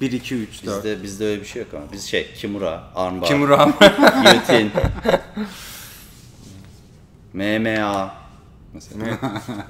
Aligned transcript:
1, 0.00 0.12
2, 0.12 0.34
3, 0.34 0.64
4. 0.66 0.76
Bizde, 0.84 1.02
bizde 1.02 1.26
öyle 1.26 1.40
bir 1.40 1.46
şey 1.46 1.62
yok 1.62 1.74
ama. 1.74 1.84
Biz 1.92 2.04
şey 2.04 2.32
Kimura, 2.34 2.82
Armbar, 2.94 3.28
Kimura 3.28 3.56
Guillotine, 4.22 4.70
MMA 7.34 8.14
mesela 8.74 9.18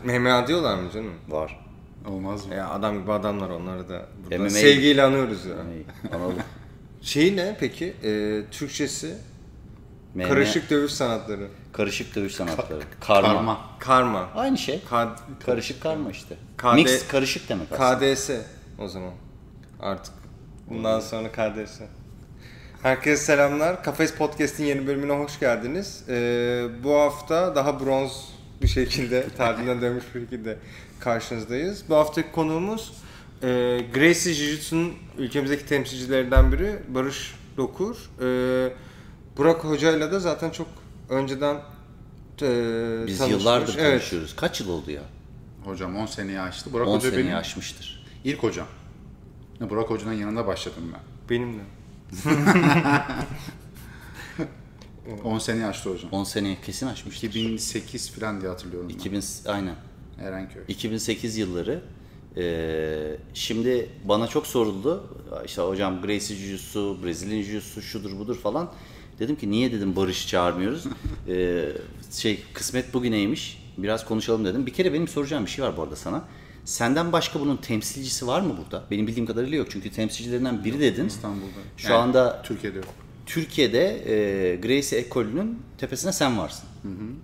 MMA 0.04 0.46
diyorlar 0.46 0.76
mı 0.78 0.90
canım? 0.92 1.14
var. 1.28 1.60
Olmaz 2.08 2.46
mı? 2.46 2.54
Ya 2.54 2.70
adam 2.70 3.00
gibi 3.02 3.12
adamlar 3.12 3.50
onları 3.50 3.88
da 3.88 4.06
burada 4.24 4.38
MMA 4.38 4.50
sevgiyle 4.50 5.02
anıyoruz 5.02 5.44
ya. 5.44 5.56
Yani 5.56 5.82
Anadolu. 6.14 6.34
Şeyi 7.02 7.36
ne 7.36 7.56
peki? 7.60 7.94
Ee, 8.04 8.42
Türkçesi 8.50 9.14
MMA, 10.14 10.28
karışık 10.28 10.70
dövüş 10.70 10.92
sanatları. 10.92 11.48
karışık 11.72 12.14
dövüş 12.16 12.34
sanatları. 12.34 12.82
Karma. 13.00 13.28
Karma. 13.32 13.60
Karma. 13.78 14.28
Aynı 14.34 14.58
şey. 14.58 14.80
K- 14.90 15.16
Karışık 15.46 15.82
karma 15.82 16.10
işte. 16.10 16.36
KD 16.58 16.74
Mix 16.74 17.08
karışık 17.08 17.48
demek 17.48 17.72
aslında. 17.72 18.14
KDS 18.14 18.30
o 18.78 18.88
zaman. 18.88 19.12
Artık. 19.80 20.14
Bundan 20.70 21.00
sonra 21.00 21.32
KDS. 21.32 21.80
Herkese 22.82 23.24
selamlar. 23.24 23.82
Kafes 23.84 24.14
Podcast'in 24.14 24.64
yeni 24.64 24.86
bölümüne 24.86 25.12
hoş 25.12 25.38
geldiniz. 25.40 26.02
Ee, 26.08 26.64
bu 26.84 26.94
hafta 26.94 27.54
daha 27.56 27.80
bronz 27.80 28.28
bir 28.62 28.68
şekilde, 28.68 29.26
tarihinden 29.36 29.80
dönmüş 29.80 30.04
bir 30.14 30.20
şekilde 30.20 30.58
karşınızdayız. 31.00 31.84
Bu 31.88 31.94
haftaki 31.96 32.32
konuğumuz 32.32 32.92
e, 33.42 33.46
Gracie 33.94 34.32
Jiu-Jitsu'nun 34.34 34.92
ülkemizdeki 35.18 35.66
temsilcilerinden 35.66 36.52
biri 36.52 36.76
Barış 36.88 37.34
Dokur. 37.56 37.96
E, 38.22 38.72
Burak 39.36 39.64
Hoca'yla 39.64 40.12
da 40.12 40.20
zaten 40.20 40.50
çok 40.50 40.66
önceden 41.10 41.54
e, 42.42 43.06
Biz 43.06 43.18
tanışmış. 43.18 43.40
yıllardır 43.40 43.76
Evet. 43.78 43.90
konuşuyoruz. 43.90 44.36
Kaç 44.36 44.60
yıl 44.60 44.68
oldu 44.68 44.90
ya? 44.90 45.02
Hocam 45.64 45.96
10 45.96 46.06
seneyi 46.06 46.40
aştı. 46.40 46.72
Burak 46.72 46.88
10 46.88 46.96
Hoca 46.96 47.10
seneyi 47.10 47.26
benim 47.26 47.36
aşmıştır. 47.36 48.04
ilk 48.24 48.42
hocam. 48.42 48.66
Burak 49.60 49.90
Hoca'nın 49.90 50.12
yanında 50.12 50.46
başladım 50.46 50.92
ben. 50.94 51.00
Benim 51.30 51.58
de. 51.58 51.62
10 55.24 55.38
seneyi 55.38 55.66
aştı 55.66 55.90
hocam. 55.90 56.10
10 56.12 56.24
seneyi 56.24 56.58
kesin 56.60 56.86
aşmıştır. 56.86 57.28
2008 57.28 58.10
falan 58.10 58.40
diye 58.40 58.50
hatırlıyorum 58.50 58.88
ben. 58.88 58.94
2000 58.94 59.22
aynen. 59.46 59.74
Erenköy. 60.20 60.62
2008 60.68 61.36
yılları. 61.36 61.82
Ee, 62.36 63.16
şimdi 63.34 63.90
bana 64.04 64.26
çok 64.26 64.46
soruldu. 64.46 65.04
İşte 65.44 65.62
hocam 65.62 66.02
Gracie 66.02 66.36
Jiu-Jitsu, 66.36 67.04
Brezilya 67.04 67.42
Jiu-Jitsu 67.42 67.82
şudur 67.82 68.18
budur 68.18 68.36
falan. 68.36 68.72
Dedim 69.18 69.36
ki 69.36 69.50
niye 69.50 69.72
dedim 69.72 69.96
Barış'ı 69.96 70.28
çağırmıyoruz. 70.28 70.84
Ee, 71.28 71.68
şey 72.12 72.42
kısmet 72.54 72.94
bugüneymiş. 72.94 73.62
Biraz 73.78 74.04
konuşalım 74.06 74.44
dedim. 74.44 74.66
Bir 74.66 74.72
kere 74.72 74.92
benim 74.92 75.08
soracağım 75.08 75.44
bir 75.44 75.50
şey 75.50 75.64
var 75.64 75.76
bu 75.76 75.82
arada 75.82 75.96
sana. 75.96 76.24
Senden 76.66 77.12
başka 77.12 77.40
bunun 77.40 77.56
temsilcisi 77.56 78.26
var 78.26 78.40
mı 78.40 78.56
burada? 78.64 78.84
Benim 78.90 79.06
bildiğim 79.06 79.26
kadarıyla 79.26 79.56
yok. 79.56 79.66
Çünkü 79.70 79.90
temsilcilerinden 79.90 80.64
biri 80.64 80.80
dedin. 80.80 81.06
İstanbul'da. 81.06 81.60
Şu 81.76 81.94
anda 81.94 82.42
Türkiye'de 82.42 82.76
yok. 82.76 82.88
Türkiye'de 83.26 84.12
e, 84.52 84.56
Gracie 84.56 84.98
ekolünün 84.98 85.62
tepesine 85.78 86.12
sen 86.12 86.38
varsın. 86.38 86.68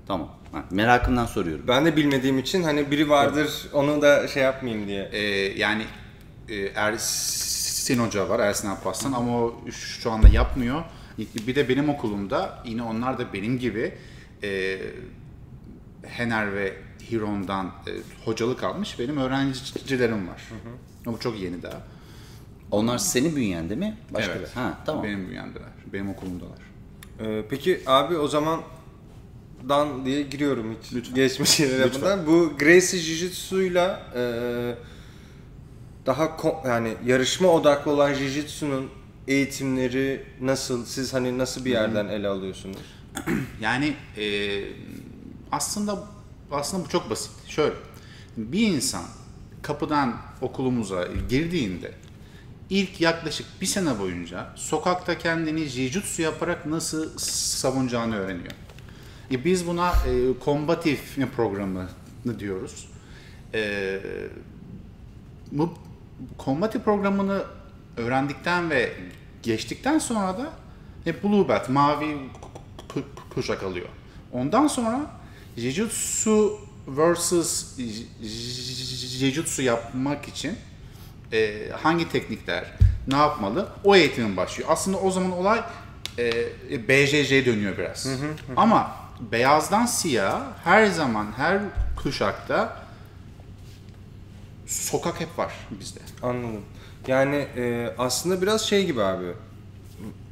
Tamam. 0.07 0.29
Ha, 0.53 0.65
merakımdan 0.71 1.27
soruyorum. 1.27 1.65
Ben 1.69 1.87
de 1.87 1.97
bilmediğim 1.97 2.39
için 2.39 2.63
hani 2.63 2.91
biri 2.91 3.09
vardır 3.11 3.69
onu 3.73 4.03
da 4.03 4.29
şey 4.29 4.43
yapmayayım 4.43 4.89
diye. 4.89 5.09
Ee, 5.13 5.21
yani 5.59 5.85
e, 6.49 6.57
Ersin 6.57 7.99
Hoca 7.99 8.29
var, 8.29 8.41
Ersin 8.41 8.69
Alparslan 8.69 9.13
ama 9.13 9.39
o 9.39 9.61
şu 9.71 10.11
anda 10.11 10.29
yapmıyor. 10.29 10.83
Bir 11.19 11.55
de 11.55 11.69
benim 11.69 11.89
okulumda 11.89 12.63
yine 12.67 12.83
onlar 12.83 13.19
da 13.19 13.33
benim 13.33 13.59
gibi 13.59 13.95
e, 14.43 14.79
Hener 16.03 16.55
ve 16.55 16.73
Hiron'dan 17.11 17.67
e, 17.67 17.91
hocalık 18.25 18.65
almış 18.65 18.99
benim 18.99 19.17
öğrencilerim 19.17 20.29
var. 20.29 20.43
Ama 21.07 21.17
bu 21.17 21.21
çok 21.21 21.41
yeni 21.41 21.63
daha. 21.63 21.83
Onlar 22.71 22.99
senin 22.99 23.37
bünyende 23.37 23.75
mi? 23.77 23.97
Başka 24.11 24.33
evet. 24.33 24.49
bir- 24.51 24.61
Ha, 24.61 24.79
tamam. 24.87 25.05
Benim 25.05 25.29
bünyemdeler. 25.29 25.69
Benim 25.93 26.11
okulumdalar. 26.11 26.59
Ee, 27.21 27.45
peki 27.51 27.81
abi 27.87 28.17
o 28.19 28.29
zaman 28.29 28.61
dan 29.69 30.05
diye 30.07 30.23
giriyorum 30.23 30.77
hiç 30.93 31.15
geçmiş 31.15 31.61
Lütfen. 31.61 31.79
yapmadan. 31.81 32.27
Bu 32.27 32.53
Gracie 32.59 33.01
Jiu-Jitsu'yla 33.01 34.01
e, 34.17 34.23
daha 36.07 36.25
ko- 36.25 36.69
yani 36.69 36.95
yarışma 37.07 37.49
odaklı 37.49 37.91
olan 37.93 38.13
Jiu-Jitsu'nun 38.15 38.87
eğitimleri 39.29 40.25
nasıl? 40.41 40.85
Siz 40.85 41.15
hani 41.15 41.39
nasıl 41.39 41.65
bir 41.65 41.71
yerden 41.71 42.09
ele 42.09 42.29
alıyorsunuz? 42.29 42.79
Yani 43.61 43.95
e, 44.19 44.25
aslında 45.53 46.05
aslında 46.53 46.85
bu 46.85 46.89
çok 46.89 47.11
basit. 47.11 47.31
Şöyle, 47.49 47.75
bir 48.37 48.67
insan 48.67 49.05
kapıdan 49.63 50.17
okulumuza 50.41 51.09
girdiğinde 51.29 51.93
ilk 52.71 53.01
yaklaşık 53.01 53.47
bir 53.61 53.67
sene 53.67 53.99
boyunca 53.99 54.47
sokakta 54.57 55.19
kendini 55.19 55.61
jiu-jitsu 55.61 56.23
yaparak 56.23 56.67
nasıl 56.67 57.19
savunacağını 57.19 58.17
öğreniyor. 58.17 58.53
E, 59.31 59.45
biz 59.45 59.67
buna 59.67 59.91
e, 59.91 60.39
kombatif 60.45 61.19
programı 61.37 61.89
diyoruz. 62.39 62.89
E, 63.55 64.01
bu 65.53 65.75
kombatif 66.39 66.85
programını 66.85 67.43
öğrendikten 67.97 68.71
ve 68.71 68.93
geçtikten 69.43 69.99
sonra 69.99 70.39
da 70.39 70.53
e, 71.07 71.23
Blue 71.23 71.49
Belt, 71.49 71.69
mavi 71.69 72.17
ku- 72.95 73.03
kuşak 73.35 73.63
alıyor. 73.63 73.89
Ondan 74.33 74.67
sonra 74.67 75.22
Jiu-Jitsu 75.57 76.59
versus 76.87 77.79
Jiu-Jitsu 79.21 79.63
yapmak 79.63 80.29
için 80.29 80.57
e, 81.33 81.69
hangi 81.83 82.09
teknikler, 82.09 82.65
ne 83.09 83.17
yapmalı 83.17 83.69
o 83.85 83.97
eğitimin 83.97 84.37
başlıyor. 84.37 84.69
Aslında 84.73 84.99
o 84.99 85.11
zaman 85.11 85.33
olay 85.33 85.65
e, 86.19 86.89
BJJ 86.89 87.31
dönüyor 87.47 87.79
biraz. 87.79 88.09
Ama 88.57 88.97
beyazdan 89.33 89.87
siyah 89.87 90.43
her 90.65 90.87
zaman 90.87 91.33
her 91.37 91.61
kuşakta 91.97 92.83
sokak 94.67 95.21
hep 95.21 95.39
var 95.39 95.53
bizde. 95.71 96.01
Anladım. 96.23 96.63
Yani 97.07 97.37
e, 97.57 97.95
aslında 97.99 98.43
biraz 98.43 98.63
şey 98.63 98.87
gibi 98.87 99.03
abi. 99.03 99.27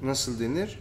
Nasıl 0.02 0.40
denir? 0.40 0.78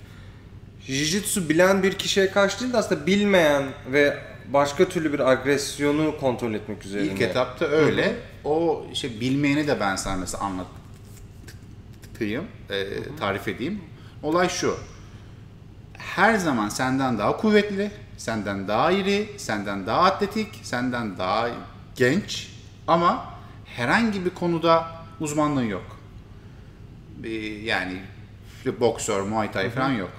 Jiu-Jitsu 0.88 1.50
bilen 1.50 1.84
bir 1.84 1.94
kişiye 1.94 2.32
karşı 2.32 2.60
değil 2.60 2.74
de 2.74 2.78
aslında 2.78 3.08
bilmeyen 3.08 3.64
ve 3.92 4.18
başka 4.54 4.90
türlü 4.90 5.14
bir 5.14 5.32
agresyonu 5.32 6.18
kontrol 6.20 6.54
etmek 6.54 6.86
üzerine. 6.86 7.12
İlk 7.12 7.22
etapta 7.22 7.66
öyle. 7.66 8.16
O 8.44 8.86
işte 8.94 9.20
bilmeyeni 9.20 9.68
de 9.68 9.80
ben 9.80 9.96
sana 9.96 10.18
mesela 10.18 10.44
anlatayım, 10.44 12.46
e, 12.70 12.88
tarif 13.20 13.48
edeyim. 13.48 13.82
Olay 14.24 14.50
şu. 14.50 14.78
Her 15.98 16.36
zaman 16.36 16.70
senden 16.70 17.18
daha 17.18 17.38
kuvvetli, 17.38 17.92
senden 18.18 18.68
daha 18.68 18.92
iri, 18.92 19.30
senden 19.38 19.86
daha 19.86 20.02
atletik, 20.02 20.48
senden 20.64 21.18
daha 21.18 21.50
genç 21.96 22.50
ama 22.88 23.34
herhangi 23.66 24.26
bir 24.26 24.30
konuda 24.30 24.88
uzmanlığı 25.20 25.66
yok. 25.66 25.98
E, 27.24 27.30
yani 27.64 28.02
boksör, 28.80 29.22
muay 29.22 29.52
thai 29.52 29.70
falan 29.70 29.92
yok. 29.92 30.12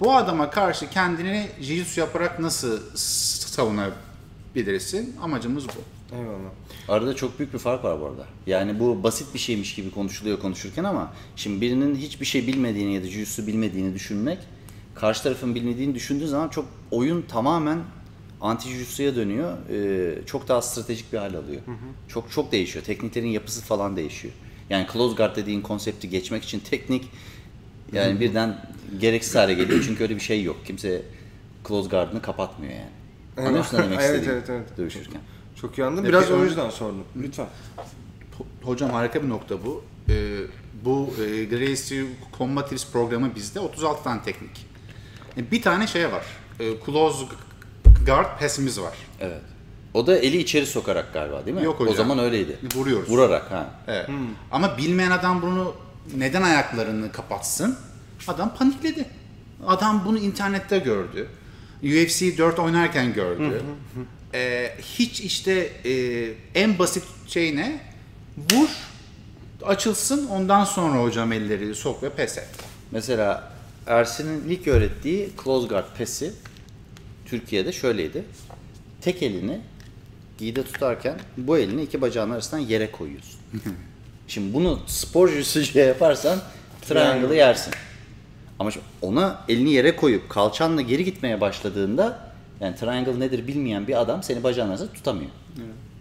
Bu 0.00 0.14
adama 0.14 0.50
karşı 0.50 0.90
kendini 0.90 1.48
jiu-jitsu 1.60 2.00
yaparak 2.00 2.40
nasıl 2.40 2.80
savunabilirsin? 2.94 5.16
Amacımız 5.22 5.66
bu. 5.66 5.70
Eyvallah. 6.16 6.50
Arada 6.88 7.16
çok 7.16 7.38
büyük 7.38 7.54
bir 7.54 7.58
fark 7.58 7.84
var 7.84 8.00
bu 8.00 8.06
arada. 8.06 8.26
Yani 8.46 8.80
bu 8.80 9.02
basit 9.02 9.34
bir 9.34 9.38
şeymiş 9.38 9.74
gibi 9.74 9.90
konuşuluyor 9.90 10.40
konuşurken 10.40 10.84
ama 10.84 11.12
şimdi 11.36 11.60
birinin 11.60 11.96
hiçbir 11.96 12.26
şey 12.26 12.46
bilmediğini 12.46 12.94
ya 12.94 13.02
da 13.02 13.06
jiu 13.06 13.46
bilmediğini 13.46 13.94
düşünmek 13.94 14.38
karşı 14.94 15.22
tarafın 15.22 15.54
bilmediğini 15.54 15.94
düşündüğü 15.94 16.28
zaman 16.28 16.48
çok 16.48 16.66
oyun 16.90 17.22
tamamen 17.22 17.78
anti 18.40 18.68
jiu 18.68 19.16
dönüyor. 19.16 19.56
Ee, 19.70 20.26
çok 20.26 20.48
daha 20.48 20.62
stratejik 20.62 21.12
bir 21.12 21.18
hal 21.18 21.34
alıyor. 21.34 21.62
Çok 22.08 22.30
çok 22.30 22.52
değişiyor. 22.52 22.84
Tekniklerin 22.84 23.28
yapısı 23.28 23.62
falan 23.62 23.96
değişiyor. 23.96 24.34
Yani 24.70 24.86
close 24.92 25.16
guard 25.16 25.36
dediğin 25.36 25.60
konsepti 25.60 26.08
geçmek 26.08 26.44
için 26.44 26.60
teknik 26.60 27.04
yani 27.92 28.20
birden 28.20 28.66
gereksiz 29.00 29.34
hale 29.34 29.54
geliyor. 29.54 29.82
Çünkü 29.86 30.02
öyle 30.02 30.14
bir 30.16 30.20
şey 30.20 30.42
yok. 30.42 30.56
Kimse 30.66 31.02
close 31.68 31.88
guard'ını 31.88 32.22
kapatmıyor 32.22 32.72
yani. 32.72 32.90
Anlıyor 33.36 33.58
musun 33.58 33.78
ne 33.78 33.82
demek 33.84 33.98
Evet, 34.02 34.04
istediğimi? 34.14 34.32
evet, 34.38 34.50
evet. 34.50 34.78
Dövüşürken. 34.78 35.20
Çok 35.60 35.78
iyi 35.78 35.84
anladım. 35.84 36.04
Peki, 36.04 36.12
Biraz 36.12 36.30
o 36.30 36.34
öyle- 36.34 36.44
yüzden 36.44 36.70
sordum. 36.70 37.04
Lütfen. 37.22 37.46
Ho- 38.38 38.66
Hocam 38.66 38.90
harika 38.90 39.22
bir 39.22 39.28
nokta 39.28 39.64
bu. 39.66 39.84
Ee, 40.08 40.36
bu 40.84 41.10
e, 41.24 41.44
Gracie 41.44 42.04
Combatives 42.38 42.92
programı 42.92 43.34
bizde 43.34 43.60
36 43.60 44.02
tane 44.04 44.22
teknik. 44.22 44.66
E, 45.36 45.50
bir 45.50 45.62
tane 45.62 45.86
şey 45.86 46.12
var. 46.12 46.24
E, 46.60 46.64
close 46.86 47.24
guard 48.06 48.40
pass'imiz 48.40 48.80
var. 48.80 48.94
Evet. 49.20 49.40
O 49.94 50.06
da 50.06 50.18
eli 50.18 50.36
içeri 50.38 50.66
sokarak 50.66 51.12
galiba 51.14 51.46
değil 51.46 51.56
mi? 51.56 51.64
Yok 51.64 51.80
O 51.80 51.84
hocam. 51.84 51.96
zaman 51.96 52.18
öyleydi. 52.18 52.58
Vuruyoruz. 52.74 53.10
Vurarak 53.10 53.50
ha. 53.50 53.70
Evet. 53.88 54.08
Ama 54.50 54.78
bilmeyen 54.78 55.10
adam 55.10 55.42
bunu 55.42 55.74
neden 56.16 56.42
ayaklarını 56.42 57.12
kapatsın? 57.12 57.76
Adam 58.28 58.54
panikledi. 58.54 59.04
Adam 59.66 60.02
bunu 60.04 60.18
internette 60.18 60.78
gördü. 60.78 61.28
UFC 61.82 62.38
4 62.38 62.58
oynarken 62.58 63.14
gördü. 63.14 63.62
Ee, 64.34 64.70
hiç 64.82 65.20
işte 65.20 65.52
e, 65.84 65.92
en 66.54 66.78
basit 66.78 67.04
şey 67.26 67.56
ne? 67.56 67.80
Vur, 68.52 68.68
açılsın 69.62 70.26
ondan 70.26 70.64
sonra 70.64 71.02
hocam 71.02 71.32
elleri 71.32 71.74
sok 71.74 72.02
ve 72.02 72.10
pes 72.10 72.38
et. 72.38 72.48
Mesela 72.90 73.52
Ersin'in 73.86 74.48
ilk 74.48 74.68
öğrettiği 74.68 75.30
close 75.44 75.68
guard 75.68 75.96
pesi 75.98 76.32
Türkiye'de 77.26 77.72
şöyleydi. 77.72 78.24
Tek 79.00 79.22
elini 79.22 79.60
giyde 80.38 80.62
tutarken 80.62 81.20
bu 81.36 81.58
elini 81.58 81.82
iki 81.82 82.00
bacağın 82.00 82.30
arasından 82.30 82.62
yere 82.62 82.92
koyuyorsun. 82.92 83.40
Şimdi 84.28 84.54
bunu 84.54 84.78
spor 84.86 85.28
jiu 85.28 85.78
yaparsan 85.78 86.38
triangle'ı 86.80 87.34
yersin. 87.34 87.74
Ama 88.58 88.70
ona 89.02 89.44
elini 89.48 89.72
yere 89.72 89.96
koyup 89.96 90.28
kalçanla 90.28 90.82
geri 90.82 91.04
gitmeye 91.04 91.40
başladığında 91.40 92.28
yani 92.60 92.76
triangle 92.76 93.20
nedir 93.20 93.46
bilmeyen 93.46 93.86
bir 93.86 94.00
adam 94.00 94.22
seni 94.22 94.42
bacağın 94.42 94.68
arasında 94.68 94.92
tutamıyor. 94.92 95.30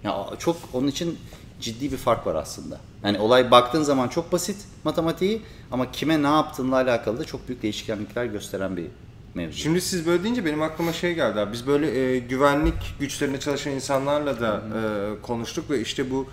Ya 0.04 0.28
çok 0.40 0.58
onun 0.74 0.88
için 0.88 1.20
ciddi 1.60 1.92
bir 1.92 1.98
fark 1.98 2.28
var 2.28 2.36
aslında. 2.36 2.80
Yani 3.04 3.20
olay 3.20 3.52
baktığın 3.52 3.84
zaman 3.84 4.08
çok 4.08 4.32
basit 4.32 4.58
matematiği 4.84 5.42
ama 5.72 5.92
kime 5.92 6.24
ne 6.24 6.28
yaptığınla 6.28 6.76
alakalı 6.76 7.20
da 7.20 7.26
çok 7.26 7.48
büyük 7.48 7.62
değişkenlikler 7.62 8.26
gösteren 8.26 8.78
bir 8.78 8.86
mevzu. 9.34 9.58
Şimdi 9.58 9.82
siz 9.82 10.06
böyle 10.06 10.24
deyince 10.24 10.46
benim 10.46 10.62
aklıma 10.62 10.94
şey 10.94 11.14
geldi 11.14 11.40
abi. 11.40 11.54
Biz 11.54 11.68
böyle 11.68 12.00
e, 12.00 12.20
güvenlik 12.20 13.00
güçlerinde 13.00 13.40
çalışan 13.40 13.74
insanlarla 13.74 14.40
da 14.40 14.62
e, 14.62 15.22
konuştuk 15.22 15.70
ve 15.70 15.82
işte 15.82 16.12
bu 16.12 16.28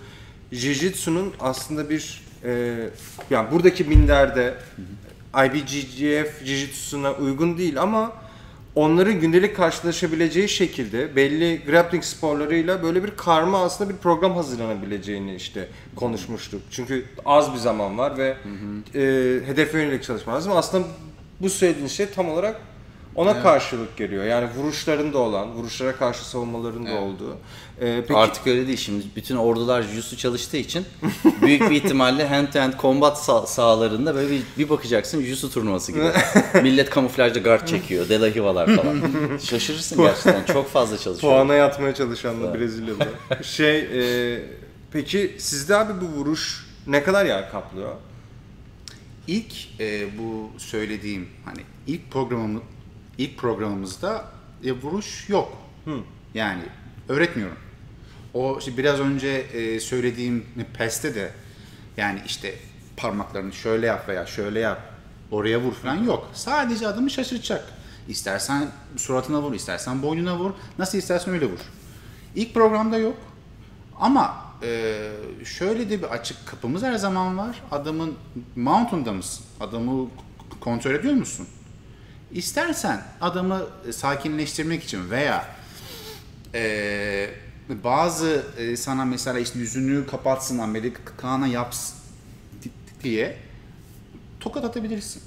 Jiu-Jitsu'nun 0.51 1.33
aslında 1.39 1.89
bir 1.89 2.23
e, 2.43 2.75
yani 3.29 3.51
buradaki 3.51 3.83
minderde 3.83 4.53
IBJJF 5.45 6.41
Jiu-Jitsu'na 6.45 7.11
uygun 7.11 7.57
değil 7.57 7.81
ama 7.81 8.11
onların 8.75 9.19
gündelik 9.19 9.55
karşılaşabileceği 9.55 10.49
şekilde 10.49 11.15
belli 11.15 11.61
grappling 11.65 12.03
sporlarıyla 12.03 12.83
böyle 12.83 13.03
bir 13.03 13.11
karma 13.11 13.63
aslında 13.63 13.89
bir 13.89 13.97
program 13.97 14.35
hazırlanabileceğini 14.35 15.35
işte 15.35 15.67
konuşmuştuk. 15.95 16.61
Çünkü 16.71 17.05
az 17.25 17.53
bir 17.53 17.57
zaman 17.57 17.97
var 17.97 18.17
ve 18.17 18.37
e, 18.95 19.01
hedefe 19.47 19.81
yönelik 19.81 20.03
çalışma 20.03 20.33
lazım. 20.33 20.53
Aslında 20.55 20.87
bu 21.41 21.49
söylediğin 21.49 21.87
şey 21.87 22.05
tam 22.09 22.29
olarak 22.29 22.61
ona 23.15 23.41
karşılık 23.41 23.97
geliyor. 23.97 24.25
Yani 24.25 24.49
vuruşlarında 24.57 25.17
olan, 25.17 25.51
vuruşlara 25.51 25.95
karşı 25.95 26.29
savunmaların 26.29 26.85
da 26.85 26.93
olduğu. 26.93 27.37
E, 27.81 28.01
peki, 28.07 28.13
Artık 28.15 28.47
öyle 28.47 28.67
değil. 28.67 28.77
Şimdi 28.77 29.05
bütün 29.15 29.35
ordular 29.35 29.81
jiu 29.81 30.17
çalıştığı 30.17 30.57
için 30.57 30.85
büyük 31.41 31.61
bir 31.61 31.75
ihtimalle 31.75 32.27
hand 32.27 32.47
to 32.53 32.59
hand 32.59 32.73
combat 32.81 33.17
sah- 33.17 33.47
sahalarında 33.47 34.15
böyle 34.15 34.31
bir, 34.31 34.41
bir 34.57 34.69
bakacaksın 34.69 35.21
jiu 35.23 35.49
turnuvası 35.49 35.91
gibi. 35.91 36.03
Millet 36.63 36.89
kamuflajda 36.89 37.39
guard 37.39 37.67
çekiyor. 37.67 38.09
Delahivalar 38.09 38.75
falan. 38.75 39.01
Şaşırırsın 39.43 39.97
gerçekten. 39.97 40.45
Çok 40.53 40.69
fazla 40.69 40.97
çalışıyor. 40.97 41.33
Puana 41.33 41.53
yatmaya 41.53 41.95
çalışanlar 41.95 42.59
Brezilyalı. 42.59 43.07
şey, 43.43 43.79
e, 44.35 44.43
peki 44.91 45.35
sizde 45.39 45.75
abi 45.75 45.93
bu 46.01 46.05
vuruş 46.05 46.65
ne 46.87 47.03
kadar 47.03 47.25
yer 47.25 47.51
kaplıyor? 47.51 47.95
İlk 49.27 49.53
e, 49.79 50.17
bu 50.19 50.49
söylediğim 50.57 51.29
hani 51.45 51.59
ilk 51.87 52.11
programımız 52.11 52.61
ilk 53.17 53.37
programımızda 53.37 54.25
e, 54.65 54.71
vuruş 54.71 55.29
yok. 55.29 55.57
Yani 56.33 56.63
öğretmiyorum. 57.09 57.57
O 58.33 58.59
işte 58.59 58.77
biraz 58.77 58.99
önce 58.99 59.27
e, 59.27 59.79
söylediğim 59.79 60.45
PES'te 60.77 61.15
de 61.15 61.31
yani 61.97 62.21
işte 62.25 62.55
parmaklarını 62.97 63.53
şöyle 63.53 63.85
yap 63.85 64.09
veya 64.09 64.25
şöyle 64.25 64.59
yap 64.59 64.81
oraya 65.31 65.61
vur 65.61 65.73
falan 65.73 66.03
yok. 66.03 66.29
Sadece 66.33 66.87
adamı 66.87 67.09
şaşırtacak. 67.09 67.65
İstersen 68.07 68.67
suratına 68.97 69.41
vur, 69.41 69.53
istersen 69.53 70.01
boynuna 70.01 70.37
vur. 70.37 70.51
Nasıl 70.79 70.97
istersen 70.97 71.33
öyle 71.33 71.45
vur. 71.45 71.59
İlk 72.35 72.53
programda 72.53 72.97
yok. 72.97 73.17
Ama 73.99 74.45
e, 74.63 75.01
şöyle 75.45 75.89
de 75.89 75.99
bir 75.99 76.07
açık 76.07 76.47
kapımız 76.47 76.83
her 76.83 76.95
zaman 76.95 77.37
var. 77.37 77.61
Adamın 77.71 78.13
mountain'da 78.55 79.13
mısın? 79.13 79.45
Adamı 79.59 80.09
kontrol 80.59 80.91
ediyor 80.91 81.13
musun? 81.13 81.47
İstersen 82.31 83.01
adamı 83.21 83.61
sakinleştirmek 83.91 84.83
için 84.83 85.09
veya 85.11 85.45
e, 86.55 87.29
bazı 87.83 88.45
e, 88.57 88.77
sana 88.77 89.05
mesela 89.05 89.39
işte 89.39 89.59
yüzünü 89.59 90.07
kapatsın, 90.07 90.59
Amerikana 90.59 91.47
yapsın 91.47 91.95
diye 93.03 93.37
tokat 94.39 94.65
atabilirsin. 94.65 95.23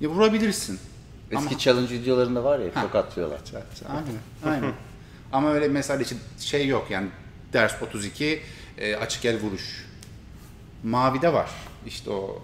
Ya 0.00 0.08
vurabilirsin. 0.08 0.78
Eski 1.30 1.48
Ama- 1.48 1.58
challenge 1.58 1.94
videolarında 1.94 2.44
var 2.44 2.58
ya 2.58 2.70
Ha. 2.74 2.82
çok 2.82 2.94
atıyorlar. 2.94 3.40
Aynen. 3.88 4.06
Aynen. 4.54 4.72
Ama 5.32 5.52
öyle 5.52 5.68
mesela 5.68 6.02
işte 6.02 6.16
şey 6.40 6.66
yok 6.68 6.86
yani 6.90 7.08
ders 7.52 7.82
32 7.82 8.42
e, 8.78 8.96
açık 8.96 9.24
el 9.24 9.40
vuruş. 9.40 9.86
Mavide 10.84 11.32
var. 11.32 11.50
İşte 11.86 12.10
o 12.10 12.42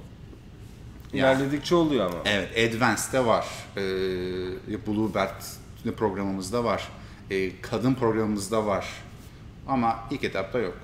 İlerledikçe 1.13 1.75
oluyor 1.75 2.07
ama. 2.07 2.19
evet 2.25 2.75
Advanced'de 2.75 3.27
var. 3.27 3.47
E, 3.77 4.87
Blue 4.87 5.15
Belt 5.15 5.45
programımızda 5.97 6.65
var. 6.65 6.89
E, 7.31 7.61
kadın 7.63 7.95
programımızda 7.95 8.67
var. 8.67 8.87
Ama 9.69 9.97
ilk 10.11 10.25
etapta 10.25 10.59
yok. 10.59 10.75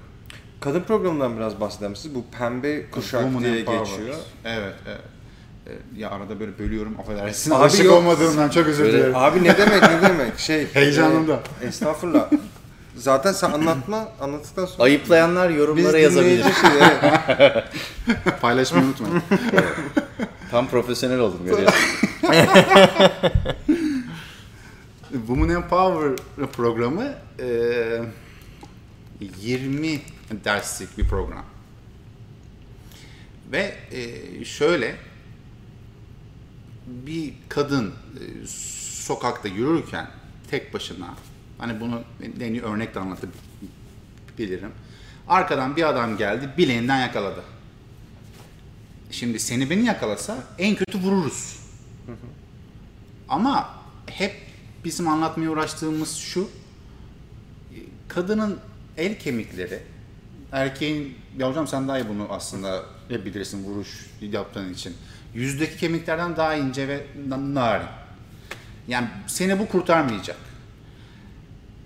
Kadın 0.61 0.81
programından 0.81 1.37
biraz 1.37 1.61
bahseder 1.61 1.91
misiniz? 1.91 2.14
Bu 2.14 2.25
pembe 2.38 2.91
kuşak 2.91 3.20
Woman 3.23 3.44
diye 3.44 3.58
geçiyor. 3.61 4.14
Evet, 4.44 4.75
evet. 4.88 5.00
E, 5.67 5.70
Ya 6.00 6.11
arada 6.11 6.41
böyle 6.41 6.58
bölüyorum 6.58 6.96
affedersin. 7.00 7.50
Abi 7.50 7.58
Alışık 7.62 7.85
yok. 7.85 7.94
olmadığımdan 7.96 8.49
çok 8.49 8.67
özür 8.67 8.85
Böyle- 8.85 8.99
dilerim. 8.99 9.17
Abi 9.17 9.44
ne 9.44 9.58
demek 9.58 9.82
ne 9.82 10.02
demek? 10.08 10.38
Şey. 10.38 10.67
Heyecanımda. 10.75 11.41
e, 11.62 11.67
estağfurullah. 11.67 12.31
Zaten 12.96 13.32
sen 13.32 13.50
anlatma, 13.50 14.08
anlattıktan 14.20 14.67
sonra 14.67 14.82
Ayıplayanlar 14.82 15.50
yorumlara 15.50 15.99
yazabilir. 15.99 16.38
dinleyici 16.38 16.61
şey, 16.61 16.70
evet. 17.38 17.64
Paylaşmayı 18.41 18.85
unutmayın. 18.85 19.23
Tam 20.50 20.69
profesyonel 20.69 21.19
oldum 21.19 21.41
görüyorsun. 21.44 21.81
Women 25.14 25.49
Empower 25.49 26.16
programı 26.52 27.14
e, 27.40 28.02
20 29.40 30.00
derslik 30.44 30.99
bir 30.99 31.08
program. 31.08 31.44
Ve 33.52 33.75
e, 33.93 34.44
şöyle 34.44 34.96
bir 36.87 37.34
kadın 37.49 37.88
e, 37.90 38.46
sokakta 39.02 39.49
yürürken 39.49 40.11
tek 40.50 40.75
başına 40.75 41.14
hani 41.58 41.81
bunu 41.81 42.02
en 42.40 42.52
iyi 42.52 42.62
örnekle 42.62 43.00
anlatabilirim. 43.00 44.72
Arkadan 45.28 45.76
bir 45.76 45.88
adam 45.88 46.17
geldi 46.17 46.50
bileğinden 46.58 47.00
yakaladı. 47.00 47.43
Şimdi 49.10 49.38
seni 49.38 49.70
beni 49.70 49.84
yakalasa 49.84 50.44
en 50.58 50.77
kötü 50.77 50.98
vururuz. 50.98 51.60
Ama 53.29 53.74
hep 54.06 54.44
bizim 54.84 55.08
anlatmaya 55.08 55.50
uğraştığımız 55.50 56.17
şu, 56.17 56.50
kadının 58.08 58.58
el 58.96 59.19
kemikleri, 59.19 59.82
erkeğin, 60.53 61.19
ya 61.38 61.50
hocam 61.50 61.67
sen 61.67 61.88
daha 61.88 61.98
iyi 61.98 62.08
bunu 62.08 62.26
aslında 62.31 62.82
hep 63.08 63.24
bilirsin 63.26 63.64
vuruş 63.64 64.06
yaptığın 64.20 64.72
için. 64.74 64.96
Yüzdeki 65.34 65.76
kemiklerden 65.76 66.36
daha 66.36 66.55
ince 66.55 66.88
ve 66.88 67.06
na- 67.29 67.55
narin. 67.55 67.86
Yani 68.88 69.08
seni 69.26 69.58
bu 69.58 69.69
kurtarmayacak. 69.69 70.36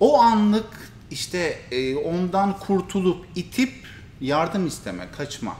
O 0.00 0.20
anlık 0.22 0.90
işte 1.10 1.58
e, 1.70 1.96
ondan 1.96 2.58
kurtulup 2.58 3.26
itip 3.36 3.72
yardım 4.20 4.66
isteme, 4.66 5.08
kaçma. 5.16 5.56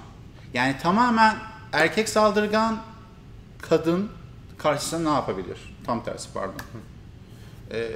Yani 0.55 0.77
tamamen 0.83 1.37
erkek 1.73 2.09
saldırgan, 2.09 2.83
kadın 3.63 4.11
karşısında 4.59 5.11
ne 5.11 5.17
yapabilir? 5.17 5.59
Tam 5.87 6.05
tersi 6.05 6.29
pardon. 6.35 6.61
Ee, 7.73 7.89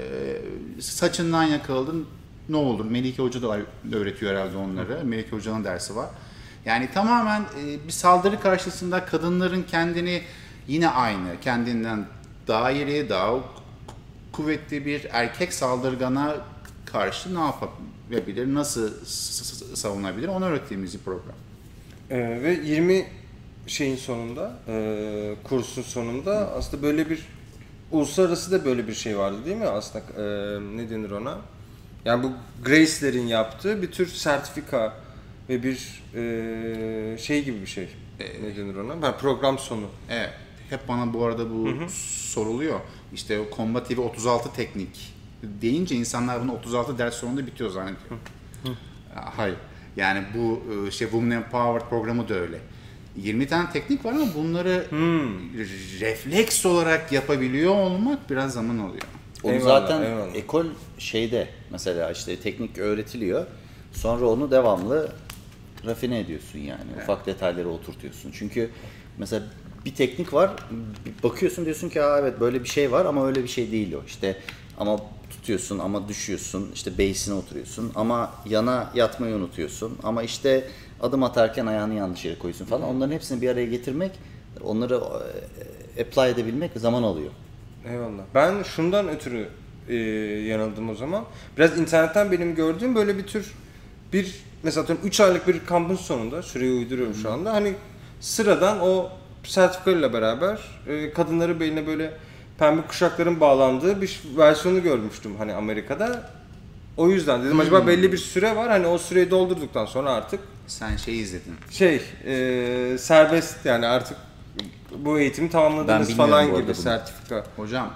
saçından 0.80 1.42
yakaladın 1.42 2.06
ne 2.48 2.56
olur? 2.56 2.84
Melike 2.84 3.22
Hoca 3.22 3.42
da 3.42 3.58
öğretiyor 3.92 4.32
herhalde 4.32 4.56
onları. 4.56 5.04
Melike 5.04 5.30
Hoca'nın 5.30 5.64
dersi 5.64 5.96
var. 5.96 6.08
Yani 6.64 6.88
tamamen 6.94 7.40
e, 7.40 7.86
bir 7.86 7.92
saldırı 7.92 8.40
karşısında 8.40 9.04
kadınların 9.04 9.62
kendini 9.62 10.22
yine 10.68 10.88
aynı, 10.88 11.40
kendinden 11.40 12.06
daha 12.48 12.70
iri, 12.70 13.08
daha 13.08 13.38
kuvvetli 14.32 14.86
bir 14.86 15.06
erkek 15.10 15.52
saldırgana 15.52 16.36
karşı 16.86 17.34
ne 17.34 17.40
yapabilir, 17.40 18.54
nasıl 18.54 18.90
savunabilir 19.74 20.28
onu 20.28 20.44
öğrettiğimiz 20.44 20.94
bir 20.94 20.98
program. 20.98 21.34
Ee, 22.10 22.18
ve 22.18 22.52
20 22.64 23.06
şeyin 23.66 23.96
sonunda, 23.96 24.58
e, 24.68 25.34
kursun 25.44 25.82
sonunda 25.82 26.52
aslında 26.56 26.82
böyle 26.82 27.10
bir 27.10 27.26
uluslararası 27.92 28.52
da 28.52 28.64
böyle 28.64 28.88
bir 28.88 28.94
şey 28.94 29.18
vardı 29.18 29.36
değil 29.44 29.56
mi 29.56 29.66
aslında 29.66 30.04
e, 30.16 30.22
ne 30.76 30.90
denir 30.90 31.10
ona? 31.10 31.38
Yani 32.04 32.22
bu 32.22 32.32
Grace'lerin 32.64 33.26
yaptığı 33.26 33.82
bir 33.82 33.90
tür 33.90 34.06
sertifika 34.06 34.96
ve 35.48 35.62
bir 35.62 36.02
e, 36.14 37.18
şey 37.18 37.44
gibi 37.44 37.60
bir 37.60 37.66
şey. 37.66 37.88
ne 38.42 38.56
denir 38.56 38.76
ona? 38.76 39.08
Ha, 39.08 39.16
program 39.16 39.58
sonu. 39.58 39.86
Evet. 40.10 40.30
Hep 40.70 40.88
bana 40.88 41.14
bu 41.14 41.24
arada 41.24 41.50
bu 41.50 41.68
soruluyor. 41.90 42.80
İşte 43.12 43.40
o 43.40 43.56
Combat 43.56 43.88
TV 43.88 43.98
36 44.00 44.52
teknik 44.52 45.14
deyince 45.42 45.94
insanlar 45.94 46.42
bunu 46.42 46.52
36 46.52 46.98
ders 46.98 47.14
sonunda 47.14 47.46
bitiyor 47.46 47.70
zannediyor. 47.70 48.10
Ya, 49.16 49.32
Hayır. 49.36 49.56
Yani 49.96 50.24
bu 50.34 50.62
e, 50.72 50.88
işte 50.88 51.04
Women 51.04 51.36
Empowered 51.36 51.88
programı 51.88 52.28
da 52.28 52.34
öyle. 52.34 52.58
20 53.16 53.46
tane 53.46 53.70
teknik 53.72 54.04
var 54.04 54.12
ama 54.12 54.26
bunları 54.34 54.86
refleks 56.00 56.66
olarak 56.66 57.12
yapabiliyor 57.12 57.74
olmak 57.74 58.30
biraz 58.30 58.52
zaman 58.52 58.78
alıyor. 58.78 59.02
Onu 59.42 59.52
Eyvallah, 59.52 59.80
zaten 59.80 60.02
eyvallah. 60.02 60.34
ekol 60.34 60.66
şeyde 60.98 61.48
mesela 61.70 62.10
işte 62.10 62.36
teknik 62.36 62.78
öğretiliyor. 62.78 63.46
Sonra 63.92 64.26
onu 64.26 64.50
devamlı 64.50 65.12
rafine 65.86 66.18
ediyorsun 66.20 66.58
yani. 66.58 66.90
Ufak 67.02 67.26
detayları 67.26 67.68
oturtuyorsun. 67.68 68.30
Çünkü 68.34 68.70
mesela 69.18 69.42
bir 69.84 69.94
teknik 69.94 70.32
var. 70.34 70.50
Bakıyorsun 71.22 71.64
diyorsun 71.64 71.88
ki 71.88 72.02
Aa, 72.02 72.18
evet 72.18 72.40
böyle 72.40 72.62
bir 72.64 72.68
şey 72.68 72.92
var 72.92 73.04
ama 73.04 73.26
öyle 73.26 73.42
bir 73.42 73.48
şey 73.48 73.70
değil 73.72 73.92
o. 73.92 74.02
İşte 74.06 74.36
ama 74.78 75.00
tutuyorsun 75.30 75.78
ama 75.78 76.08
düşüyorsun. 76.08 76.70
işte 76.74 76.92
base'ine 76.98 77.34
oturuyorsun 77.34 77.92
ama 77.94 78.32
yana 78.48 78.90
yatmayı 78.94 79.34
unutuyorsun. 79.34 79.98
Ama 80.02 80.22
işte 80.22 80.64
adım 81.02 81.22
atarken 81.22 81.66
ayağını 81.66 81.94
yanlış 81.94 82.24
yere 82.24 82.38
koyuyorsun 82.38 82.64
falan. 82.64 82.82
Onların 82.82 83.12
hepsini 83.12 83.42
bir 83.42 83.48
araya 83.48 83.66
getirmek, 83.66 84.10
onları 84.64 85.00
e, 85.96 86.02
apply 86.02 86.30
edebilmek 86.30 86.70
zaman 86.76 87.02
alıyor. 87.02 87.30
Eyvallah. 87.90 88.22
Ben 88.34 88.62
şundan 88.62 89.08
ötürü 89.08 89.48
e, 89.88 89.94
yanıldım 90.48 90.90
o 90.90 90.94
zaman. 90.94 91.24
Biraz 91.56 91.78
internetten 91.78 92.32
benim 92.32 92.54
gördüğüm 92.54 92.94
böyle 92.94 93.18
bir 93.18 93.26
tür 93.26 93.52
bir 94.12 94.42
mesela 94.62 94.86
3 95.04 95.20
aylık 95.20 95.48
bir 95.48 95.66
kampın 95.66 95.96
sonunda 95.96 96.42
süreyi 96.42 96.72
uyduruyorum 96.72 97.14
şu 97.14 97.32
anda. 97.32 97.52
Hani 97.52 97.74
sıradan 98.20 98.80
o 98.80 99.10
sertifikayla 99.44 100.12
beraber 100.12 100.60
e, 100.88 101.12
kadınları 101.12 101.60
beline 101.60 101.86
böyle 101.86 102.12
pembe 102.58 102.82
kuşakların 102.82 103.40
bağlandığı 103.40 104.02
bir 104.02 104.20
versiyonu 104.36 104.82
görmüştüm 104.82 105.32
hani 105.38 105.54
Amerika'da. 105.54 106.30
O 106.96 107.08
yüzden 107.08 107.44
dedim 107.44 107.60
acaba 107.60 107.86
belli 107.86 108.12
bir 108.12 108.18
süre 108.18 108.56
var 108.56 108.68
hani 108.68 108.86
o 108.86 108.98
süreyi 108.98 109.30
doldurduktan 109.30 109.86
sonra 109.86 110.10
artık 110.10 110.40
Sen 110.66 110.96
şey 110.96 111.20
izledin. 111.20 111.54
şey 111.70 112.02
e, 112.26 112.98
serbest 112.98 113.66
yani 113.66 113.86
artık 113.86 114.16
bu 114.98 115.18
eğitimi 115.18 115.50
tamamladınız 115.50 116.16
falan 116.16 116.46
gibi 116.46 116.64
bunu. 116.66 116.74
sertifika. 116.74 117.44
Hocam 117.56 117.90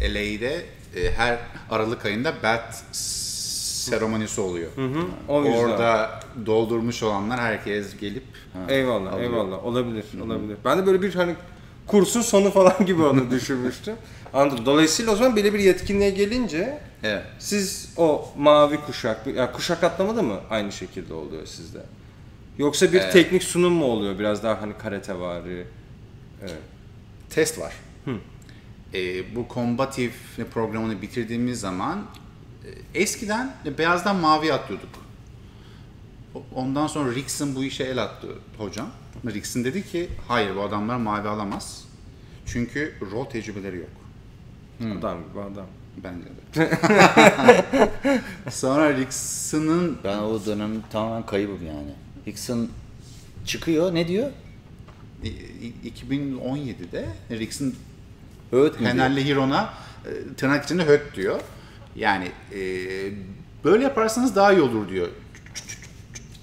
e, 0.00 0.14
LA'de 0.14 0.62
e, 0.96 1.10
her 1.16 1.38
Aralık 1.70 2.06
ayında 2.06 2.32
bat 2.42 2.84
seremonisi 2.92 4.40
oluyor. 4.40 4.70
O 5.28 5.44
yüzden. 5.44 5.58
Orada 5.58 6.20
doldurmuş 6.46 7.02
olanlar 7.02 7.40
herkes 7.40 7.96
gelip 7.96 8.24
Eyvallah, 8.68 9.12
alıyor. 9.12 9.30
eyvallah. 9.32 9.64
Olabilir, 9.64 10.04
olabilir. 10.24 10.56
Ben 10.64 10.78
de 10.78 10.86
böyle 10.86 11.02
bir 11.02 11.14
hani 11.14 11.34
kursun 11.86 12.20
sonu 12.20 12.50
falan 12.50 12.74
gibi 12.86 13.02
onu 13.02 13.30
düşünmüştüm. 13.30 13.94
Anladım. 14.34 14.66
Dolayısıyla 14.66 15.12
o 15.12 15.16
zaman 15.16 15.36
böyle 15.36 15.54
bir 15.54 15.58
yetkinliğe 15.58 16.10
gelince 16.10 16.78
evet. 17.02 17.22
siz 17.38 17.92
o 17.96 18.28
mavi 18.38 18.76
kuşak, 18.76 19.26
ya 19.26 19.52
kuşak 19.52 19.84
atlama 19.84 20.16
da 20.16 20.22
mı 20.22 20.40
aynı 20.50 20.72
şekilde 20.72 21.14
oluyor 21.14 21.46
sizde? 21.46 21.82
Yoksa 22.58 22.92
bir 22.92 23.00
Evet. 23.00 23.12
teknik 23.12 23.42
sunum 23.42 23.72
mu 23.72 23.84
oluyor 23.84 24.18
biraz 24.18 24.42
daha 24.42 24.62
hani 24.62 24.72
karate 24.78 25.20
vari? 25.20 25.66
Evet. 26.42 26.58
test 27.30 27.58
var. 27.58 27.74
E, 28.94 29.34
bu 29.36 29.48
kombatif 29.48 30.12
programını 30.54 31.02
bitirdiğimiz 31.02 31.60
zaman 31.60 32.06
e, 32.94 33.00
eskiden 33.00 33.54
beyazdan 33.78 34.16
mavi 34.16 34.52
atlıyorduk. 34.52 34.88
Ondan 36.54 36.86
sonra 36.86 37.14
Rickson 37.14 37.54
bu 37.54 37.64
işe 37.64 37.84
el 37.84 38.02
attı 38.02 38.28
hocam. 38.58 38.90
Rickson 39.26 39.64
dedi 39.64 39.86
ki 39.86 40.08
hayır 40.28 40.56
bu 40.56 40.62
adamlar 40.62 40.96
mavi 40.96 41.28
alamaz. 41.28 41.84
Çünkü 42.46 42.94
rol 43.12 43.24
tecrübeleri 43.24 43.76
yok. 43.76 43.99
Adam 44.80 45.18
gibi 45.28 45.40
adam. 45.40 45.66
Bence 46.04 46.24
de. 46.54 46.70
Sonra 48.50 48.96
Rickson'ın 48.96 49.98
Ben 50.04 50.18
o 50.18 50.46
dönem 50.46 50.70
tamamen 50.92 51.26
kaybım 51.26 51.66
yani. 51.66 51.92
Hickson 52.26 52.68
çıkıyor 53.46 53.94
ne 53.94 54.08
diyor? 54.08 54.30
i- 55.24 55.28
i- 55.28 55.92
2017'de 56.08 57.06
Rickson 57.30 57.74
diyor? 58.52 58.76
Fenerli 58.90 59.24
Hiron'a 59.24 59.74
e, 60.06 60.34
tırnak 60.36 60.64
içinde 60.64 60.84
höt 60.86 61.16
diyor. 61.16 61.40
Yani 61.96 62.28
e, 62.52 62.60
böyle 63.64 63.84
yaparsanız 63.84 64.36
daha 64.36 64.52
iyi 64.52 64.60
olur 64.60 64.88
diyor. 64.88 65.08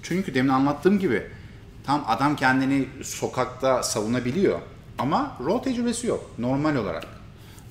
Çünkü 0.04 0.34
demin 0.34 0.50
anlattığım 0.50 1.00
gibi 1.00 1.24
tam 1.86 2.04
adam 2.08 2.36
kendini 2.36 2.88
sokakta 3.04 3.84
savunabiliyor 3.84 4.60
ama 4.98 5.38
rol 5.46 5.60
tecrübesi 5.64 6.08
yok 6.08 6.32
normal 6.40 6.76
olarak. 6.76 7.08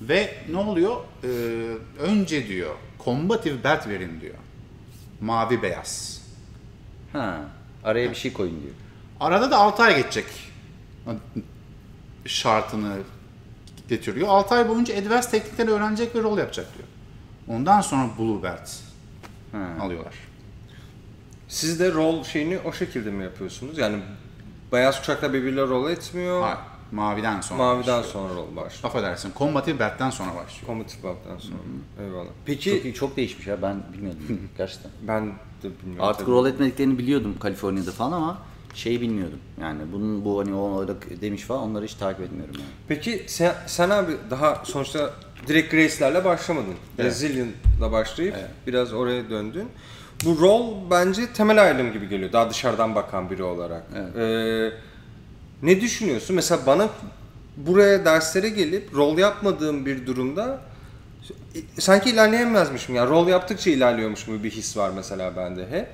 Ve 0.01 0.35
ne 0.49 0.57
oluyor? 0.57 0.95
E, 1.23 1.27
önce 1.99 2.47
diyor 2.47 2.75
kombatif 2.97 3.63
belt 3.63 3.87
verin 3.87 4.21
diyor. 4.21 4.35
Mavi 5.21 5.61
beyaz. 5.61 6.21
Ha, 7.13 7.39
araya 7.83 8.09
bir 8.09 8.15
şey 8.15 8.33
koyun 8.33 8.61
diyor. 8.61 8.73
Arada 9.19 9.51
da 9.51 9.57
6 9.57 9.83
ay 9.83 9.95
geçecek 9.95 10.25
şartını 12.25 12.97
getiriyor. 13.89 14.27
6 14.27 14.55
ay 14.55 14.69
boyunca 14.69 14.97
advanced 14.97 15.29
teknikleri 15.31 15.69
öğrenecek 15.71 16.15
ve 16.15 16.21
rol 16.23 16.37
yapacak 16.37 16.67
diyor. 16.77 16.87
Ondan 17.57 17.81
sonra 17.81 18.09
blue 18.19 18.43
belt 18.43 18.69
Ha. 19.51 19.67
alıyorlar. 19.81 20.13
Siz 21.47 21.79
de 21.79 21.91
rol 21.91 22.23
şeyini 22.23 22.59
o 22.59 22.73
şekilde 22.73 23.11
mi 23.11 23.23
yapıyorsunuz? 23.23 23.77
Yani 23.77 23.97
beyaz 24.71 24.99
kuşakla 24.99 25.33
birbiriyle 25.33 25.61
rol 25.61 25.89
etmiyor. 25.91 26.41
Hayır, 26.41 26.57
maviden 26.91 27.41
sonra. 27.41 27.63
Maviden 27.63 27.97
başlıyor. 27.99 28.13
sonra 28.13 28.33
rol 28.35 28.55
başlıyor. 28.55 28.83
Affedersin, 28.83 29.31
combative 29.37 29.79
belt'ten 29.79 30.09
sonra 30.09 30.29
başlıyor. 30.29 30.65
Combative 30.67 31.03
Belt'ten 31.03 31.37
sonra. 31.37 31.57
Eyvallah. 32.07 32.29
Peki 32.45 32.71
Çok 32.75 32.85
iyi, 32.85 32.93
çok 32.93 33.17
değişmiş 33.17 33.47
ya 33.47 33.61
ben 33.61 33.83
bilmiyordum 33.93 34.41
gerçekten. 34.57 34.91
ben 35.01 35.27
de 35.27 35.79
bilmiyorum. 35.81 36.05
Artık 36.09 36.25
tabii. 36.25 36.31
rol 36.35 36.47
etmediklerini 36.47 36.97
biliyordum 36.97 37.35
Kaliforniya'da 37.39 37.91
falan 37.91 38.11
ama 38.11 38.37
şeyi 38.73 39.01
bilmiyordum. 39.01 39.39
Yani 39.61 39.81
bunun 39.93 40.25
bu 40.25 40.39
hani 40.39 40.53
o 40.55 40.81
öyle 40.81 40.93
demiş 41.21 41.41
falan 41.41 41.61
onları 41.63 41.85
hiç 41.85 41.93
takip 41.93 42.21
etmiyorum 42.21 42.53
yani. 42.55 42.69
Peki 42.87 43.23
sen, 43.27 43.53
sen 43.65 43.89
abi 43.89 44.11
daha 44.29 44.61
sonuçta 44.65 45.13
direkt 45.47 45.71
Grace'lerle 45.71 46.25
başlamadın. 46.25 46.73
Evet. 46.97 47.05
Brazilian'la 47.05 47.91
başlayıp 47.91 48.35
biraz 48.67 48.93
oraya 48.93 49.29
döndün. 49.29 49.67
Bu 50.25 50.39
rol 50.41 50.75
bence 50.91 51.33
temel 51.33 51.63
ayrım 51.63 51.93
gibi 51.93 52.09
geliyor 52.09 52.31
daha 52.33 52.49
dışarıdan 52.49 52.95
bakan 52.95 53.29
biri 53.29 53.43
olarak. 53.43 53.83
Ee, 54.17 54.71
ne 55.63 55.81
düşünüyorsun? 55.81 56.35
Mesela 56.35 56.61
bana 56.65 56.89
buraya 57.57 58.05
derslere 58.05 58.49
gelip 58.49 58.95
rol 58.95 59.17
yapmadığım 59.17 59.85
bir 59.85 60.05
durumda 60.05 60.61
sanki 61.79 62.09
ilerleyemezmişim. 62.09 62.95
Yani 62.95 63.09
rol 63.09 63.27
yaptıkça 63.27 63.69
ilerliyormuş 63.69 64.25
gibi 64.25 64.43
bir 64.43 64.51
his 64.51 64.77
var 64.77 64.91
mesela 64.95 65.35
bende 65.37 65.67
hep. 65.71 65.87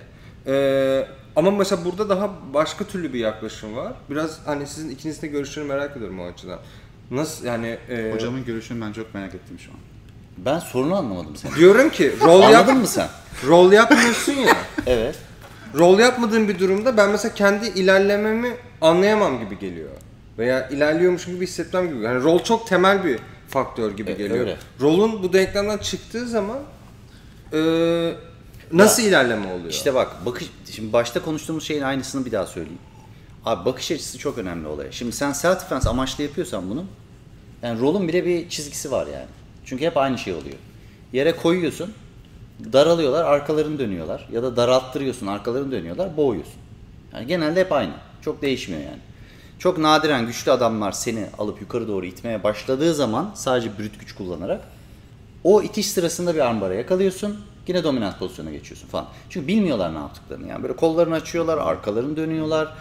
Ee, 0.47 1.07
ama 1.35 1.51
mesela 1.51 1.85
burada 1.85 2.09
daha 2.09 2.29
başka 2.53 2.85
türlü 2.85 3.13
bir 3.13 3.19
yaklaşım 3.19 3.75
var. 3.75 3.93
Biraz 4.09 4.39
hani 4.45 4.67
sizin 4.67 4.89
ikinizin 4.89 5.21
de 5.21 5.27
görüşlerini 5.27 5.69
merak 5.69 5.97
ediyorum 5.97 6.19
o 6.19 6.25
açıdan. 6.25 6.59
Nasıl 7.11 7.45
yani 7.45 7.77
e, 7.89 8.11
Hocamın 8.13 8.45
görüşünü 8.45 8.81
ben 8.81 8.91
çok 8.93 9.13
merak 9.13 9.35
ettim 9.35 9.59
şu 9.59 9.71
an. 9.71 9.77
Ben 10.37 10.59
sorunu 10.59 10.95
anlamadım 10.95 11.35
senin. 11.35 11.55
diyorum 11.55 11.89
ki 11.89 12.13
rol 12.21 12.41
yap 12.41 12.53
Anladın 12.55 12.77
mı 12.77 12.87
sen? 12.87 13.07
rol 13.47 13.71
yapmıyorsun 13.71 14.33
ya. 14.33 14.57
Evet. 14.87 15.15
rol 15.77 15.99
yapmadığım 15.99 16.47
bir 16.47 16.59
durumda 16.59 16.97
ben 16.97 17.09
mesela 17.09 17.35
kendi 17.35 17.67
ilerlememi 17.67 18.53
anlayamam 18.83 19.39
gibi 19.39 19.59
geliyor. 19.59 19.89
Veya 20.37 20.69
ilerliyormuşum 20.69 21.33
gibi 21.35 21.43
hissetmem 21.47 21.87
gibi. 21.89 22.01
Yani 22.03 22.23
rol 22.23 22.39
çok 22.43 22.67
temel 22.67 23.03
bir 23.03 23.19
faktör 23.49 23.91
gibi 23.97 24.11
E, 24.11 24.13
geliyor. 24.13 24.39
öyle. 24.39 24.57
Rolun 24.81 25.23
bu 25.23 25.33
denklemden 25.33 25.77
çıktığı 25.77 26.27
zaman 26.27 26.59
e, 27.53 27.59
nasıl 28.73 29.03
ilerleme 29.03 29.53
oluyor? 29.53 29.69
İşte 29.69 29.93
bak 29.93 30.25
bakış 30.25 30.49
şimdi 30.71 30.93
başta 30.93 31.21
konuştuğumuz 31.21 31.63
şeyin 31.63 31.81
aynısını 31.81 32.25
bir 32.25 32.31
daha 32.31 32.45
söyleyeyim. 32.45 32.79
Abi 33.45 33.65
bakış 33.65 33.91
açısı 33.91 34.17
çok 34.17 34.37
önemli 34.37 34.67
olaya. 34.67 34.91
Şimdi 34.91 35.11
sen 35.11 35.31
self 35.31 35.61
defense 35.61 35.89
amaçlı 35.89 36.23
yapıyorsan 36.23 36.69
bunu 36.69 36.85
yani 37.63 37.79
rolün 37.79 38.07
bile 38.07 38.25
bir 38.25 38.49
çizgisi 38.49 38.91
var 38.91 39.07
yani. 39.07 39.25
Çünkü 39.65 39.85
hep 39.85 39.97
aynı 39.97 40.17
şey 40.17 40.33
oluyor. 40.33 40.55
Yere 41.13 41.35
koyuyorsun, 41.35 41.93
daralıyorlar, 42.73 43.23
arkalarını 43.25 43.79
dönüyorlar 43.79 44.27
ya 44.31 44.43
da 44.43 44.55
daralttırıyorsun, 44.55 45.27
arkalarını 45.27 45.71
dönüyorlar, 45.71 46.17
boğuyorsun. 46.17 46.53
Yani 47.13 47.27
genelde 47.27 47.59
hep 47.59 47.71
aynı. 47.71 47.93
Çok 48.25 48.41
değişmiyor 48.41 48.81
yani. 48.81 48.99
Çok 49.59 49.77
nadiren 49.77 50.25
güçlü 50.27 50.51
adamlar 50.51 50.91
seni 50.91 51.25
alıp 51.37 51.61
yukarı 51.61 51.87
doğru 51.87 52.05
itmeye 52.05 52.43
başladığı 52.43 52.93
zaman 52.93 53.31
sadece 53.35 53.77
brüt 53.79 53.99
güç 53.99 54.15
kullanarak 54.15 54.61
o 55.43 55.61
itiş 55.61 55.91
sırasında 55.91 56.35
bir 56.35 56.39
armbara 56.39 56.73
yakalıyorsun. 56.73 57.39
Yine 57.67 57.83
dominant 57.83 58.19
pozisyona 58.19 58.51
geçiyorsun 58.51 58.87
falan. 58.87 59.07
Çünkü 59.29 59.47
bilmiyorlar 59.47 59.93
ne 59.93 59.97
yaptıklarını. 59.97 60.47
Yani 60.47 60.63
böyle 60.63 60.75
kollarını 60.75 61.15
açıyorlar, 61.15 61.57
arkalarını 61.57 62.17
dönüyorlar. 62.17 62.73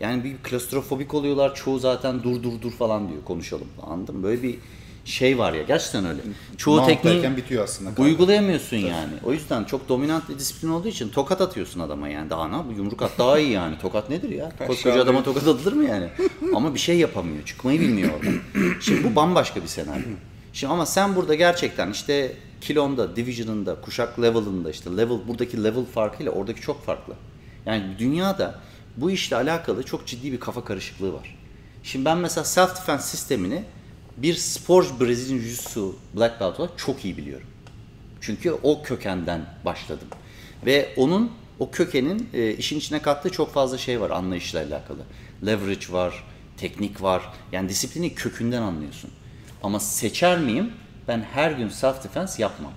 Yani 0.00 0.24
bir 0.24 0.36
klostrofobik 0.36 1.14
oluyorlar. 1.14 1.54
Çoğu 1.54 1.78
zaten 1.78 2.22
dur 2.22 2.42
dur 2.42 2.52
dur 2.62 2.72
falan 2.72 3.08
diyor 3.08 3.24
konuşalım. 3.24 3.68
Anladın 3.82 4.16
mı? 4.16 4.22
Böyle 4.22 4.42
bir 4.42 4.58
şey 5.10 5.38
var 5.38 5.52
ya 5.52 5.62
gerçekten 5.62 6.06
öyle. 6.06 6.20
Çoğu 6.56 6.76
Mount'tayken 6.76 7.12
tekniği 7.12 7.36
bitiyor 7.36 7.64
aslında. 7.64 8.02
uygulayamıyorsun 8.02 8.76
yani. 8.76 9.12
O 9.24 9.32
yüzden 9.32 9.64
çok 9.64 9.88
dominant 9.88 10.28
bir 10.28 10.38
disiplin 10.38 10.68
olduğu 10.68 10.88
için 10.88 11.08
tokat 11.08 11.40
atıyorsun 11.40 11.80
adama 11.80 12.08
yani. 12.08 12.30
Daha 12.30 12.48
ne 12.48 12.68
bu 12.68 12.72
yumruk 12.72 13.02
at 13.02 13.18
daha 13.18 13.38
iyi 13.38 13.50
yani. 13.50 13.78
Tokat 13.78 14.10
nedir 14.10 14.30
ya? 14.30 14.52
Koskoca 14.66 15.02
adama 15.02 15.22
tokat 15.22 15.42
atılır 15.42 15.72
mı 15.72 15.84
yani? 15.84 16.08
Ama 16.54 16.74
bir 16.74 16.78
şey 16.78 16.98
yapamıyor. 16.98 17.44
Çıkmayı 17.44 17.80
bilmiyor 17.80 18.10
orada. 18.14 18.30
Şimdi 18.80 19.04
bu 19.04 19.16
bambaşka 19.16 19.62
bir 19.62 19.68
senaryo. 19.68 20.02
Şimdi 20.52 20.72
ama 20.72 20.86
sen 20.86 21.16
burada 21.16 21.34
gerçekten 21.34 21.90
işte 21.90 22.32
kilonda, 22.60 23.16
division'ında, 23.16 23.80
kuşak 23.80 24.22
level'ında 24.22 24.70
işte 24.70 24.90
level 24.90 25.18
buradaki 25.28 25.64
level 25.64 25.84
farkıyla 25.84 26.32
oradaki 26.32 26.60
çok 26.60 26.84
farklı. 26.84 27.14
Yani 27.66 27.82
dünyada 27.98 28.60
bu 28.96 29.10
işle 29.10 29.36
alakalı 29.36 29.82
çok 29.82 30.06
ciddi 30.06 30.32
bir 30.32 30.40
kafa 30.40 30.64
karışıklığı 30.64 31.12
var. 31.12 31.36
Şimdi 31.82 32.04
ben 32.04 32.18
mesela 32.18 32.44
self 32.44 32.76
defense 32.76 33.06
sistemini 33.06 33.64
bir 34.22 34.34
sporcu 34.34 35.00
Brezilya 35.00 35.40
Jiu-Jitsu 35.42 35.92
Black 36.16 36.40
Belt 36.40 36.60
olarak 36.60 36.78
çok 36.78 37.04
iyi 37.04 37.16
biliyorum. 37.16 37.46
Çünkü 38.20 38.52
o 38.52 38.82
kökenden 38.82 39.46
başladım. 39.64 40.08
Ve 40.66 40.94
onun 40.96 41.32
o 41.58 41.70
kökenin 41.70 42.28
e, 42.34 42.52
işin 42.52 42.78
içine 42.78 43.02
kattığı 43.02 43.30
çok 43.30 43.52
fazla 43.52 43.78
şey 43.78 44.00
var 44.00 44.10
anlayışla 44.10 44.58
alakalı. 44.58 44.98
Leverage 45.46 45.92
var, 45.92 46.24
teknik 46.56 47.02
var. 47.02 47.22
Yani 47.52 47.68
disiplini 47.68 48.14
kökünden 48.14 48.62
anlıyorsun. 48.62 49.10
Ama 49.62 49.80
seçer 49.80 50.38
miyim? 50.38 50.72
Ben 51.08 51.26
her 51.32 51.50
gün 51.50 51.68
self 51.68 52.04
defense 52.04 52.42
yapmam. 52.42 52.72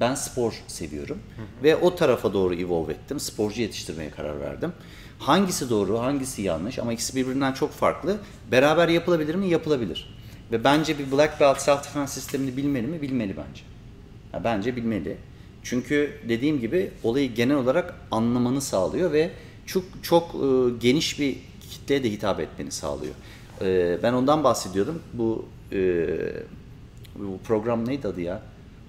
Ben 0.00 0.14
spor 0.14 0.52
seviyorum. 0.66 1.18
Ve 1.62 1.76
o 1.76 1.96
tarafa 1.96 2.32
doğru 2.32 2.54
evolve 2.54 2.92
ettim. 2.92 3.20
Sporcu 3.20 3.60
yetiştirmeye 3.62 4.10
karar 4.10 4.40
verdim. 4.40 4.72
Hangisi 5.18 5.70
doğru, 5.70 5.98
hangisi 5.98 6.42
yanlış 6.42 6.78
ama 6.78 6.92
ikisi 6.92 7.16
birbirinden 7.16 7.52
çok 7.52 7.72
farklı. 7.72 8.18
Beraber 8.50 8.88
yapılabilir 8.88 9.34
mi? 9.34 9.48
Yapılabilir. 9.48 10.17
Ve 10.52 10.64
bence 10.64 10.98
bir 10.98 11.12
black 11.12 11.40
belt 11.40 11.60
self 11.60 11.84
defense 11.84 12.20
sistemini 12.20 12.56
bilmeli 12.56 12.86
mi? 12.86 13.02
Bilmeli 13.02 13.36
bence. 13.36 13.62
Ya 14.32 14.44
bence 14.44 14.76
bilmeli. 14.76 15.16
Çünkü 15.62 16.18
dediğim 16.28 16.60
gibi 16.60 16.90
olayı 17.02 17.34
genel 17.34 17.56
olarak 17.56 17.94
anlamanı 18.10 18.60
sağlıyor 18.60 19.12
ve 19.12 19.30
çok 19.66 19.84
çok 20.02 20.34
e, 20.34 20.70
geniş 20.80 21.20
bir 21.20 21.36
kitleye 21.70 22.04
de 22.04 22.10
hitap 22.10 22.40
etmeni 22.40 22.70
sağlıyor. 22.70 23.14
E, 23.60 23.98
ben 24.02 24.12
ondan 24.12 24.44
bahsediyordum. 24.44 25.02
Bu 25.12 25.44
e, 25.72 26.06
bu 27.18 27.38
program 27.44 27.88
neydi 27.88 28.08
adı 28.08 28.20
ya? 28.20 28.42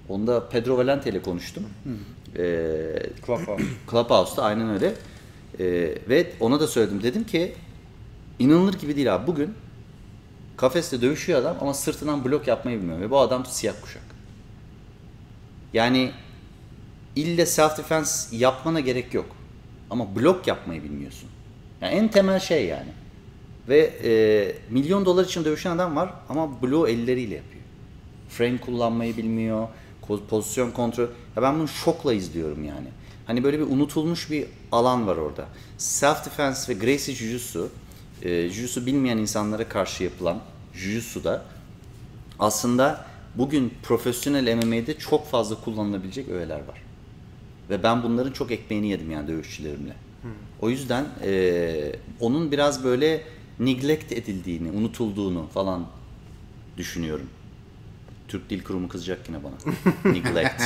Onda 0.09 0.49
Pedro 0.49 0.77
Valente 0.77 1.09
ile 1.09 1.21
konuştum. 1.21 1.63
E, 2.37 2.43
Clubhouse. 3.25 3.63
Clubhouse'da 3.91 4.43
aynen 4.43 4.69
öyle. 4.69 4.93
E, 5.59 5.65
ve 6.09 6.31
ona 6.39 6.59
da 6.59 6.67
söyledim. 6.67 7.03
Dedim 7.03 7.23
ki 7.23 7.53
inanılır 8.39 8.73
gibi 8.73 8.95
değil 8.95 9.15
abi. 9.15 9.27
Bugün 9.27 9.53
kafeste 10.59 11.01
dövüşüyor 11.01 11.41
adam 11.41 11.57
ama 11.61 11.73
sırtından 11.73 12.25
blok 12.25 12.47
yapmayı 12.47 12.79
bilmiyor. 12.79 12.99
Ve 12.99 13.11
bu 13.11 13.19
adam 13.19 13.45
siyah 13.45 13.73
kuşak. 13.81 14.03
Yani 15.73 16.11
ille 17.15 17.45
self 17.45 17.77
defense 17.77 18.37
yapmana 18.37 18.79
gerek 18.79 19.13
yok. 19.13 19.25
Ama 19.89 20.15
blok 20.15 20.47
yapmayı 20.47 20.83
bilmiyorsun. 20.83 21.29
Yani 21.81 21.93
en 21.93 22.07
temel 22.07 22.39
şey 22.39 22.65
yani. 22.65 22.89
Ve 23.69 23.79
e, 24.03 24.11
milyon 24.69 25.05
dolar 25.05 25.25
için 25.25 25.45
dövüşen 25.45 25.71
adam 25.71 25.95
var 25.95 26.13
ama 26.29 26.61
bloğu 26.61 26.87
elleriyle 26.87 27.35
yapıyor. 27.35 27.63
Frame 28.29 28.57
kullanmayı 28.57 29.17
bilmiyor, 29.17 29.67
pozisyon 30.29 30.71
kontrol. 30.71 31.07
Ya 31.35 31.41
ben 31.41 31.59
bunu 31.59 31.67
şokla 31.67 32.13
izliyorum 32.13 32.63
yani. 32.63 32.87
Hani 33.25 33.43
böyle 33.43 33.59
bir 33.59 33.65
unutulmuş 33.65 34.31
bir 34.31 34.45
alan 34.71 35.07
var 35.07 35.17
orada. 35.17 35.45
Self 35.77 36.25
defense 36.25 36.73
ve 36.73 36.79
Gracie 36.79 37.15
Jiu-Jitsu, 37.15 37.67
e, 38.23 38.29
Jiu-Jitsu 38.29 38.85
bilmeyen 38.85 39.17
insanlara 39.17 39.69
karşı 39.69 40.03
yapılan 40.03 40.39
Jiu-Jitsu'da 40.75 41.41
aslında 42.39 43.05
bugün 43.35 43.73
profesyonel 43.83 44.55
MMA'de 44.55 44.97
çok 44.97 45.27
fazla 45.27 45.55
kullanılabilecek 45.61 46.29
öğeler 46.29 46.59
var. 46.59 46.81
Ve 47.69 47.83
ben 47.83 48.03
bunların 48.03 48.31
çok 48.31 48.51
ekmeğini 48.51 48.89
yedim 48.89 49.11
yani 49.11 49.27
dövüşçülerimle. 49.27 49.93
O 50.61 50.69
yüzden 50.69 51.05
e, 51.23 51.95
onun 52.19 52.51
biraz 52.51 52.83
böyle 52.83 53.23
neglect 53.59 54.11
edildiğini, 54.11 54.71
unutulduğunu 54.71 55.47
falan 55.53 55.87
düşünüyorum. 56.77 57.29
Türk 58.27 58.49
Dil 58.49 58.63
Kurumu 58.63 58.87
kızacak 58.87 59.19
yine 59.29 59.37
bana. 59.43 59.53
neglect. 60.13 60.61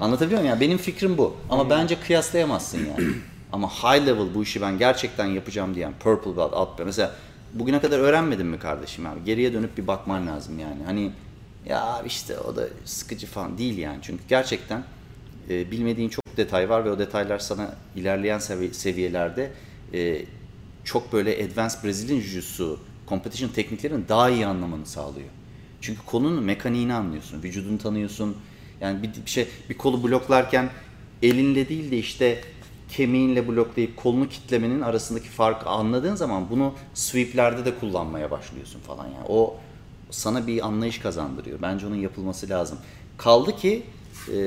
Anlatabiliyor 0.00 0.40
muyum? 0.40 0.54
Yani 0.54 0.60
benim 0.60 0.78
fikrim 0.78 1.18
bu. 1.18 1.36
Ama 1.50 1.70
bence 1.70 2.00
kıyaslayamazsın 2.00 2.78
yani. 2.78 3.08
Ama 3.52 3.68
high 3.70 4.06
level 4.06 4.34
bu 4.34 4.42
işi 4.42 4.60
ben 4.62 4.78
gerçekten 4.78 5.26
yapacağım 5.26 5.74
diyen 5.74 5.92
purple 6.00 6.36
belt, 6.36 6.52
alt. 6.52 6.80
Mesela 6.84 7.14
bugüne 7.54 7.80
kadar 7.80 7.98
öğrenmedin 7.98 8.46
mi 8.46 8.58
kardeşim 8.58 9.06
abi? 9.06 9.24
Geriye 9.24 9.52
dönüp 9.52 9.78
bir 9.78 9.86
bakman 9.86 10.26
lazım 10.26 10.58
yani. 10.58 10.84
Hani 10.86 11.12
ya 11.66 12.02
işte 12.06 12.38
o 12.38 12.56
da 12.56 12.68
sıkıcı 12.84 13.26
falan 13.26 13.58
değil 13.58 13.78
yani. 13.78 13.98
Çünkü 14.02 14.22
gerçekten 14.28 14.84
e, 15.50 15.70
bilmediğin 15.70 16.08
çok 16.08 16.36
detay 16.36 16.68
var 16.68 16.84
ve 16.84 16.90
o 16.90 16.98
detaylar 16.98 17.38
sana 17.38 17.74
ilerleyen 17.96 18.38
sevi- 18.38 18.74
seviyelerde 18.74 19.50
e, 19.94 20.24
çok 20.84 21.12
böyle 21.12 21.44
advanced 21.44 21.84
Brazilian 21.84 22.20
Jiu-Jitsu 22.20 22.76
competition 23.08 23.50
tekniklerini 23.50 24.08
daha 24.08 24.30
iyi 24.30 24.46
anlamanı 24.46 24.86
sağlıyor. 24.86 25.28
Çünkü 25.80 26.00
konunun 26.06 26.44
mekaniğini 26.44 26.94
anlıyorsun, 26.94 27.42
vücudunu 27.42 27.78
tanıyorsun. 27.78 28.36
Yani 28.80 29.02
bir, 29.02 29.10
bir 29.26 29.30
şey 29.30 29.48
bir 29.70 29.78
kolu 29.78 30.02
bloklarken 30.04 30.70
elinle 31.22 31.68
değil 31.68 31.90
de 31.90 31.98
işte 31.98 32.40
kemiğinle 32.88 33.48
bloklayıp 33.48 33.96
kolunu 33.96 34.28
kitlemenin 34.28 34.80
arasındaki 34.80 35.28
farkı 35.28 35.68
anladığın 35.68 36.14
zaman 36.14 36.50
bunu 36.50 36.74
sweeplerde 36.94 37.64
de 37.64 37.74
kullanmaya 37.78 38.30
başlıyorsun 38.30 38.80
falan 38.80 39.04
yani. 39.04 39.26
O 39.28 39.56
sana 40.10 40.46
bir 40.46 40.66
anlayış 40.66 40.98
kazandırıyor. 40.98 41.62
Bence 41.62 41.86
onun 41.86 41.96
yapılması 41.96 42.48
lazım. 42.48 42.78
Kaldı 43.18 43.56
ki 43.56 43.82
e, 44.34 44.38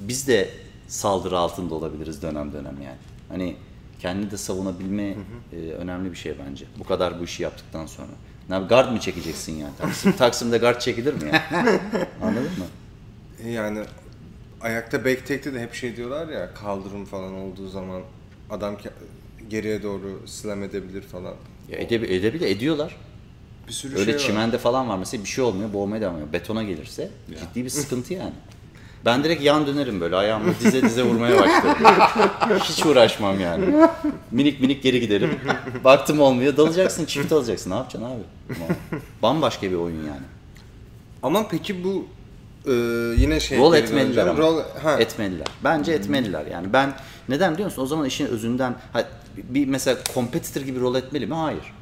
biz 0.00 0.28
de 0.28 0.48
saldırı 0.88 1.38
altında 1.38 1.74
olabiliriz 1.74 2.22
dönem 2.22 2.52
dönem 2.52 2.76
yani. 2.84 2.98
Hani 3.28 3.56
kendini 4.00 4.30
de 4.30 4.36
savunabilme 4.36 5.14
e, 5.52 5.56
önemli 5.56 6.10
bir 6.10 6.16
şey 6.16 6.34
bence. 6.48 6.64
Bu 6.78 6.84
kadar 6.84 7.20
bu 7.20 7.24
işi 7.24 7.42
yaptıktan 7.42 7.86
sonra. 7.86 8.08
Ne 8.48 8.54
yap- 8.54 8.68
guard 8.68 8.92
mı 8.92 9.00
çekeceksin 9.00 9.52
yani 9.52 9.72
Taksim? 9.78 10.12
Taksim'de 10.16 10.58
guard 10.58 10.80
çekilir 10.80 11.14
mi 11.14 11.28
ya? 11.32 11.42
Anladın 12.22 12.42
mı? 12.42 12.66
Yani 13.50 13.84
ayakta 14.60 15.04
back 15.04 15.18
take'te 15.26 15.54
de 15.54 15.60
hep 15.60 15.74
şey 15.74 15.96
diyorlar 15.96 16.28
ya 16.28 16.54
kaldırım 16.54 17.04
falan 17.04 17.34
olduğu 17.34 17.68
zaman 17.68 18.02
adam 18.50 18.76
geriye 19.50 19.82
doğru 19.82 20.22
slam 20.26 20.62
edebilir 20.62 21.02
falan. 21.02 21.34
Ya 21.68 21.78
edebi, 21.78 22.06
edebilir, 22.06 22.46
ediyorlar. 22.46 22.96
Bir 23.68 23.72
sürü 23.72 23.94
Öyle 23.94 24.04
şey 24.04 24.14
var. 24.14 24.18
çimende 24.18 24.58
falan 24.58 24.88
var 24.88 24.98
mesela 24.98 25.24
bir 25.24 25.28
şey 25.28 25.44
olmuyor, 25.44 25.72
boğmaya 25.72 26.02
devam 26.02 26.14
ediyor. 26.14 26.32
Betona 26.32 26.62
gelirse 26.62 27.10
ciddi 27.40 27.64
bir 27.64 27.70
sıkıntı 27.70 28.14
yani. 28.14 28.32
Ben 29.04 29.24
direkt 29.24 29.42
yan 29.42 29.66
dönerim 29.66 30.00
böyle 30.00 30.16
ayağımla 30.16 30.52
dize 30.60 30.82
dize 30.82 31.02
vurmaya 31.02 31.38
başlarım. 31.40 32.58
Hiç 32.60 32.86
uğraşmam 32.86 33.40
yani. 33.40 33.64
Minik 34.30 34.60
minik 34.60 34.82
geri 34.82 35.00
giderim. 35.00 35.30
Baktım 35.84 36.20
olmuyor 36.20 36.56
dalacaksın 36.56 37.04
çift 37.04 37.32
alacaksın 37.32 37.70
ne 37.70 37.74
yapacaksın 37.74 38.10
abi? 38.10 38.22
Bambaşka 39.22 39.70
bir 39.70 39.76
oyun 39.76 39.96
yani. 40.06 40.26
Ama 41.22 41.48
peki 41.48 41.84
bu 41.84 42.06
e, 42.66 42.72
yine 43.18 43.40
şey 43.40 43.58
Rol 43.58 43.74
etmeliler 43.74 44.26
ama. 44.26 44.38
Rol, 44.38 44.62
ha. 44.82 45.00
Etmeliler. 45.00 45.46
Bence 45.64 45.92
etmeliler 45.92 46.46
yani. 46.46 46.72
Ben 46.72 46.94
neden 47.28 47.52
biliyor 47.52 47.66
musun? 47.68 47.82
O 47.82 47.86
zaman 47.86 48.06
işin 48.06 48.26
özünden 48.26 48.74
ha, 48.92 49.04
bir 49.36 49.66
mesela 49.66 49.98
competitor 50.14 50.60
gibi 50.60 50.80
rol 50.80 50.94
etmeli 50.94 51.26
mi? 51.26 51.34
Hayır. 51.34 51.72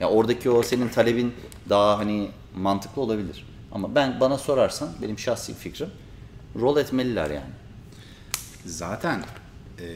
Ya 0.00 0.08
oradaki 0.08 0.50
o 0.50 0.62
senin 0.62 0.88
talebin 0.88 1.34
daha 1.68 1.98
hani 1.98 2.30
mantıklı 2.56 3.02
olabilir. 3.02 3.46
Ama 3.72 3.94
ben 3.94 4.20
bana 4.20 4.38
sorarsan 4.38 4.88
benim 5.02 5.18
şahsi 5.18 5.54
fikrim 5.54 5.90
rol 6.60 6.76
etmeliler 6.76 7.30
yani. 7.30 7.50
Zaten 8.66 9.22
e, 9.80 9.86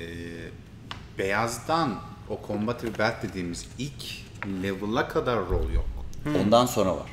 beyazdan 1.18 1.94
o 2.31 2.40
combative 2.46 2.99
belt 2.99 3.14
dediğimiz 3.22 3.66
ilk 3.79 4.05
level'a 4.62 5.09
kadar 5.09 5.38
rol 5.38 5.70
yok. 5.70 5.87
Ondan 6.44 6.66
sonra 6.66 6.96
var. 6.96 7.11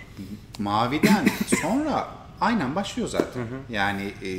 Maviden 0.60 1.28
sonra 1.62 2.08
aynen 2.42 2.76
başlıyor 2.76 3.08
zaten. 3.10 3.44
Yani 3.70 4.02
e, 4.02 4.32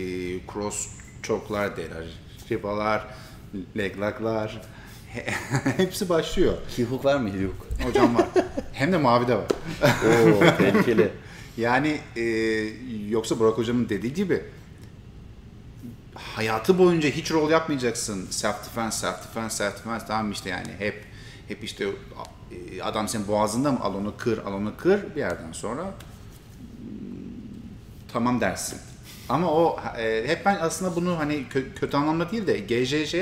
cross 0.53 0.89
choke'lar, 1.23 1.77
derar, 1.77 2.05
ribalar, 2.51 3.07
leg 3.77 3.99
lock'lar 3.99 4.63
hepsi 5.77 6.09
başlıyor. 6.09 6.55
Ki 6.77 6.85
hook 6.85 7.05
var 7.05 7.17
mı? 7.17 7.29
Hook. 7.29 7.87
Hocam 7.87 8.15
var. 8.15 8.27
Hem 8.73 8.93
de 8.93 8.97
mavide 8.97 9.37
var. 9.37 9.47
Oo 9.83 10.57
tehlikeli. 10.59 11.13
Yani 11.57 12.01
e, 12.17 12.23
yoksa 13.09 13.39
Burak 13.39 13.59
hocamın 13.59 13.89
dediği 13.89 14.15
gibi 14.15 14.43
hayatı 16.15 16.79
boyunca 16.79 17.09
hiç 17.09 17.31
rol 17.31 17.51
yapmayacaksın. 17.51 18.27
Self 18.31 18.65
defense, 18.65 18.99
self 18.99 19.23
defense, 19.23 19.57
self 19.57 19.79
defense 19.79 20.07
tamam 20.07 20.33
işte 20.33 20.51
yani 20.51 20.69
hep 20.79 21.05
hep 21.49 21.65
işte 21.65 21.87
e, 22.51 22.83
adam 22.83 23.09
senin 23.09 23.29
boğazında 23.29 23.73
mı 23.73 23.79
al 23.83 23.95
onu 23.95 24.17
kır, 24.17 24.39
al 24.39 24.53
onu 24.53 24.77
kır 24.77 25.15
bir 25.15 25.21
yerden 25.21 25.53
sonra 25.53 25.85
tamam 28.15 28.41
dersin. 28.41 28.79
Ama 29.29 29.53
o 29.53 29.81
e, 29.99 30.25
hep 30.27 30.45
ben 30.47 30.59
aslında 30.61 30.97
bunu 30.97 31.19
hani 31.19 31.35
kö- 31.35 31.75
kötü 31.75 31.97
anlamda 31.97 32.31
değil 32.31 32.47
de 32.47 32.59
GJJ, 32.59 33.15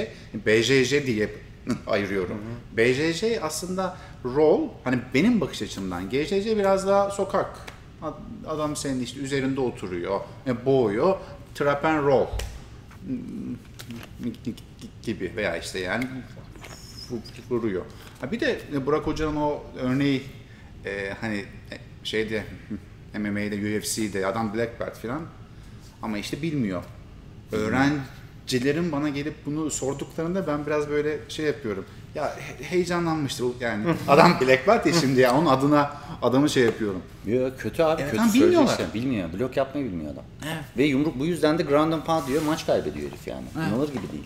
BJJ 0.47 1.07
diye 1.07 1.29
ayırıyorum. 1.87 2.39
BJJ 2.77 3.25
aslında 3.43 3.97
rol 4.25 4.69
hani 4.85 4.99
benim 5.15 5.41
bakış 5.41 5.63
açımdan 5.63 6.11
GJJ 6.11 6.47
biraz 6.47 6.87
daha 6.87 7.11
sokak. 7.11 7.59
Ad- 8.03 8.15
Adam 8.47 8.77
senin 8.77 9.01
işte 9.03 9.21
üzerinde 9.21 9.61
oturuyor, 9.61 10.21
e, 10.47 10.65
boğuyor, 10.67 11.17
trap 11.55 11.85
and 11.85 12.05
roll 12.07 12.27
gibi 15.03 15.33
veya 15.37 15.57
işte 15.57 15.79
yani 15.79 16.05
vuruyor. 17.51 17.85
Ha 18.21 18.33
bir 18.33 18.41
de 18.41 18.59
Burak 18.87 19.07
Hoca'nın 19.07 19.37
o 19.37 19.63
örneği 19.83 20.23
e, 20.85 21.13
hani 21.21 21.37
e, 21.71 21.77
şeyde 22.05 22.45
MMA'de, 23.19 23.79
UFC'de 23.79 24.27
adam 24.27 24.55
black 24.55 24.81
belt 24.81 24.95
falan 24.97 25.21
ama 26.03 26.19
işte 26.19 26.43
bilmiyor. 26.43 26.83
Öğrenecek 27.53 27.99
cilerim 28.47 28.93
bana 28.93 29.09
gelip 29.09 29.35
bunu 29.47 29.71
sorduklarında 29.71 30.47
ben 30.47 30.67
biraz 30.67 30.89
böyle 30.89 31.19
şey 31.29 31.47
yapıyorum. 31.47 31.85
Ya 32.15 32.37
he- 32.39 32.65
heyecanlanmıştır 32.65 33.47
yani. 33.61 33.85
Adam 34.09 34.33
Black 34.41 34.69
Belt 34.69 34.87
ya 34.87 34.93
şimdi 34.93 35.21
ya 35.21 35.35
onun 35.39 35.47
adına 35.47 35.93
adamı 36.23 36.49
şey 36.51 36.65
yapıyorum. 36.65 37.03
Yok 37.27 37.53
kötü 37.59 37.83
abi 37.83 38.03
Evet, 38.03 38.11
kötü 38.11 38.23
ama 38.23 38.35
bilmiyorlar. 38.35 38.67
söyleyeceksin. 38.69 38.95
Bilmiyor. 39.03 39.29
Blok 39.33 39.57
yapmayı 39.57 39.87
bilmiyor 39.87 40.13
adam. 40.13 40.25
Evet. 40.45 40.65
Ve 40.79 40.85
yumruk 40.85 41.19
bu 41.19 41.27
yüzden 41.27 41.59
de 41.59 41.63
ground 41.63 41.93
and 41.93 42.03
pound 42.03 42.27
diyor 42.29 42.43
maç 42.43 42.67
kaybediyor 42.67 43.11
herif 43.11 43.29
yani. 43.29 43.45
İnanılır 43.57 43.89
gibi 43.89 44.13
değil. 44.13 44.25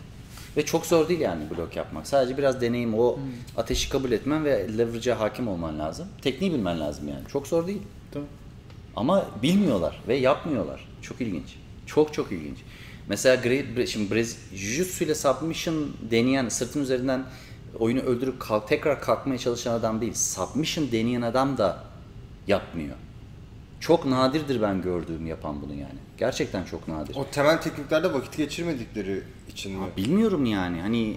Ve 0.57 0.65
çok 0.67 0.87
zor 0.87 1.09
değil 1.09 1.21
yani 1.21 1.43
blok 1.51 1.77
yapmak. 1.77 2.07
Sadece 2.07 2.39
biraz 2.39 2.61
deneyim, 2.61 2.95
o 2.95 3.17
Hmm. 3.17 3.23
ateşi 3.57 3.91
kabul 3.91 4.13
etmen 4.13 4.45
ve 4.45 4.79
leverage'e 4.79 5.13
hakim 5.15 5.49
olman 5.49 5.79
lazım. 5.79 6.07
Tekniği 6.23 6.53
bilmen 6.53 6.81
lazım 6.81 7.09
yani. 7.09 7.23
Çok 7.33 7.47
zor 7.47 7.67
değil. 7.67 7.83
Tamam. 8.13 8.29
Ama 8.97 9.27
bilmiyorlar 9.43 10.03
ve 10.09 10.17
yapmıyorlar. 10.17 10.89
Çok 11.03 11.21
ilginç. 11.21 11.57
Çok 11.87 12.15
çok 12.15 12.33
ilginç. 12.33 12.59
Mesela 13.09 13.35
Gre- 13.35 13.87
şimdi 13.87 14.15
Brez, 14.15 14.39
Jiu-Jitsu 14.55 15.05
ile 15.05 15.15
submission 15.15 15.97
deneyen, 16.11 16.49
sırtın 16.49 16.81
üzerinden 16.81 17.25
oyunu 17.79 18.01
öldürüp 18.01 18.41
kalk, 18.41 18.69
tekrar 18.69 19.01
kalkmaya 19.01 19.39
çalışan 19.39 19.73
adam 19.75 20.01
değil. 20.01 20.15
Submission 20.15 20.93
deneyen 20.93 21.23
adam 21.23 21.59
da 21.59 21.85
yapmıyor. 22.47 22.97
Çok 23.81 24.07
nadirdir 24.07 24.63
ben 24.63 24.83
gördüğüm 24.83 25.27
yapan 25.27 25.63
bunu 25.63 25.73
yani. 25.73 25.99
Gerçekten 26.19 26.65
çok 26.65 26.89
nadir. 26.89 27.17
O 27.17 27.27
temel 27.31 27.63
tekniklerde 27.63 28.13
vakit 28.15 28.37
geçirmedikleri 28.37 29.23
için 29.49 29.73
mi? 29.73 29.87
Bilmiyorum 29.97 30.45
yani 30.45 30.81
hani 30.81 31.17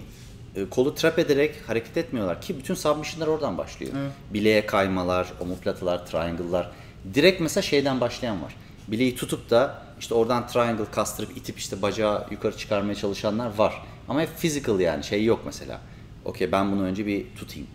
e, 0.56 0.68
kolu 0.68 0.94
trap 0.94 1.18
ederek 1.18 1.54
hareket 1.66 1.96
etmiyorlar 1.96 2.42
ki 2.42 2.58
bütün 2.58 2.74
submission'lar 2.74 3.26
oradan 3.26 3.58
başlıyor. 3.58 3.92
Bileğe 4.34 4.66
kaymalar, 4.66 5.32
omoplatılar, 5.40 6.06
triangle'lar. 6.06 6.70
Direkt 7.14 7.40
mesela 7.40 7.62
şeyden 7.62 8.00
başlayan 8.00 8.42
var. 8.42 8.56
Bileği 8.88 9.16
tutup 9.16 9.50
da 9.50 9.82
işte 10.00 10.14
oradan 10.14 10.46
triangle 10.46 10.84
kastırıp 10.92 11.36
itip 11.36 11.58
işte 11.58 11.82
bacağı 11.82 12.26
yukarı 12.30 12.56
çıkarmaya 12.56 12.94
çalışanlar 12.94 13.54
var. 13.54 13.82
Ama 14.08 14.22
hep 14.22 14.38
physical 14.38 14.80
yani 14.80 15.04
şey 15.04 15.24
yok 15.24 15.40
mesela. 15.46 15.80
Okey 16.24 16.52
ben 16.52 16.72
bunu 16.72 16.82
önce 16.82 17.06
bir 17.06 17.26
tutayım. 17.36 17.68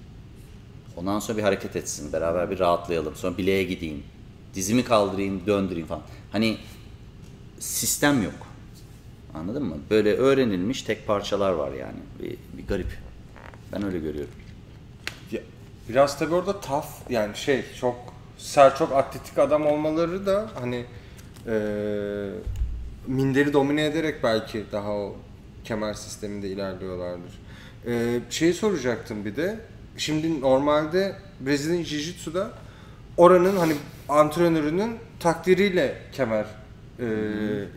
Ondan 0.97 1.19
sonra 1.19 1.37
bir 1.37 1.43
hareket 1.43 1.75
etsin. 1.75 2.13
Beraber 2.13 2.51
bir 2.51 2.59
rahatlayalım. 2.59 3.15
Sonra 3.15 3.37
bileğe 3.37 3.63
gideyim. 3.63 4.03
Dizimi 4.55 4.83
kaldırayım, 4.83 5.41
döndüreyim 5.47 5.87
falan. 5.87 6.01
Hani 6.31 6.57
sistem 7.59 8.23
yok. 8.23 8.47
Anladın 9.33 9.63
mı? 9.63 9.77
Böyle 9.89 10.13
öğrenilmiş 10.13 10.81
tek 10.81 11.07
parçalar 11.07 11.51
var 11.51 11.71
yani. 11.71 11.99
Bir, 12.19 12.37
bir 12.57 12.67
garip. 12.67 12.99
Ben 13.73 13.85
öyle 13.85 13.99
görüyorum. 13.99 14.33
Ya, 15.31 15.41
biraz 15.89 16.19
tabii 16.19 16.35
orada 16.35 16.61
tough 16.61 16.85
yani 17.09 17.37
şey 17.37 17.63
çok 17.79 18.04
sert 18.37 18.77
çok 18.77 18.91
atletik 18.91 19.37
adam 19.37 19.65
olmaları 19.67 20.25
da 20.25 20.49
hani 20.59 20.85
eee 21.47 21.53
minderi 23.07 23.53
domine 23.53 23.85
ederek 23.85 24.23
belki 24.23 24.63
daha 24.71 24.91
o 24.91 25.15
kemer 25.63 25.93
sisteminde 25.93 26.47
ilerliyorlardır. 26.49 27.39
Eee 27.87 28.19
şeyi 28.29 28.53
soracaktım 28.53 29.25
bir 29.25 29.35
de. 29.35 29.59
Şimdi 29.97 30.41
normalde 30.41 31.15
Brezilya 31.39 31.81
Jiu-Jitsu'da 31.81 32.47
oranın 33.17 33.57
hani 33.57 33.73
antrenörünün 34.09 34.97
takdiriyle 35.19 35.95
kemer 36.11 36.45
eee, 36.99 37.05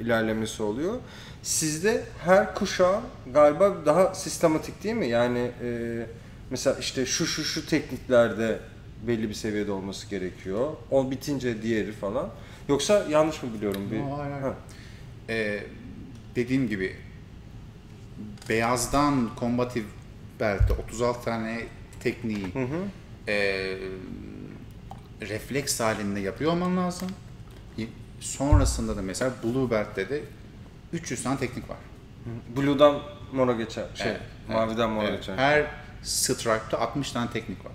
ilerlemesi 0.00 0.62
oluyor. 0.62 0.94
Sizde 1.42 2.02
her 2.24 2.54
kuşağın 2.54 3.02
galiba 3.34 3.76
daha 3.86 4.14
sistematik 4.14 4.84
değil 4.84 4.94
mi? 4.94 5.08
Yani 5.08 5.50
eee, 5.62 6.06
mesela 6.50 6.76
işte 6.80 7.06
şu 7.06 7.26
şu 7.26 7.44
şu 7.44 7.66
tekniklerde 7.66 8.58
belli 9.06 9.28
bir 9.28 9.34
seviyede 9.34 9.72
olması 9.72 10.10
gerekiyor. 10.10 10.72
O 10.90 11.10
bitince 11.10 11.62
diğeri 11.62 11.92
falan. 11.92 12.30
Yoksa 12.68 13.06
yanlış 13.10 13.42
mı 13.42 13.54
biliyorum? 13.54 13.88
Bir... 13.90 13.96
Yo, 13.96 14.18
hayır, 14.18 14.32
hayır. 14.32 14.42
Ha. 14.42 14.54
Ee, 15.28 15.64
dediğim 16.36 16.68
gibi 16.68 16.96
beyazdan 18.48 19.34
kombatif 19.36 19.84
belki 20.40 20.72
36 20.72 21.24
tane 21.24 21.60
tekniği 22.00 22.46
ee, 23.28 23.76
refleks 25.20 25.80
halinde 25.80 26.20
yapıyor 26.20 26.52
olman 26.52 26.76
lazım. 26.76 27.08
Sonrasında 28.20 28.96
da 28.96 29.02
mesela 29.02 29.32
Blue 29.44 29.70
Belt'te 29.70 30.08
de 30.08 30.20
300 30.92 31.22
tane 31.22 31.38
teknik 31.38 31.70
var. 31.70 31.76
Blue'dan 32.56 33.02
mora 33.32 33.52
geçer. 33.52 33.84
Şey, 33.94 34.10
Evet, 34.10 34.20
maviden 34.48 34.90
mora 34.90 35.06
Evet, 35.08 35.18
geçer. 35.18 35.36
Her 35.36 35.66
stripe'da 36.02 36.80
60 36.80 37.12
tane 37.12 37.30
teknik 37.30 37.64
var. 37.64 37.72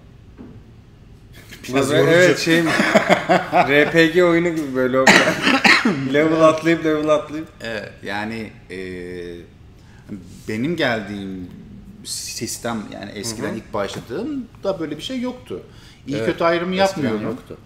Biraz 1.69 1.91
yorucu. 1.91 2.11
evet 2.11 2.39
şey? 2.39 2.63
RPG 3.53 4.23
oyunu 4.23 4.49
gibi 4.49 4.75
böyle 4.75 4.99
o- 4.99 5.05
level 6.13 6.41
atlayıp 6.41 6.85
level 6.85 7.09
atlayıp. 7.09 7.47
Evet, 7.61 7.91
yani 8.03 8.51
e, 8.71 8.77
benim 10.47 10.75
geldiğim 10.75 11.47
sistem 12.03 12.83
yani 12.93 13.11
eskiden 13.11 13.53
ilk 13.53 13.73
başladığımda 13.73 14.79
böyle 14.79 14.97
bir 14.97 15.01
şey 15.01 15.21
yoktu. 15.21 15.63
İyi 16.07 16.15
Evet, 16.17 16.25
kötü 16.25 16.43
ayrımı 16.43 16.75
yapmıyorum. 16.75 17.23
yoktu. 17.23 17.57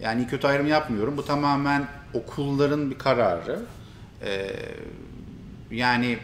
Yani 0.00 0.22
iyi 0.22 0.26
kötü 0.26 0.46
ayrımı 0.46 0.68
yapmıyorum. 0.68 1.16
Bu 1.16 1.24
tamamen 1.24 1.88
okulların 2.14 2.90
bir 2.90 2.98
kararı. 2.98 3.60
E, 4.24 4.50
yani 5.70 6.18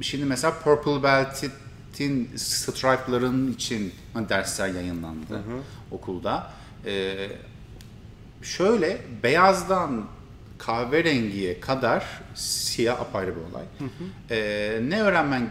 şimdi 0.00 0.24
mesela 0.24 0.54
Purple 0.64 1.02
Belt'in 1.02 2.30
stripe'ların 2.36 3.52
için 3.52 3.92
hani 4.14 4.28
dersler 4.28 4.68
yayınlandı 4.68 5.40
okulda. 5.90 6.50
E, 6.88 7.14
şöyle 8.42 8.98
beyazdan 9.22 10.04
kahverengiye 10.58 11.60
kadar 11.60 12.04
siyah 12.34 13.00
apayrı 13.00 13.34
bir 13.36 13.40
olay. 13.40 13.64
Ee, 14.30 14.80
ne 14.88 15.02
öğrenmen 15.02 15.50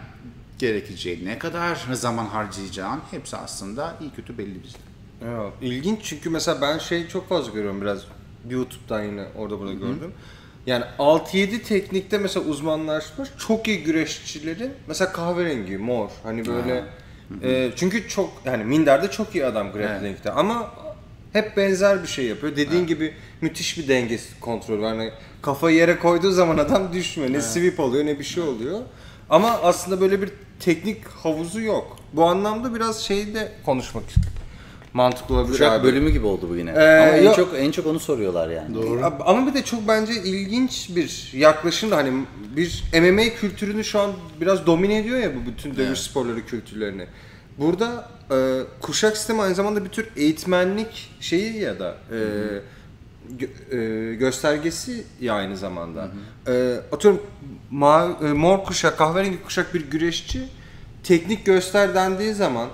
gerekeceği, 0.58 1.24
ne 1.26 1.38
kadar 1.38 1.78
zaman 1.92 2.26
harcayacağın 2.26 3.00
hepsi 3.10 3.36
aslında 3.36 3.94
iyi 4.00 4.10
kötü 4.10 4.38
belli 4.38 4.62
bizde. 4.62 4.78
Evet. 5.24 5.52
İlginç 5.62 5.98
çünkü 6.02 6.30
mesela 6.30 6.60
ben 6.60 6.78
şey 6.78 7.08
çok 7.08 7.28
fazla 7.28 7.52
görüyorum 7.52 7.80
biraz 7.80 8.04
YouTube'dan 8.50 9.02
yine 9.02 9.24
orada 9.36 9.58
burada 9.58 9.72
gördüm. 9.72 10.12
Yani 10.66 10.84
6-7 10.98 11.62
teknikte 11.62 12.18
mesela 12.18 12.46
uzmanlaşmış 12.46 13.28
çok 13.38 13.68
iyi 13.68 13.82
güreşçilerin 13.82 14.72
mesela 14.86 15.12
kahverengi, 15.12 15.78
mor 15.78 16.10
hani 16.22 16.46
böyle 16.46 16.84
e, 17.42 17.70
çünkü 17.76 18.08
çok 18.08 18.30
yani 18.44 18.64
Minder'de 18.64 19.10
çok 19.10 19.34
iyi 19.34 19.46
adam 19.46 19.72
grappling'de 19.72 20.32
ama 20.32 20.70
hep 21.32 21.56
benzer 21.56 22.02
bir 22.02 22.08
şey 22.08 22.24
yapıyor. 22.24 22.56
Dediğin 22.56 22.86
gibi 22.86 23.14
müthiş 23.40 23.78
bir 23.78 23.88
denge 23.88 24.18
kontrolü 24.40 24.82
var. 24.82 24.88
Yani 24.94 25.10
kafayı 25.42 25.76
yere 25.76 25.98
koyduğu 25.98 26.30
zaman 26.30 26.58
adam 26.58 26.92
düşmüyor. 26.92 27.32
Ne 27.32 27.40
sweep 27.40 27.80
oluyor 27.80 28.06
ne 28.06 28.18
bir 28.18 28.24
şey 28.24 28.42
oluyor. 28.42 28.80
Ama 29.30 29.50
aslında 29.50 30.00
böyle 30.00 30.22
bir 30.22 30.30
teknik 30.60 31.08
havuzu 31.08 31.60
yok. 31.60 31.96
Bu 32.12 32.24
anlamda 32.24 32.74
biraz 32.74 33.00
şeyde 33.00 33.52
konuşmak 33.64 34.04
mantıklı 34.92 35.34
olabilir 35.34 35.52
Kuşak 35.52 35.72
abi. 35.72 35.84
bölümü 35.84 36.10
gibi 36.10 36.26
oldu 36.26 36.48
bu 36.50 36.56
yine. 36.56 36.70
Ee, 36.70 36.74
Ama 36.74 37.08
en 37.16 37.22
yok. 37.24 37.36
çok 37.36 37.54
en 37.58 37.70
çok 37.70 37.86
onu 37.86 38.00
soruyorlar 38.00 38.48
yani. 38.50 38.76
Ab- 38.76 39.22
Ama 39.24 39.46
bir 39.46 39.54
de 39.54 39.64
çok 39.64 39.88
bence 39.88 40.12
ilginç 40.12 40.90
bir 40.96 41.30
yaklaşım 41.32 41.90
da 41.90 41.96
hani 41.96 42.10
bir 42.56 42.84
MMA 43.00 43.34
kültürünü 43.40 43.84
şu 43.84 44.00
an 44.00 44.10
biraz 44.40 44.66
domine 44.66 44.98
ediyor 44.98 45.18
ya 45.18 45.30
bu 45.36 45.46
bütün 45.50 45.70
dövüş 45.76 45.86
Evet. 45.88 45.98
sporları 45.98 46.46
kültürlerini. 46.46 47.06
Burada 47.58 48.08
e, 48.30 48.60
kuşak 48.80 49.16
sistemi 49.16 49.42
aynı 49.42 49.54
zamanda 49.54 49.84
bir 49.84 49.90
tür 49.90 50.08
eğitmenlik 50.16 51.10
şeyi 51.20 51.56
ya 51.58 51.78
da 51.78 51.96
e, 52.12 52.16
gö- 53.38 54.10
e, 54.10 54.14
göstergesi 54.14 55.04
ya 55.20 55.34
aynı 55.34 55.56
zamanda. 55.56 56.08
E, 56.46 56.76
atıyorum 56.92 57.22
ma- 57.72 58.28
e, 58.30 58.32
mor 58.32 58.64
kuşak, 58.64 58.98
kahverengi 58.98 59.42
kuşak 59.42 59.74
bir 59.74 59.90
güreşçi 59.90 60.48
teknik 61.04 61.46
göster 61.46 61.94
dendiği 61.94 62.34
zaman 62.34 62.68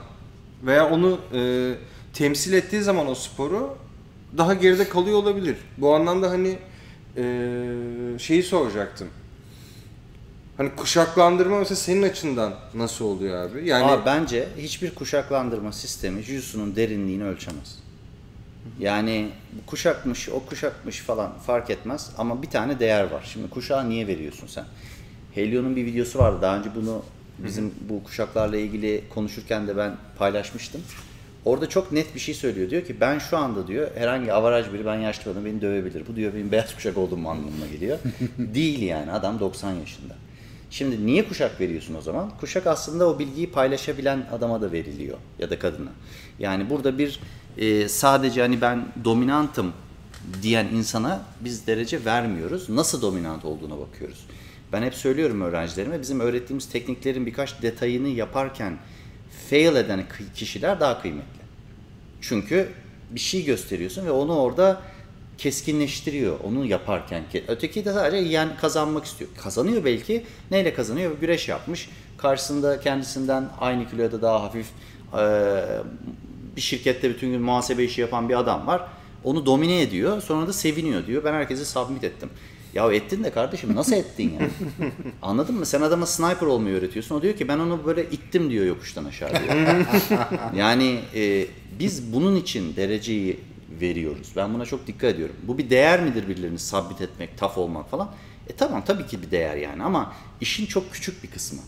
veya 0.66 0.90
onu 0.90 1.20
e, 1.34 1.72
temsil 2.12 2.52
ettiği 2.52 2.82
zaman 2.82 3.08
o 3.08 3.14
sporu 3.14 3.76
daha 4.38 4.54
geride 4.54 4.88
kalıyor 4.88 5.18
olabilir. 5.18 5.56
Bu 5.78 5.94
anlamda 5.94 6.30
hani 6.30 6.58
e, 7.16 7.24
şeyi 8.18 8.42
soracaktım. 8.42 9.08
Hani 10.56 10.70
kuşaklandırma 10.76 11.58
mesela 11.58 11.76
senin 11.76 12.02
açından 12.02 12.54
nasıl 12.74 13.04
oluyor 13.04 13.48
abi? 13.48 13.68
Yani 13.68 13.84
Ama 13.84 14.06
bence 14.06 14.48
hiçbir 14.58 14.94
kuşaklandırma 14.94 15.72
sistemi 15.72 16.20
Jiu-Jitsu'nun 16.20 16.76
derinliğini 16.76 17.24
ölçemez. 17.24 17.78
Yani 18.78 19.28
kuşakmış, 19.66 20.28
o 20.28 20.40
kuşakmış 20.46 21.00
falan 21.00 21.38
fark 21.38 21.70
etmez 21.70 22.10
ama 22.18 22.42
bir 22.42 22.50
tane 22.50 22.80
değer 22.80 23.04
var. 23.10 23.30
Şimdi 23.32 23.50
kuşağı 23.50 23.88
niye 23.88 24.06
veriyorsun 24.06 24.46
sen? 24.46 24.64
Helio'nun 25.34 25.76
bir 25.76 25.86
videosu 25.86 26.18
vardı. 26.18 26.38
Daha 26.42 26.58
önce 26.58 26.70
bunu 26.74 27.02
bizim 27.38 27.74
bu 27.88 28.04
kuşaklarla 28.04 28.56
ilgili 28.56 29.04
konuşurken 29.14 29.66
de 29.68 29.76
ben 29.76 29.96
paylaşmıştım. 30.18 30.80
Orada 31.44 31.68
çok 31.68 31.92
net 31.92 32.14
bir 32.14 32.20
şey 32.20 32.34
söylüyor. 32.34 32.70
Diyor 32.70 32.84
ki 32.84 33.00
ben 33.00 33.18
şu 33.18 33.36
anda 33.36 33.66
diyor 33.66 33.90
herhangi 33.94 34.32
avaraj 34.32 34.72
biri 34.72 34.86
ben 34.86 34.98
yaşlı 34.98 35.30
adam 35.30 35.44
beni 35.44 35.60
dövebilir. 35.60 36.06
Bu 36.08 36.16
diyor 36.16 36.34
benim 36.34 36.52
beyaz 36.52 36.74
kuşak 36.74 36.96
olduğum 36.96 37.28
anlamına 37.28 37.66
geliyor. 37.72 37.98
Değil 38.38 38.82
yani 38.82 39.12
adam 39.12 39.40
90 39.40 39.72
yaşında. 39.72 40.14
Şimdi 40.74 41.06
niye 41.06 41.28
kuşak 41.28 41.60
veriyorsun 41.60 41.94
o 41.94 42.00
zaman? 42.00 42.30
Kuşak 42.40 42.66
aslında 42.66 43.08
o 43.08 43.18
bilgiyi 43.18 43.50
paylaşabilen 43.50 44.26
adama 44.32 44.60
da 44.60 44.72
veriliyor 44.72 45.18
ya 45.38 45.50
da 45.50 45.58
kadına. 45.58 45.90
Yani 46.38 46.70
burada 46.70 46.98
bir 46.98 47.20
e, 47.58 47.88
sadece 47.88 48.40
hani 48.40 48.60
ben 48.60 48.86
dominantım 49.04 49.72
diyen 50.42 50.66
insana 50.66 51.22
biz 51.40 51.66
derece 51.66 52.04
vermiyoruz. 52.04 52.68
Nasıl 52.68 53.02
dominant 53.02 53.44
olduğuna 53.44 53.78
bakıyoruz. 53.78 54.26
Ben 54.72 54.82
hep 54.82 54.94
söylüyorum 54.94 55.40
öğrencilerime 55.40 56.00
bizim 56.00 56.20
öğrettiğimiz 56.20 56.68
tekniklerin 56.68 57.26
birkaç 57.26 57.62
detayını 57.62 58.08
yaparken 58.08 58.78
fail 59.50 59.76
eden 59.76 60.04
kişiler 60.34 60.80
daha 60.80 61.02
kıymetli. 61.02 61.44
Çünkü 62.20 62.68
bir 63.10 63.20
şey 63.20 63.44
gösteriyorsun 63.44 64.06
ve 64.06 64.10
onu 64.10 64.36
orada 64.36 64.82
keskinleştiriyor 65.38 66.40
onu 66.44 66.66
yaparken. 66.66 67.24
Öteki 67.48 67.84
de 67.84 67.92
sadece 67.92 68.28
yani 68.28 68.52
kazanmak 68.60 69.04
istiyor. 69.04 69.30
Kazanıyor 69.42 69.84
belki. 69.84 70.24
Neyle 70.50 70.74
kazanıyor? 70.74 71.20
Güreş 71.20 71.48
yapmış. 71.48 71.88
Karşısında 72.18 72.80
kendisinden 72.80 73.48
aynı 73.60 73.90
kiloya 73.90 74.12
da 74.12 74.22
daha 74.22 74.42
hafif 74.42 74.66
bir 76.56 76.60
şirkette 76.60 77.10
bütün 77.10 77.30
gün 77.30 77.42
muhasebe 77.42 77.84
işi 77.84 78.00
yapan 78.00 78.28
bir 78.28 78.38
adam 78.38 78.66
var. 78.66 78.82
Onu 79.24 79.46
domine 79.46 79.82
ediyor. 79.82 80.22
Sonra 80.22 80.46
da 80.46 80.52
seviniyor 80.52 81.06
diyor. 81.06 81.24
Ben 81.24 81.32
herkese 81.32 81.64
submit 81.64 82.04
ettim. 82.04 82.30
Ya 82.74 82.92
ettin 82.92 83.24
de 83.24 83.30
kardeşim 83.30 83.74
nasıl 83.74 83.92
ettin 83.92 84.32
yani? 84.40 84.50
Anladın 85.22 85.54
mı? 85.54 85.66
Sen 85.66 85.80
adama 85.80 86.06
sniper 86.06 86.46
olmayı 86.46 86.76
öğretiyorsun. 86.76 87.14
O 87.14 87.22
diyor 87.22 87.36
ki 87.36 87.48
ben 87.48 87.58
onu 87.58 87.86
böyle 87.86 88.10
ittim 88.10 88.50
diyor 88.50 88.66
yokuştan 88.66 89.04
aşağı 89.04 89.30
diyor. 89.30 89.86
yani 90.56 91.00
e, 91.14 91.46
biz 91.78 92.12
bunun 92.12 92.36
için 92.36 92.76
dereceyi 92.76 93.40
veriyoruz. 93.80 94.32
Ben 94.36 94.54
buna 94.54 94.66
çok 94.66 94.86
dikkat 94.86 95.14
ediyorum. 95.14 95.36
Bu 95.42 95.58
bir 95.58 95.70
değer 95.70 96.02
midir 96.02 96.28
birilerini 96.28 96.58
submit 96.58 97.00
etmek, 97.00 97.38
taf 97.38 97.58
olmak 97.58 97.90
falan? 97.90 98.10
E 98.48 98.52
tamam 98.52 98.84
tabii 98.84 99.06
ki 99.06 99.22
bir 99.22 99.30
değer 99.30 99.56
yani 99.56 99.82
ama 99.82 100.12
işin 100.40 100.66
çok 100.66 100.92
küçük 100.92 101.22
bir 101.22 101.30
kısmı. 101.30 101.60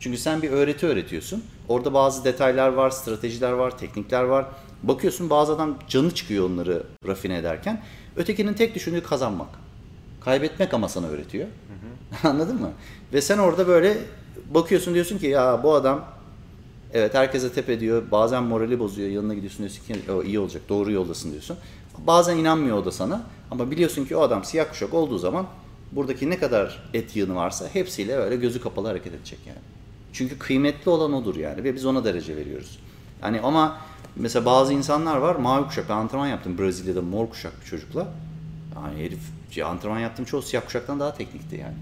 Çünkü 0.00 0.18
sen 0.18 0.42
bir 0.42 0.50
öğreti 0.50 0.86
öğretiyorsun. 0.86 1.44
Orada 1.68 1.94
bazı 1.94 2.24
detaylar 2.24 2.68
var, 2.68 2.90
stratejiler 2.90 3.52
var, 3.52 3.78
teknikler 3.78 4.22
var. 4.22 4.46
Bakıyorsun 4.82 5.30
bazı 5.30 5.52
adam 5.52 5.78
canı 5.88 6.14
çıkıyor 6.14 6.50
onları 6.50 6.86
rafine 7.06 7.36
ederken. 7.36 7.82
Ötekinin 8.16 8.54
tek 8.54 8.74
düşündüğü 8.74 9.02
kazanmak. 9.02 9.48
Kaybetmek 10.20 10.74
ama 10.74 10.88
sana 10.88 11.06
öğretiyor. 11.06 11.48
Anladın 12.22 12.60
mı? 12.60 12.70
Ve 13.12 13.20
sen 13.20 13.38
orada 13.38 13.68
böyle 13.68 13.98
bakıyorsun 14.54 14.94
diyorsun 14.94 15.18
ki 15.18 15.26
ya 15.26 15.60
bu 15.62 15.74
adam 15.74 16.04
evet 16.94 17.14
herkese 17.14 17.52
tep 17.52 17.70
ediyor. 17.70 18.02
Bazen 18.10 18.42
morali 18.42 18.78
bozuyor. 18.78 19.08
Yanına 19.08 19.34
gidiyorsun 19.34 19.58
diyorsun 19.58 19.84
ki 19.84 20.12
o 20.12 20.22
iyi 20.22 20.38
olacak. 20.38 20.62
Doğru 20.68 20.92
yoldasın 20.92 21.30
diyorsun. 21.30 21.56
Bazen 21.98 22.36
inanmıyor 22.36 22.76
o 22.76 22.84
da 22.84 22.92
sana. 22.92 23.22
Ama 23.50 23.70
biliyorsun 23.70 24.04
ki 24.04 24.16
o 24.16 24.20
adam 24.20 24.44
siyah 24.44 24.68
kuşak 24.68 24.94
olduğu 24.94 25.18
zaman 25.18 25.46
buradaki 25.92 26.30
ne 26.30 26.38
kadar 26.38 26.82
et 26.94 27.16
yığını 27.16 27.34
varsa 27.34 27.68
hepsiyle 27.72 28.16
öyle 28.16 28.36
gözü 28.36 28.60
kapalı 28.60 28.88
hareket 28.88 29.14
edecek 29.14 29.38
yani. 29.46 29.58
Çünkü 30.12 30.38
kıymetli 30.38 30.90
olan 30.90 31.12
odur 31.12 31.36
yani 31.36 31.64
ve 31.64 31.74
biz 31.74 31.86
ona 31.86 32.04
derece 32.04 32.36
veriyoruz. 32.36 32.78
Yani 33.22 33.40
ama 33.40 33.78
mesela 34.16 34.44
bazı 34.44 34.72
insanlar 34.72 35.16
var 35.16 35.36
mavi 35.36 35.66
kuşak. 35.66 35.88
Ben 35.88 35.94
antrenman 35.94 36.26
yaptım 36.26 36.58
Brezilya'da 36.58 37.02
mor 37.02 37.30
kuşak 37.30 37.52
bir 37.60 37.66
çocukla. 37.66 38.08
Yani 38.74 39.04
herif 39.04 39.20
antrenman 39.64 40.00
yaptığım 40.00 40.24
çoğu 40.24 40.42
siyah 40.42 40.64
kuşaktan 40.64 41.00
daha 41.00 41.14
teknikti 41.14 41.56
yani. 41.56 41.74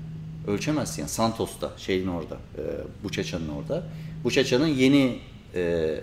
Ölçemezsin 0.46 1.02
yani 1.02 1.08
Santos'ta 1.08 1.70
şeyin 1.76 2.08
orada, 2.08 2.34
e, 2.34 2.62
Buçaça'nın 3.04 3.48
orada. 3.48 3.82
Buçaça'nın 4.24 4.66
yeni 4.66 5.18
e, 5.54 5.60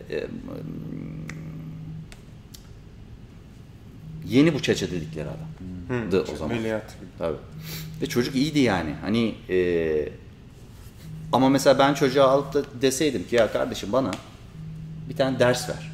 e, 0.09 0.27
yeni 4.27 4.53
Buçaça 4.53 4.91
dedikleri 4.91 5.27
adam. 5.29 6.11
Dı 6.11 6.25
o 6.33 6.35
zaman. 6.35 6.53
Ameliyat. 6.55 6.95
Tabii. 7.17 7.37
Ve 8.01 8.05
çocuk 8.05 8.35
iyiydi 8.35 8.59
yani. 8.59 8.93
Hani 9.01 9.35
e, 9.49 10.09
ama 11.31 11.49
mesela 11.49 11.79
ben 11.79 11.93
çocuğa 11.93 12.27
alıp 12.27 12.53
da 12.53 12.63
deseydim 12.81 13.27
ki 13.27 13.35
ya 13.35 13.51
kardeşim 13.51 13.91
bana 13.91 14.11
bir 15.09 15.15
tane 15.15 15.39
ders 15.39 15.69
ver. 15.69 15.91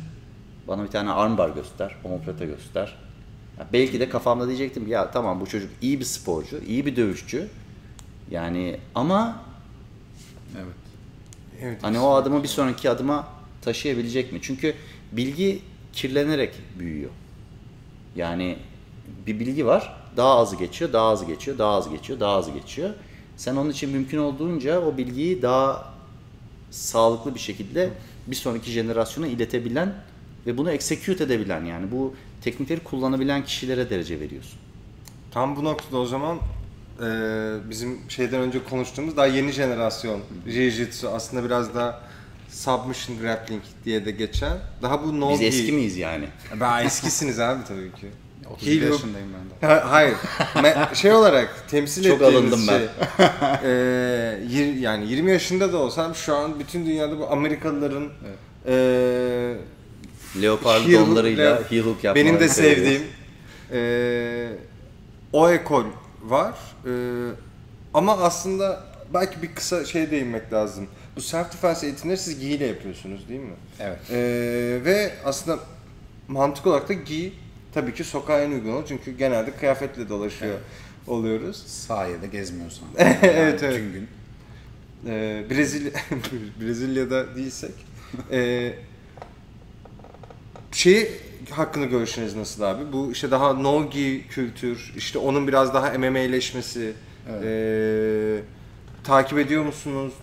Bana 0.68 0.84
bir 0.84 0.90
tane 0.90 1.12
armbar 1.12 1.50
göster, 1.50 1.96
omoplata 2.04 2.46
göster. 2.46 2.98
Ya 3.60 3.68
belki 3.74 4.00
de 4.00 4.10
kafamda 4.10 4.48
diyecektim 4.48 4.86
ki 4.86 4.92
ya 4.92 5.12
tamam 5.12 5.42
bu 5.42 5.48
çocuk 5.48 5.70
iyi 5.82 6.00
bir 6.00 6.06
sporcu, 6.06 6.62
iyi 6.68 6.86
bir 6.86 6.96
dövüşçü. 6.96 7.48
Yani 8.32 8.80
ama 8.96 9.44
Evet. 10.56 10.91
Evet. 11.62 11.84
Hani 11.84 12.00
o 12.00 12.14
adımı 12.14 12.44
bir 12.44 12.48
sonraki 12.48 12.90
adıma 12.90 13.28
taşıyabilecek 13.62 14.34
mi? 14.34 14.40
Çünkü 14.42 14.74
bilgi 15.12 15.62
kirlenerek 15.94 16.54
büyüyor. 16.80 17.12
Yani 18.16 18.58
bir 19.28 19.40
bilgi 19.40 19.66
var, 19.66 19.98
daha 20.18 20.38
azı 20.38 20.56
geçiyor, 20.56 20.94
daha 20.94 21.10
azı 21.10 21.26
geçiyor, 21.26 21.58
daha 21.58 21.74
azı 21.74 21.90
geçiyor, 21.90 22.20
daha 22.20 22.36
azı 22.36 22.52
geçiyor. 22.52 22.90
Sen 23.38 23.56
onun 23.56 23.70
için 23.70 23.90
mümkün 23.90 24.18
olduğunca 24.18 24.82
o 24.82 24.98
bilgiyi 24.98 25.42
daha 25.42 25.94
sağlıklı 26.72 27.36
bir 27.36 27.40
şekilde 27.40 27.90
bir 28.28 28.36
sonraki 28.36 28.72
jenerasyona 28.72 29.28
iletebilen 29.28 29.94
ve 30.46 30.58
bunu 30.58 30.72
execute 30.72 31.24
edebilen 31.24 31.66
yani 31.66 31.92
bu 31.92 32.16
teknikleri 32.44 32.80
kullanabilen 32.80 33.46
kişilere 33.46 33.90
derece 33.90 34.20
veriyorsun. 34.20 34.60
Tam 35.32 35.56
bu 35.56 35.64
noktada 35.64 35.98
o 35.98 36.06
zaman 36.06 36.40
e, 37.02 37.70
bizim 37.70 38.00
şeyden 38.10 38.42
önce 38.42 38.64
konuştuğumuz 38.64 39.18
daha 39.18 39.26
yeni 39.28 39.52
jenerasyon 39.52 40.20
Jiu-Jitsu 40.48 41.08
aslında 41.08 41.46
biraz 41.46 41.76
daha 41.76 42.02
submission 42.50 43.20
grappling 43.20 43.62
diye 43.86 44.06
de 44.06 44.12
geçen. 44.12 44.58
Daha 44.82 45.04
bu 45.04 45.20
no 45.20 45.32
Biz 45.32 45.42
gi- 45.42 45.46
eski 45.46 45.72
miyiz 45.72 45.98
yani? 45.98 46.26
Ben 46.60 46.86
eskisiniz 46.86 47.40
abi 47.40 47.64
tabii 47.68 47.92
ki. 47.92 48.08
31 48.54 48.72
Heel 48.82 48.92
yaşındayım 48.92 49.28
ben 49.62 49.70
de. 49.70 49.74
Ha- 49.74 49.84
Hayır. 49.92 50.16
Me- 50.56 50.96
şey 50.96 51.12
olarak 51.12 51.66
temsil 51.70 52.04
Çok 52.04 52.22
ettiğimiz 52.22 52.36
alındım 52.54 52.68
ben. 52.68 52.78
şey. 52.78 52.88
e, 53.64 54.40
yir- 54.50 54.80
yani 54.80 55.08
20 55.12 55.32
yaşında 55.32 55.74
da 55.74 55.78
olsam 55.78 56.16
şu 56.16 56.36
an 56.36 56.60
bütün 56.60 56.86
dünyada 56.86 57.20
bu 57.20 57.28
Amerikalıların 57.32 58.10
e, 58.68 58.74
Leopard 60.42 60.82
heel 60.82 60.94
hook- 60.94 61.08
donlarıyla 61.08 61.62
heel 61.70 61.82
hook 61.82 62.04
Benim 62.16 62.40
de 62.40 62.50
sevdiğim 62.50 63.02
e, 63.72 64.48
o 65.34 65.50
ekol 65.50 65.84
var. 66.24 66.54
E, 66.86 66.92
ama 67.94 68.18
aslında 68.18 68.84
belki 69.14 69.42
bir 69.42 69.56
kısa 69.56 69.86
şey 69.86 70.12
değinmek 70.12 70.54
lazım. 70.54 70.88
Bu 71.16 71.22
self 71.22 71.54
defense 71.54 71.86
eğitimleri 71.86 72.18
siz 72.18 72.40
gi 72.40 72.48
ile 72.48 72.68
yapıyorsunuz 72.68 73.30
değil 73.30 73.40
mi? 73.40 73.56
Evet. 73.80 74.00
E, 74.12 74.18
ve 74.86 75.12
aslında 75.26 75.60
mantık 76.28 76.68
olarak 76.68 76.90
da 76.90 76.94
gi 76.94 77.34
tabii 77.74 77.94
ki 77.94 78.04
sokağa 78.04 78.40
en 78.40 78.52
uygun 78.52 78.72
olan 78.72 78.84
çünkü 78.88 79.18
genelde 79.18 79.52
kıyafetle 79.52 80.10
dolaşıyor 80.10 80.60
oluyoruz. 81.08 81.64
Sahilde 81.68 82.28
gezmiyorsan. 82.28 82.88
Evet, 82.98 83.18
Yani 83.24 83.36
evet. 83.36 83.62
Bütün 83.62 83.94
gün. 83.94 84.08
Ee, 85.08 85.46
Brezilya 85.50 85.92
Brezilya'da 86.62 87.36
değilsek 87.36 87.72
ee, 88.32 88.74
şey 90.72 91.12
hakkında 91.50 91.86
görüşünüz 91.86 92.36
nasıl 92.36 92.64
abi? 92.64 92.94
Bu 92.94 93.12
işte 93.12 93.32
daha 93.32 93.54
nogi 93.54 94.26
kültür, 94.30 94.94
işte 94.98 95.20
onun 95.20 95.48
biraz 95.48 95.74
daha 95.74 95.98
MMA'leşmesi. 95.98 96.94
ee, 97.44 98.40
takip 99.04 99.38
ediyor 99.38 99.66
musunuz? 99.66 100.14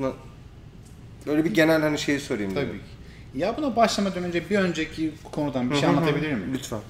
Böyle 1.27 1.45
bir 1.45 1.55
genel 1.55 1.83
hani 1.83 1.99
şeyi 1.99 2.21
sorayım. 2.21 2.55
Tabii 2.55 2.67
dedim. 2.67 2.79
ki. 2.79 3.39
Ya 3.39 3.57
buna 3.57 3.77
başlamadan 3.77 4.25
önce 4.25 4.51
bir 4.51 4.59
önceki 4.59 5.13
konudan 5.33 5.71
bir 5.71 5.77
şey 5.77 5.89
anlatabilir 5.89 6.33
miyim? 6.33 6.51
Lütfen. 6.55 6.81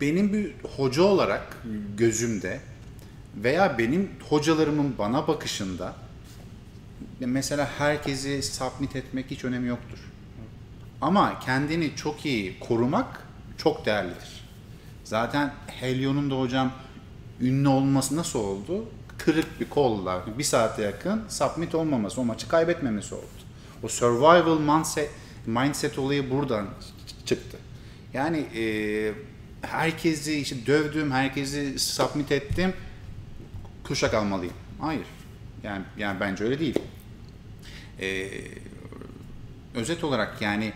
benim 0.00 0.32
bir 0.32 0.52
hoca 0.76 1.02
olarak 1.02 1.56
gözümde 1.96 2.60
veya 3.36 3.78
benim 3.78 4.10
hocalarımın 4.28 4.94
bana 4.98 5.28
bakışında 5.28 5.94
mesela 7.20 7.70
herkesi 7.78 8.42
submit 8.42 8.96
etmek 8.96 9.30
hiç 9.30 9.44
önemi 9.44 9.68
yoktur. 9.68 9.98
Ama 11.00 11.40
kendini 11.40 11.96
çok 11.96 12.26
iyi 12.26 12.60
korumak 12.60 13.26
çok 13.58 13.86
değerlidir. 13.86 14.46
Zaten 15.04 15.54
Helion'un 15.66 16.30
da 16.30 16.40
hocam 16.40 16.72
ünlü 17.40 17.68
olması 17.68 18.16
nasıl 18.16 18.38
oldu? 18.38 18.84
Kırık 19.18 19.60
bir 19.60 19.70
kolla 19.70 20.22
bir 20.38 20.44
saate 20.44 20.82
yakın 20.82 21.22
submit 21.28 21.74
olmaması, 21.74 22.20
o 22.20 22.24
maçı 22.24 22.48
kaybetmemesi 22.48 23.14
oldu. 23.14 23.24
O 23.82 23.88
survival 23.88 24.58
mindset, 24.58 25.10
mindset 25.46 25.98
olayı 25.98 26.30
buradan 26.30 26.66
çıktı. 27.26 27.58
Yani 28.14 28.38
e, 28.38 29.12
herkesi 29.62 30.40
işte 30.40 30.66
dövdüm, 30.66 31.10
herkesi 31.10 31.78
submit 31.78 32.32
ettim, 32.32 32.72
kuşak 33.84 34.14
almalıyım. 34.14 34.54
Hayır. 34.80 35.06
Yani 35.62 35.84
yani 35.98 36.20
bence 36.20 36.44
öyle 36.44 36.58
değil. 36.58 36.78
E, 38.00 38.28
özet 39.74 40.04
olarak 40.04 40.42
yani 40.42 40.72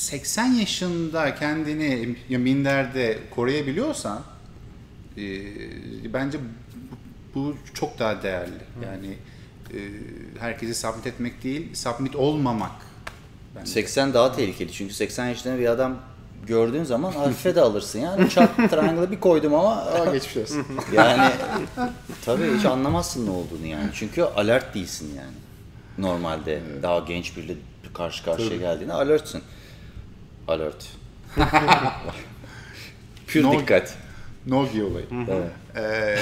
80 0.00 0.46
yaşında 0.46 1.34
kendini 1.34 2.16
ya 2.28 2.38
minderde 2.38 3.18
koruyabiliyorsan 3.30 4.22
e, 5.16 5.22
bence 6.12 6.38
bu, 7.34 7.40
bu 7.40 7.54
çok 7.74 7.98
daha 7.98 8.22
değerli. 8.22 8.52
Yani 8.84 9.14
e, 9.74 9.78
herkesi 10.40 10.74
submit 10.74 11.06
etmek 11.06 11.44
değil, 11.44 11.74
submit 11.74 12.16
olmamak. 12.16 12.72
bence. 13.56 13.70
80 13.70 14.14
daha 14.14 14.36
tehlikeli 14.36 14.72
çünkü 14.72 14.94
80 14.94 15.26
yaşında 15.28 15.58
bir 15.58 15.66
adam 15.66 15.96
gördüğün 16.46 16.84
zaman 16.84 17.12
hafife 17.12 17.54
de 17.54 17.60
alırsın 17.60 17.98
yani 17.98 18.30
çat 18.30 18.56
triangle'ı 18.56 19.10
bir 19.10 19.20
koydum 19.20 19.54
ama 19.54 19.76
Aa, 19.84 20.12
geçmiş 20.12 20.36
olsun. 20.36 20.66
yani 20.92 21.30
tabii 22.24 22.56
hiç 22.58 22.64
anlamazsın 22.64 23.26
ne 23.26 23.30
olduğunu 23.30 23.66
yani 23.66 23.90
çünkü 23.94 24.22
alert 24.22 24.74
değilsin 24.74 25.10
yani 25.16 25.34
normalde 25.98 26.60
daha 26.82 26.98
genç 26.98 27.36
biriyle 27.36 27.54
karşı 27.94 28.24
karşıya 28.24 28.56
geldiğinde 28.56 28.92
alertsin 28.92 29.42
alert 30.48 30.86
pür 33.26 33.42
No- 33.42 33.52
dikkat 33.60 33.94
Nogi 34.46 34.82
olayı. 34.84 35.06
Evet. 35.30 35.50
Ee, 35.76 36.18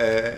Ee, 0.00 0.34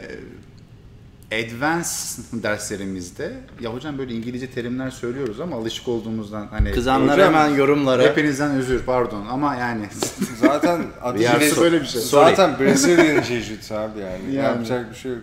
Advanced 1.32 2.42
derslerimizde 2.42 3.32
ya 3.60 3.74
hocam 3.74 3.98
böyle 3.98 4.14
İngilizce 4.14 4.50
terimler 4.50 4.90
söylüyoruz 4.90 5.40
ama 5.40 5.56
alışık 5.56 5.88
olduğumuzdan 5.88 6.46
hani 6.46 6.70
Kızanlar 6.72 7.16
Hocam, 7.18 7.34
hemen 7.34 7.48
yorumlara. 7.48 8.02
hepinizden 8.02 8.50
özür 8.50 8.82
pardon 8.82 9.26
ama 9.30 9.54
yani 9.56 9.86
Zaten 10.40 10.82
adı 11.02 11.22
Yarısı 11.22 11.60
böyle 11.60 11.80
bir 11.80 11.86
şey. 11.86 12.00
Zaten 12.00 12.58
Brazilian 12.60 13.16
Jiu-Jitsu 13.22 13.74
abi 13.74 14.00
yani. 14.00 14.22
Yani. 14.24 14.34
Yapacak 14.34 14.90
bir 14.90 14.96
şey 14.96 15.12
yok. 15.12 15.20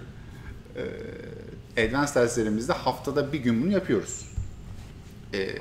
Advanced 1.87 2.15
derslerimizde 2.15 2.73
haftada 2.73 3.33
bir 3.33 3.39
gün 3.39 3.63
bunu 3.63 3.71
yapıyoruz. 3.71 4.25
Ee, 5.33 5.55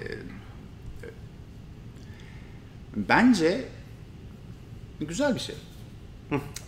bence 2.97 3.65
güzel 5.01 5.35
bir 5.35 5.41
şey. 5.41 5.57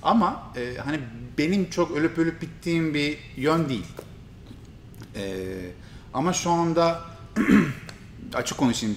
Ama 0.03 0.53
e, 0.57 0.77
hani 0.77 1.01
benim 1.39 1.71
çok 1.71 1.91
ölüp 1.91 2.19
ölüp 2.19 2.43
bittiğim 2.43 2.95
bir 2.95 3.19
yön 3.37 3.69
değil. 3.69 3.87
Ee, 5.17 5.47
ama 6.15 6.33
şu 6.33 6.51
anda 6.51 7.01
açık 8.35 8.59
konuşayım 8.59 8.97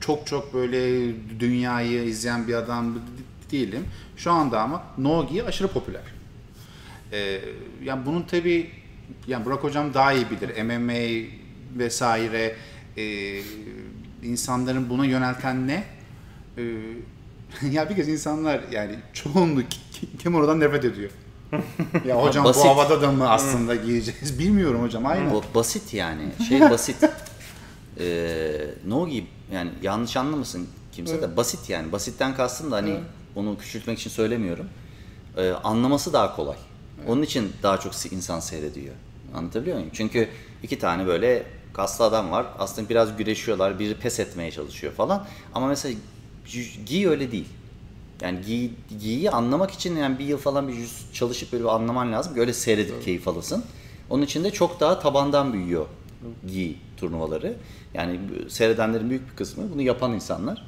çok 0.00 0.26
çok 0.26 0.54
böyle 0.54 1.12
dünyayı 1.40 2.04
izleyen 2.04 2.48
bir 2.48 2.54
adam 2.54 2.98
değilim. 3.52 3.84
Şu 4.16 4.30
anda 4.32 4.60
ama 4.60 4.84
Nogi 4.98 5.44
aşırı 5.44 5.68
popüler. 5.68 6.02
Ee, 7.12 7.40
yani 7.84 8.06
bunun 8.06 8.22
tabi 8.22 8.70
yani 9.26 9.44
Burak 9.44 9.64
hocam 9.64 9.94
daha 9.94 10.12
iyi 10.12 10.26
bilir. 10.30 10.62
MMA 10.62 11.28
vesaire 11.78 12.56
e, 12.96 13.42
insanların 14.22 14.90
buna 14.90 15.06
yönelten 15.06 15.68
ne? 15.68 15.84
Ee, 16.58 16.62
ya 17.70 17.90
bir 17.90 17.96
kez 17.96 18.08
insanlar 18.08 18.60
yani 18.70 18.96
çoğunluk 19.12 19.66
kimonodan 20.18 20.60
nefret 20.60 20.84
ediyor. 20.84 21.10
ya 22.06 22.22
hocam 22.22 22.44
Basit. 22.44 22.64
bu 22.64 22.68
havada 22.68 23.02
da 23.02 23.12
mı 23.12 23.30
aslında 23.30 23.74
giyeceğiz? 23.74 24.38
Bilmiyorum 24.38 24.82
hocam 24.82 25.06
aynen. 25.06 25.32
Bu 25.32 25.42
basit 25.54 25.94
yani. 25.94 26.22
Şey 26.48 26.60
basit. 26.60 26.96
Ee, 28.00 28.52
Nogi 28.86 29.26
yani 29.52 29.70
yanlış 29.82 30.16
anlamasın 30.16 30.68
kimse 30.92 31.22
de 31.22 31.36
basit 31.36 31.70
yani. 31.70 31.92
Basitten 31.92 32.34
kastım 32.34 32.70
da 32.70 32.76
hani 32.76 33.00
onu 33.34 33.58
küçültmek 33.58 33.98
için 33.98 34.10
söylemiyorum. 34.10 34.66
Ee, 35.36 35.50
anlaması 35.50 36.12
daha 36.12 36.36
kolay. 36.36 36.56
Onun 37.08 37.22
için 37.22 37.52
daha 37.62 37.80
çok 37.80 38.12
insan 38.12 38.40
seyrediyor. 38.40 38.94
Anlatabiliyor 39.34 39.76
muyum? 39.76 39.90
Çünkü 39.92 40.28
iki 40.62 40.78
tane 40.78 41.06
böyle 41.06 41.46
kaslı 41.72 42.04
adam 42.04 42.30
var. 42.30 42.46
Aslında 42.58 42.88
biraz 42.88 43.16
güreşiyorlar. 43.16 43.78
Biri 43.78 43.94
pes 43.94 44.20
etmeye 44.20 44.50
çalışıyor 44.50 44.92
falan. 44.92 45.26
Ama 45.54 45.66
mesela 45.66 45.94
gi 46.86 47.08
öyle 47.08 47.32
değil. 47.32 47.48
Yani 48.22 48.40
gi, 48.46 48.70
giyi 49.00 49.30
anlamak 49.30 49.70
için 49.70 49.96
yani 49.96 50.18
bir 50.18 50.24
yıl 50.24 50.38
falan 50.38 50.68
bir 50.68 50.74
çalışıp 51.12 51.52
böyle 51.52 51.64
bir 51.64 51.68
anlaman 51.68 52.12
lazım 52.12 52.34
ki 52.34 52.40
öyle 52.40 52.52
seyredip 52.52 53.04
keyif 53.04 53.28
alasın. 53.28 53.64
Onun 54.10 54.22
için 54.22 54.44
de 54.44 54.50
çok 54.50 54.80
daha 54.80 55.00
tabandan 55.00 55.52
büyüyor 55.52 55.86
gi 56.46 56.76
turnuvaları. 56.96 57.56
Yani 57.94 58.20
seyredenlerin 58.48 59.10
büyük 59.10 59.30
bir 59.30 59.36
kısmı 59.36 59.72
bunu 59.72 59.82
yapan 59.82 60.12
insanlar. 60.12 60.66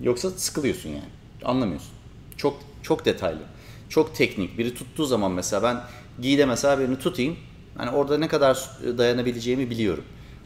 Yoksa 0.00 0.30
sıkılıyorsun 0.30 0.88
yani. 0.88 1.08
Anlamıyorsun. 1.44 1.90
Çok 2.36 2.56
çok 2.82 3.04
detaylı. 3.04 3.42
Çok 3.88 4.14
teknik. 4.14 4.58
Biri 4.58 4.74
tuttuğu 4.74 5.06
zaman 5.06 5.32
mesela 5.32 5.62
ben 5.62 5.82
gi'de 6.22 6.44
mesela 6.44 6.78
birini 6.78 6.98
tutayım. 6.98 7.36
Hani 7.76 7.90
orada 7.90 8.18
ne 8.18 8.28
kadar 8.28 8.70
dayanabileceğimi 8.98 9.70
biliyorum. 9.70 10.04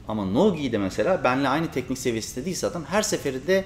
Ama 0.08 0.24
no 0.24 0.56
gi'de 0.56 0.78
mesela 0.78 1.24
benle 1.24 1.48
aynı 1.48 1.70
teknik 1.70 1.98
seviyesinde 1.98 2.44
değilse 2.44 2.66
adam 2.66 2.84
her 2.84 3.02
seferinde 3.02 3.64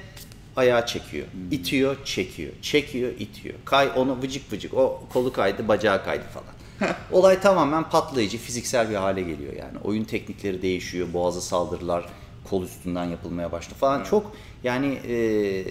ayağı 0.57 0.87
çekiyor. 0.87 1.27
itiyor, 1.51 1.97
çekiyor. 2.05 2.53
Çekiyor, 2.63 3.13
itiyor. 3.19 3.55
Kay 3.65 3.91
onu 3.97 4.23
vıcık 4.23 4.53
vıcık. 4.53 4.75
O 4.75 5.03
kolu 5.13 5.33
kaydı, 5.33 5.69
bacağı 5.69 6.05
kaydı 6.05 6.25
falan. 6.25 6.95
Olay 7.13 7.41
tamamen 7.41 7.91
patlayıcı, 7.91 8.39
fiziksel 8.39 8.91
bir 8.91 8.95
hale 8.95 9.23
geliyor 9.23 9.53
yani. 9.53 9.79
Oyun 9.85 10.05
teknikleri 10.05 10.63
değişiyor. 10.63 11.09
Boğazı 11.13 11.43
saldırılar 11.43 12.05
kol 12.51 12.63
üstünden 12.63 13.05
yapılmaya 13.05 13.53
başladı 13.53 13.75
falan. 13.81 14.05
Çok 14.05 14.33
yani 14.65 14.87
e, 14.87 15.65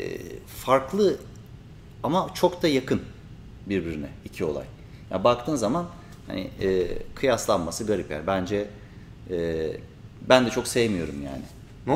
farklı 0.48 1.18
ama 2.04 2.30
çok 2.34 2.63
da 2.63 2.68
yakın 2.68 3.02
birbirine 3.65 4.08
iki 4.26 4.45
olay. 4.45 4.65
Ya 5.12 5.23
baktığın 5.23 5.56
zaman 5.56 5.86
hani 6.28 6.49
e, 6.62 6.88
kıyaslanması 7.15 7.86
garip 7.88 8.12
yani. 8.12 8.28
Bence 8.28 8.67
e, 9.30 9.67
ben 10.30 10.45
de 10.45 10.49
çok 10.49 10.67
sevmiyorum 10.67 11.15
yani. 11.26 11.41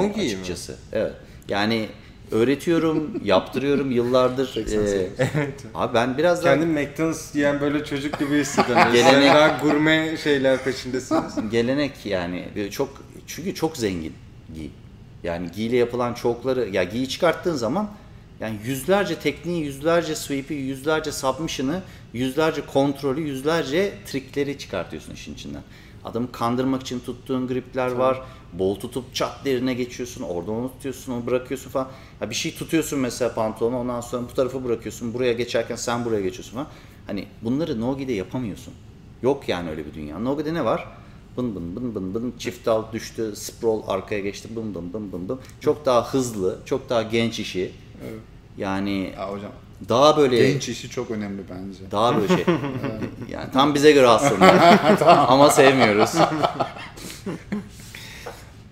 Mi? 0.08 0.14
açıkçası. 0.24 0.76
Evet. 0.94 1.14
Yani 1.50 1.90
öğretiyorum, 2.32 3.12
yaptırıyorum 3.24 3.92
yıllardır. 3.92 4.58
Ee, 4.58 5.10
abi 5.76 5.94
ben 5.94 6.18
biraz 6.18 6.44
daha 6.44 6.54
Kendim 6.54 6.70
McDonald's 6.72 7.36
yiyen 7.36 7.62
böyle 7.62 7.86
çocuk 7.86 8.20
gibi 8.20 8.40
hissediyorum. 8.40 8.84
Gelenek- 8.94 9.12
Gelenek... 9.12 9.34
daha 9.36 9.58
gurme 9.62 10.18
şeyler 10.24 10.64
peşindesiniz. 10.64 11.36
gelenek 11.52 12.06
yani 12.06 12.46
Böyle 12.56 12.72
çok 12.72 12.90
çünkü 13.28 13.56
çok 13.56 13.78
zengin 13.78 14.14
giy. 14.56 14.70
Yani 15.24 15.52
giy 15.52 15.68
ile 15.68 15.78
yapılan 15.78 16.14
çokları 16.14 16.70
ya 16.70 16.84
giyi 16.84 17.10
çıkarttığın 17.10 17.56
zaman 17.56 17.90
yani 18.40 18.60
yüzlerce 18.66 19.20
tekniği, 19.20 19.64
yüzlerce 19.66 20.16
sweep'i, 20.16 20.54
yüzlerce 20.54 21.12
submission'ı, 21.12 21.82
yüzlerce 22.14 22.66
kontrolü, 22.66 23.22
yüzlerce 23.22 23.94
trikleri 24.06 24.58
çıkartıyorsun 24.58 25.14
işin 25.14 25.34
içinden. 25.34 25.62
Adamı 26.06 26.32
kandırmak 26.32 26.82
için 26.82 27.00
tuttuğun 27.00 27.48
gripler 27.48 27.92
var. 27.92 28.22
Bol 28.54 28.76
tutup 28.76 29.16
çat 29.16 29.46
derine 29.46 29.74
geçiyorsun. 29.74 30.24
Orada 30.24 30.52
onu 30.52 30.72
tutuyorsun, 30.72 31.14
onu 31.14 31.26
bırakıyorsun 31.26 31.70
falan. 31.70 31.88
Ya 32.22 32.30
bir 32.30 32.36
şey 32.36 32.56
tutuyorsun 32.56 33.00
mesela 33.00 33.34
pantolonu 33.34 33.80
ondan 33.80 34.02
sonra 34.02 34.24
bu 34.32 34.34
tarafı 34.34 34.66
bırakıyorsun. 34.66 35.14
Buraya 35.14 35.34
geçerken 35.34 35.76
sen 35.76 36.06
buraya 36.06 36.22
geçiyorsun 36.22 36.54
falan. 36.54 36.68
Hani 37.08 37.28
bunları 37.42 37.82
Nogi'de 37.82 38.14
yapamıyorsun. 38.14 38.74
Yok 39.22 39.50
yani 39.50 39.70
öyle 39.70 39.86
bir 39.86 39.94
dünya. 39.94 40.20
Nogi'de 40.20 40.54
ne 40.54 40.66
var? 40.66 40.88
Bın 41.38 41.56
bın 41.56 41.76
bın 41.76 41.96
bın 41.96 42.14
bın 42.14 42.34
çift 42.40 42.66
dal 42.66 42.84
düştü, 42.94 43.34
sprawl 43.36 43.92
arkaya 43.92 44.20
geçti 44.20 44.50
bın 44.56 44.76
bın 44.76 44.94
bın 44.94 45.12
bın 45.12 45.30
bın. 45.30 45.40
Çok 45.60 45.86
daha 45.86 46.14
hızlı, 46.14 46.60
çok 46.66 46.90
daha 46.90 47.04
genç 47.04 47.40
işi. 47.40 47.72
Yani 48.58 49.14
Ya 49.18 49.30
hocam 49.32 49.52
daha 49.90 50.18
böyle 50.18 50.38
genç 50.52 50.70
işi 50.70 50.90
çok 50.90 51.12
önemli 51.12 51.42
bence. 51.50 51.92
daha 51.92 52.16
böyle 52.18 52.28
şey. 52.28 52.46
yani 53.30 53.52
tam 53.54 53.76
bize 53.76 53.92
göre 53.92 54.08
aslında. 54.08 54.48
Ama 55.28 55.50
sevmiyoruz. 55.50 56.14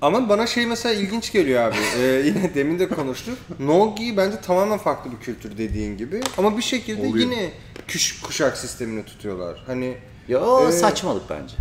Ama 0.01 0.29
bana 0.29 0.47
şey 0.47 0.65
mesela 0.65 0.95
ilginç 0.95 1.31
geliyor 1.31 1.61
abi. 1.63 1.75
Ee, 1.99 2.23
yine 2.25 2.53
demin 2.55 2.79
de 2.79 2.89
konuştuk. 2.89 3.37
Nogi 3.59 4.17
bence 4.17 4.41
tamamen 4.41 4.77
farklı 4.77 5.11
bir 5.11 5.17
kültür 5.17 5.57
dediğin 5.57 5.97
gibi. 5.97 6.21
Ama 6.37 6.57
bir 6.57 6.61
şekilde 6.61 7.01
Oluyor. 7.07 7.15
yine 7.31 7.51
küş, 7.87 8.21
kuşak 8.21 8.57
sistemini 8.57 9.05
tutuyorlar. 9.05 9.63
Hani 9.67 9.97
Ya 10.27 10.39
o 10.39 10.67
Ee, 10.67 10.71
saçmalık 10.71 11.29
bence. 11.29 11.55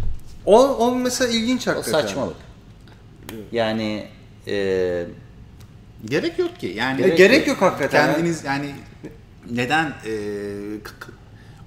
o, 0.47 0.63
o 0.69 0.95
mesela 0.95 1.31
ilginç 1.33 1.69
O 1.69 1.71
hakikaten. 1.71 2.01
saçmalık. 2.03 2.37
Yani 3.53 4.07
e, 4.47 5.05
Gerek 6.05 6.39
yok 6.39 6.61
ki. 6.61 6.73
Yani 6.77 7.03
Ya 7.03 7.09
gerek 7.09 7.47
yok 7.47 7.63
hakikaten. 7.63 8.15
Kendiniz 8.15 8.45
yani 8.45 8.75
neden 9.51 9.87
e, 10.07 10.13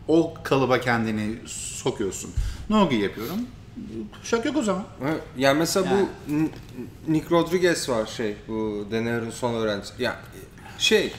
o 0.08 0.34
kalıba 0.43 0.80
kendini 0.82 1.36
sokuyorsun? 1.45 2.32
Nogi 2.69 2.95
yapıyorum. 2.95 3.39
Şok 4.23 4.45
yok 4.45 4.58
o 4.58 4.62
zaman. 4.63 4.84
Evet, 5.04 5.21
Yani 5.38 5.60
mesela 5.60 5.86
Yani. 5.86 6.08
bu 6.28 7.12
Nick 7.13 7.30
Rodriguez 7.32 7.89
var 7.89 8.06
şey 8.06 8.36
bu 8.47 8.88
Deneur'un 8.91 9.30
son 9.30 9.54
öğrencisi. 9.54 10.04
Ya 10.04 10.19
şey 10.78 11.13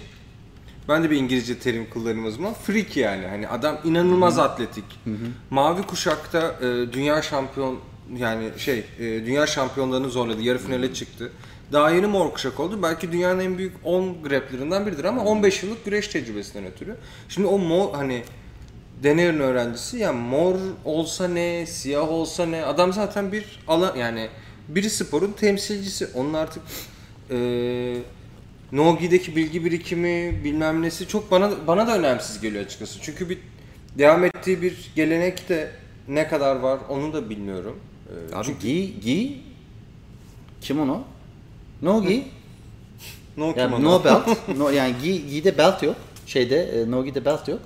ben 0.88 1.04
de 1.04 1.10
bir 1.10 1.16
İngilizce 1.16 1.58
terim 1.58 1.90
kullanımız 1.90 2.38
ama 2.38 2.52
freak 2.54 2.96
yani. 2.96 3.26
Hani 3.26 3.48
adam 3.48 3.78
inanılmaz 3.84 4.38
atletik. 4.38 4.84
Mavi 5.50 5.82
kuşakta 5.82 6.56
e, 6.60 6.92
dünya 6.92 7.22
şampiyon 7.22 7.78
yani 8.16 8.50
şey 8.58 8.78
e, 8.98 9.02
dünya 9.26 9.46
şampiyonlarını 9.46 10.08
zorladı. 10.10 10.42
Yarı 10.42 10.58
finale 10.58 10.94
çıktı. 10.94 11.32
Daha 11.72 11.90
yeni 11.90 12.06
mor 12.06 12.32
kuşak 12.32 12.60
oldu. 12.60 12.82
Belki 12.82 13.12
dünyanın 13.12 13.40
en 13.40 13.58
büyük 13.58 13.72
10 13.84 14.22
grapplerinden 14.22 14.86
biridir 14.86 15.04
ama 15.04 15.24
15 15.24 15.62
yıllık 15.62 15.84
güreş 15.84 16.08
tecrübesinden 16.08 16.66
ötürü. 16.66 16.96
Şimdi 17.28 17.48
o 17.48 17.58
mor 17.58 17.94
hani 17.94 18.22
Deneur'un 19.02 19.40
öğrencisi 19.40 19.98
ya 19.98 20.12
mor 20.12 20.54
olsa 20.84 21.28
ne, 21.28 21.66
siyah 21.66 22.08
olsa 22.08 22.46
ne 22.46 22.64
adam 22.64 22.92
zaten 22.92 23.32
bir 23.32 23.44
alan 23.68 23.96
yani 23.96 24.28
bir 24.68 24.82
sporun 24.82 25.32
temsilcisi. 25.32 26.08
Onun 26.14 26.34
artık 26.34 26.62
eee 27.30 27.96
Nogi'deki 28.72 29.36
bilgi 29.36 29.64
birikimi 29.64 30.44
bilmem 30.44 30.82
nesi 30.82 31.08
çok 31.08 31.30
bana 31.30 31.50
bana 31.66 31.86
da 31.86 31.98
önemsiz 31.98 32.40
geliyor 32.40 32.64
açıkçası. 32.64 32.98
Çünkü 33.02 33.28
bir 33.30 33.38
devam 33.98 34.24
ettiği 34.24 34.62
bir 34.62 34.90
gelenek 34.96 35.48
de 35.48 35.70
ne 36.08 36.28
kadar 36.28 36.56
var 36.56 36.78
onu 36.88 37.12
da 37.12 37.30
bilmiyorum. 37.30 37.80
Eee, 38.08 38.36
abi 38.36 38.58
giy, 38.60 39.00
giy 39.00 39.32
kim 40.60 40.80
onu? 40.80 41.04
No 41.82 42.02
giy. 42.02 42.22
no 43.36 43.46
Yani 43.46 43.54
kimono. 43.56 43.84
no 43.84 44.04
belt. 44.04 44.28
No, 44.58 44.68
yani 44.70 44.94
giy, 45.02 45.26
giyde 45.28 45.58
belt 45.58 45.82
yok. 45.82 45.96
Şeyde 46.26 46.62
e, 46.62 46.90
no 46.90 47.04
giyde 47.04 47.24
belt 47.24 47.48
yok. 47.48 47.60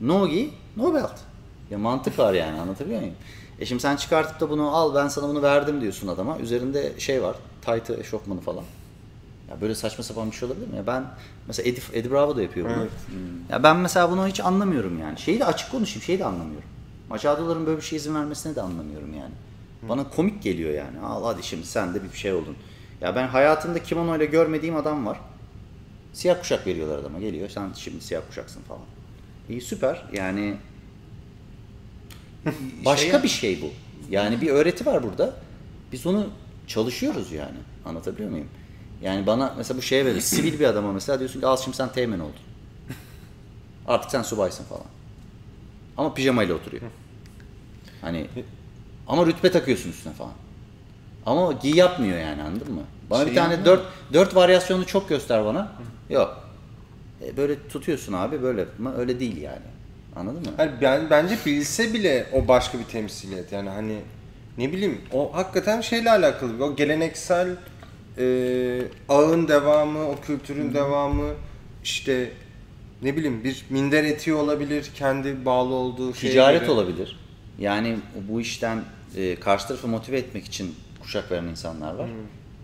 No 0.00 0.28
giy, 0.28 0.48
no 0.76 0.94
belt. 0.94 1.12
Ya 1.70 1.78
mantık 1.78 2.18
var 2.18 2.34
yani 2.34 2.60
anlatabiliyor 2.60 3.00
muyum? 3.00 3.14
E 3.60 3.66
şimdi 3.66 3.82
sen 3.82 3.96
çıkartıp 3.96 4.40
da 4.40 4.50
bunu 4.50 4.76
al 4.76 4.94
ben 4.94 5.08
sana 5.08 5.28
bunu 5.28 5.42
verdim 5.42 5.80
diyorsun 5.80 6.08
adama. 6.08 6.38
Üzerinde 6.38 6.92
şey 6.98 7.22
var. 7.22 7.36
Taytı, 7.62 8.00
eşofmanı 8.00 8.40
falan. 8.40 8.64
Ya 9.50 9.60
böyle 9.60 9.74
saçma 9.74 10.04
sapan 10.04 10.30
bir 10.30 10.36
şey 10.36 10.48
olabilir 10.48 10.66
mi? 10.68 10.76
Ya 10.76 10.86
ben 10.86 11.04
mesela 11.46 11.68
Eddie, 11.68 11.82
Eddie 11.92 12.10
Bravo 12.10 12.36
da 12.36 12.42
yapıyor 12.42 12.66
bunu. 12.68 12.76
Evet. 12.80 12.90
Ya 13.50 13.62
ben 13.62 13.76
mesela 13.76 14.10
bunu 14.10 14.26
hiç 14.26 14.40
anlamıyorum 14.40 14.98
yani. 15.00 15.18
Şeyi 15.18 15.40
de 15.40 15.44
açık 15.44 15.70
konuşayım, 15.70 16.02
şeyi 16.02 16.18
de 16.18 16.24
anlamıyorum. 16.24 16.68
Machado'ların 17.08 17.66
böyle 17.66 17.76
bir 17.76 17.82
şey 17.82 17.96
izin 17.96 18.14
vermesine 18.14 18.56
de 18.56 18.60
anlamıyorum 18.62 19.14
yani. 19.14 19.32
Bana 19.88 20.10
komik 20.10 20.42
geliyor 20.42 20.70
yani. 20.74 21.00
Al 21.06 21.24
hadi 21.24 21.42
şimdi 21.42 21.66
sen 21.66 21.94
de 21.94 22.02
bir 22.02 22.16
şey 22.16 22.32
oldun. 22.32 22.56
Ya 23.04 23.16
ben 23.16 23.28
hayatımda 23.28 23.82
kimono 23.82 24.16
ile 24.16 24.24
görmediğim 24.24 24.76
adam 24.76 25.06
var. 25.06 25.20
Siyah 26.12 26.40
kuşak 26.40 26.66
veriyorlar 26.66 26.98
adama. 26.98 27.18
Geliyor 27.18 27.48
sen 27.48 27.72
şimdi 27.76 28.04
siyah 28.04 28.22
kuşaksın 28.28 28.62
falan. 28.62 28.82
İyi 29.48 29.60
süper. 29.60 30.04
Yani 30.12 30.56
başka 32.84 33.10
Şey- 33.10 33.22
bir 33.22 33.28
şey 33.28 33.62
bu. 33.62 33.70
Yani 34.10 34.40
bir 34.40 34.50
öğreti 34.50 34.86
var 34.86 35.02
burada. 35.02 35.36
Biz 35.92 36.06
onu 36.06 36.26
çalışıyoruz 36.66 37.32
yani. 37.32 37.56
Anlatabiliyor 37.84 38.30
muyum? 38.30 38.48
Yani 39.02 39.26
bana 39.26 39.54
mesela 39.58 39.78
bu 39.78 39.82
şeye 39.82 40.04
verir. 40.04 40.20
Sivil 40.20 40.60
bir 40.60 40.64
adama 40.64 40.92
mesela 40.92 41.18
diyorsun 41.18 41.40
ki 41.40 41.46
al 41.46 41.56
şimdi 41.56 41.76
sen 41.76 41.92
teğmen 41.92 42.18
oldun. 42.20 42.34
Artık 43.86 44.10
sen 44.10 44.22
subaysın 44.22 44.64
falan. 44.64 44.86
Ama 45.96 46.14
pijamayla 46.14 46.54
oturuyor. 46.54 46.82
Hani 48.00 48.26
ama 49.08 49.26
rütbe 49.26 49.50
takıyorsun 49.50 49.90
üstüne 49.90 50.12
falan. 50.12 50.32
Ama 51.26 51.52
giy 51.52 51.76
yapmıyor 51.76 52.18
yani 52.18 52.42
anladın 52.42 52.74
mı? 52.74 52.82
Bana 53.10 53.20
bir 53.20 53.26
Şey 53.26 53.34
tane 53.34 53.52
yapmıyor 53.54 53.78
dört, 53.78 53.86
dört 54.12 54.34
varyasyonu 54.34 54.86
çok 54.86 55.08
göster 55.08 55.44
bana. 55.44 55.72
Yok. 56.10 56.36
E, 57.24 57.36
böyle 57.36 57.68
tutuyorsun 57.68 58.12
abi 58.12 58.42
böyle 58.42 58.66
ama 58.78 58.94
öyle 58.94 59.20
değil 59.20 59.36
yani. 59.42 59.58
Anladın 60.16 60.40
mı? 60.40 60.46
Hani 60.56 60.70
ben 60.80 61.10
bence 61.10 61.38
bilse 61.46 61.94
bile 61.94 62.26
o 62.32 62.48
başka 62.48 62.78
bir 62.78 62.84
temsiliyet. 62.84 63.52
Yani 63.52 63.68
hani 63.68 63.96
ne 64.58 64.72
bileyim 64.72 65.00
o 65.12 65.30
hakikaten 65.36 65.80
şeyle 65.80 66.10
alakalı. 66.10 66.64
O 66.64 66.76
geleneksel 66.76 67.48
e, 68.18 68.26
ağın 69.08 69.48
devamı, 69.48 70.08
o 70.08 70.20
kültürün 70.20 70.74
devamı 70.74 71.30
işte 71.84 72.30
ne 73.02 73.16
bileyim 73.16 73.44
bir 73.44 73.64
minder 73.70 74.04
etiği 74.04 74.34
olabilir 74.36 74.90
kendi 74.94 75.44
bağlı 75.44 75.74
olduğu 75.74 76.12
Ticaret 76.12 76.60
göre. 76.60 76.70
olabilir. 76.70 77.18
Yani 77.58 77.96
bu 78.28 78.40
işten 78.40 78.78
e, 79.16 79.40
karşı 79.40 79.68
tarafı 79.68 79.88
motive 79.88 80.18
etmek 80.18 80.44
için 80.44 80.74
kuşak 81.04 81.30
veren 81.30 81.44
insanlar 81.44 81.94
var. 81.94 82.08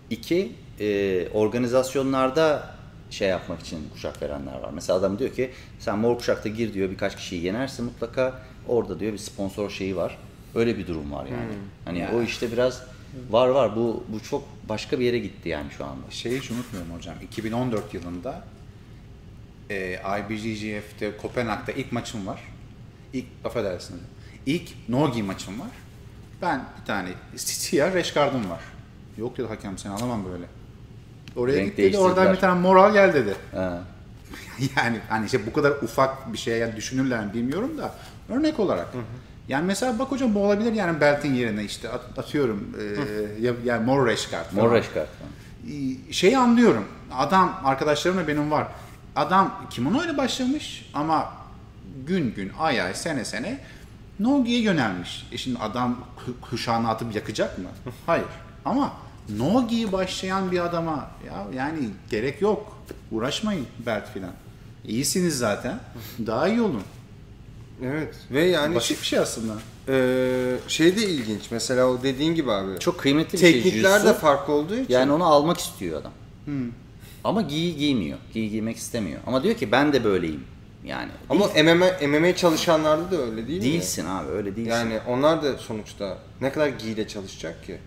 İki, 0.09 0.51
e, 0.79 1.27
organizasyonlarda 1.33 2.75
şey 3.09 3.29
yapmak 3.29 3.59
için 3.61 3.89
kuşak 3.93 4.21
verenler 4.21 4.59
var. 4.59 4.69
Mesela 4.73 4.99
adam 4.99 5.19
diyor 5.19 5.33
ki 5.33 5.51
sen 5.79 5.97
mor 5.99 6.17
kuşakta 6.17 6.49
gir 6.49 6.73
diyor 6.73 6.89
birkaç 6.89 7.15
kişiyi 7.15 7.43
yenersin 7.43 7.85
mutlaka. 7.85 8.39
Orada 8.67 8.99
diyor 8.99 9.13
bir 9.13 9.17
sponsor 9.17 9.69
şeyi 9.69 9.95
var. 9.95 10.17
Öyle 10.55 10.77
bir 10.77 10.87
durum 10.87 11.11
var 11.11 11.25
yani. 11.25 11.53
Hani 11.85 11.99
Ya. 11.99 12.11
o 12.15 12.21
işte 12.21 12.51
biraz 12.51 12.83
var 13.29 13.47
var 13.47 13.75
bu 13.75 14.03
bu 14.07 14.19
çok 14.23 14.43
başka 14.69 14.99
bir 14.99 15.05
yere 15.05 15.19
gitti 15.19 15.49
yani 15.49 15.71
şu 15.77 15.85
anda. 15.85 16.11
Şeyi 16.11 16.39
hiç 16.39 16.51
unutmuyorum 16.51 16.91
hocam. 16.93 17.15
2014 17.23 17.93
yılında 17.93 18.43
e, 19.69 19.99
IBJJF'de 20.29 21.17
Kopenhag'da 21.17 21.71
ilk 21.71 21.91
maçım 21.91 22.27
var. 22.27 22.41
İlk, 23.13 23.25
affedersiniz. 23.45 24.01
İlk 24.45 24.89
Nogi 24.89 25.23
maçım 25.23 25.59
var. 25.59 25.69
Ben 26.41 26.61
bir 26.81 26.85
tane 26.85 27.09
siyah 27.35 27.93
reşkardım 27.93 28.49
var. 28.49 28.59
Yok 29.17 29.37
dedi 29.37 29.47
hakem 29.47 29.77
sen 29.77 29.89
alamam 29.89 30.25
böyle. 30.33 30.45
Oraya 31.35 31.57
Renk 31.57 31.67
git 31.69 31.77
dedi 31.77 31.97
oradan 31.97 32.33
bir 32.33 32.39
tane 32.39 32.59
moral 32.61 32.93
gel 32.93 33.13
dedi. 33.13 33.35
Ha. 33.55 33.81
yani 34.77 34.99
hani 35.09 35.25
işte 35.25 35.45
bu 35.45 35.53
kadar 35.53 35.71
ufak 35.71 36.33
bir 36.33 36.37
şeye 36.37 36.57
yani 36.57 36.75
düşünürler 36.75 37.25
mi 37.25 37.33
bilmiyorum 37.33 37.77
da 37.77 37.93
örnek 38.29 38.59
olarak. 38.59 38.87
Yani 39.47 39.65
mesela 39.65 39.99
bak 39.99 40.11
hocam 40.11 40.35
bu 40.35 40.45
olabilir 40.45 40.73
yani 40.73 41.01
beltin 41.01 41.33
yerine 41.33 41.63
işte 41.63 41.89
at- 41.89 42.19
atıyorum 42.19 42.75
e, 42.79 42.83
ya- 43.45 43.53
yani 43.65 43.85
mor 43.85 44.07
reşkart 44.07 44.51
falan. 44.51 44.65
Mor 44.65 44.75
reşkart 44.75 45.07
falan. 45.19 45.31
şeyi 46.11 46.37
anlıyorum. 46.37 46.85
Adam 47.13 47.61
arkadaşlarım 47.63 48.17
da 48.17 48.27
benim 48.27 48.51
var. 48.51 48.67
Adam 49.15 49.61
kimono 49.69 50.03
ile 50.03 50.17
başlamış 50.17 50.89
ama 50.93 51.33
gün 52.07 52.33
gün 52.35 52.51
ay 52.59 52.81
ay 52.81 52.93
sene 52.93 53.25
sene 53.25 53.59
Nogi'ye 54.19 54.59
yönelmiş. 54.61 55.27
E 55.31 55.37
şimdi 55.37 55.59
adam 55.59 55.99
ku- 56.17 56.49
kuşağını 56.49 56.89
atıp 56.89 57.15
yakacak 57.15 57.57
mı? 57.57 57.65
Hayır. 58.05 58.25
Ama 58.65 58.93
Nogi'yi 59.37 59.91
başlayan 59.91 60.51
bir 60.51 60.59
adama 60.59 61.09
ya 61.27 61.45
yani 61.55 61.79
gerek 62.09 62.41
yok. 62.41 62.77
Uğraşmayın 63.11 63.65
belt 63.85 64.13
filan. 64.13 64.31
İyisiniz 64.85 65.37
zaten. 65.37 65.79
Daha 66.27 66.47
iyi 66.47 66.61
olun. 66.61 66.81
Evet 67.83 68.15
ve 68.31 68.45
yani 68.45 68.75
Basit 68.75 69.01
bir 69.01 69.05
şey 69.05 69.19
aslında. 69.19 69.53
e, 69.87 70.57
şey 70.67 70.95
de 70.97 71.03
ilginç. 71.09 71.41
Mesela 71.51 71.85
o 71.85 72.03
dediğin 72.03 72.35
gibi 72.35 72.51
abi. 72.51 72.79
Çok 72.79 72.99
kıymetli 72.99 73.33
bir 73.33 73.37
şey. 73.37 73.63
teknikler 73.63 74.05
de 74.05 74.13
farklı 74.13 74.53
olduğu 74.53 74.75
için. 74.75 74.93
Yani 74.93 75.11
onu 75.11 75.23
almak 75.25 75.57
istiyor 75.57 76.01
adam. 76.01 76.11
Ama 77.23 77.41
giy 77.41 77.75
giymiyor. 77.75 78.17
Giy 78.33 78.49
giymek 78.49 78.77
istemiyor. 78.77 79.19
Ama 79.27 79.43
diyor 79.43 79.55
ki 79.55 79.71
ben 79.71 79.93
de 79.93 80.03
böyleyim. 80.03 80.43
Yani 80.85 81.11
ama 81.29 81.55
değil- 81.55 81.65
MMA, 81.65 81.85
MMA 82.07 82.35
çalışanlarda 82.35 83.11
da 83.11 83.17
öyle 83.21 83.47
değil 83.47 83.59
mi? 83.59 83.65
değilsin 83.65 84.05
abi 84.05 84.31
öyle 84.31 84.55
değilsin. 84.55 84.71
Yani 84.71 84.99
onlar 85.07 85.43
da 85.43 85.57
sonuçta 85.57 86.17
ne 86.41 86.51
kadar 86.51 86.67
giyle 86.67 87.07
çalışacak 87.07 87.65
ki? 87.65 87.77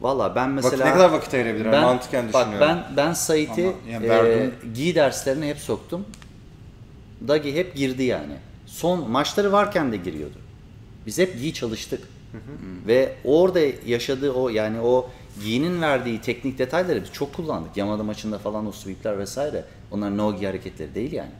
Valla 0.00 0.34
ben 0.34 0.56
Vakit, 0.56 0.72
mesela 0.72 0.88
ne 0.88 0.94
kadar 0.94 1.10
vakit 1.10 1.34
ayırabilir? 1.34 1.72
ben, 1.72 1.82
mantıken 1.82 2.32
bak 2.32 2.46
düşünüyorum. 2.46 2.68
ben 2.68 2.96
ben 2.96 3.12
Sait'i 3.12 3.72
yani 3.90 4.06
e, 4.06 4.50
giy 4.74 4.94
derslerine 4.94 5.48
hep 5.48 5.58
soktum. 5.58 6.06
Dagi 7.28 7.54
hep 7.54 7.74
girdi 7.74 8.02
yani. 8.02 8.32
Son 8.66 9.10
maçları 9.10 9.52
varken 9.52 9.92
de 9.92 9.96
giriyordu. 9.96 10.36
Biz 11.06 11.18
hep 11.18 11.38
giy 11.40 11.52
çalıştık. 11.52 12.00
Ve 12.86 13.12
orada 13.24 13.60
yaşadığı 13.86 14.32
o 14.32 14.48
yani 14.48 14.80
o 14.80 15.10
giyinin 15.44 15.82
verdiği 15.82 16.20
teknik 16.20 16.58
detayları 16.58 17.02
biz 17.02 17.12
çok 17.12 17.34
kullandık. 17.34 17.76
Yamada 17.76 18.02
maçında 18.02 18.38
falan 18.38 18.66
o 18.66 18.72
sweepler 18.72 19.18
vesaire. 19.18 19.64
Onlar 19.90 20.16
no 20.16 20.36
gi 20.36 20.46
hareketleri 20.46 20.94
değil 20.94 21.12
yani. 21.12 21.30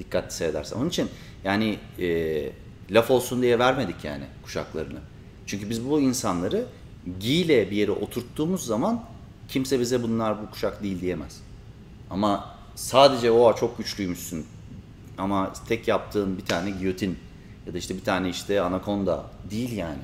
Dikkatli 0.00 0.34
seyredersen. 0.34 0.76
Onun 0.76 0.88
için 0.88 1.08
yani 1.44 1.78
e, 1.98 2.50
laf 2.90 3.10
olsun 3.10 3.42
diye 3.42 3.58
vermedik 3.58 4.04
yani 4.04 4.24
kuşaklarını. 4.42 4.98
Çünkü 5.46 5.70
biz 5.70 5.88
bu 5.88 6.00
insanları 6.00 6.64
giyle 7.20 7.70
bir 7.70 7.76
yere 7.76 7.90
oturttuğumuz 7.90 8.66
zaman 8.66 9.04
kimse 9.48 9.80
bize 9.80 10.02
bunlar 10.02 10.42
bu 10.42 10.50
kuşak 10.50 10.82
değil 10.82 11.00
diyemez. 11.00 11.40
Ama 12.10 12.54
sadece 12.74 13.30
o 13.30 13.56
çok 13.56 13.78
güçlüymüşsün 13.78 14.46
ama 15.18 15.52
tek 15.68 15.88
yaptığın 15.88 16.38
bir 16.38 16.44
tane 16.44 16.70
giyotin 16.70 17.18
ya 17.66 17.74
da 17.74 17.78
işte 17.78 17.96
bir 17.96 18.04
tane 18.04 18.28
işte 18.28 18.60
anakonda 18.60 19.24
değil 19.50 19.72
yani. 19.72 20.02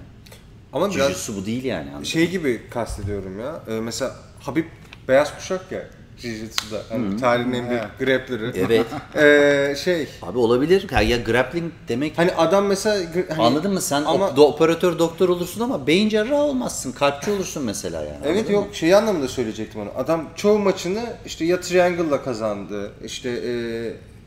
Ama 0.73 0.95
biraz 0.95 1.09
Jujutsu 1.09 1.37
bu 1.37 1.47
değil 1.47 1.65
yani. 1.65 1.91
anladın 1.91 2.05
şey 2.05 2.31
gibi 2.31 2.63
kastediyorum 2.71 3.41
ya. 3.41 3.63
Ee, 3.69 3.81
mesela 3.81 4.17
Habib 4.41 4.65
beyaz 5.09 5.37
kuşak 5.37 5.73
ya. 5.73 5.87
Jiu-Jitsu'da. 6.23 6.81
Hani 6.89 7.17
tarihin 7.17 7.53
en 7.53 7.71
büyük 7.71 7.99
grappler'ı. 7.99 8.53
Evet. 8.57 8.87
Ee, 9.17 9.75
şey 9.85 10.09
Abi 10.23 10.39
olabilir. 10.39 10.87
Ya, 10.93 11.01
ya 11.01 11.17
grappling 11.17 11.73
demek 11.89 12.19
hani 12.19 12.33
adam 12.33 12.67
mesela 12.67 13.07
hani, 13.29 13.43
Anladın 13.43 13.73
mı? 13.73 13.81
Sen 13.81 14.03
ama 14.03 14.27
op- 14.27 14.41
operatör 14.41 14.99
doktor 14.99 15.29
olursun 15.29 15.61
ama 15.61 15.87
beyin 15.87 16.09
cerrahı 16.09 16.43
olmazsın. 16.43 16.93
Kalpçi 16.93 17.31
olursun 17.31 17.65
mesela 17.65 18.03
yani. 18.03 18.19
Evet 18.27 18.51
yok 18.51 18.69
mı? 18.69 18.75
şey 18.75 18.95
anlamında 18.95 19.29
söyleyecektim 19.29 19.81
onu. 19.81 19.91
Adam 19.97 20.29
çoğu 20.37 20.59
maçını 20.59 21.05
işte 21.27 21.45
ya 21.45 21.61
triangle'la 21.61 22.23
kazandı. 22.23 22.93
işte 23.05 23.31
e, 23.31 23.53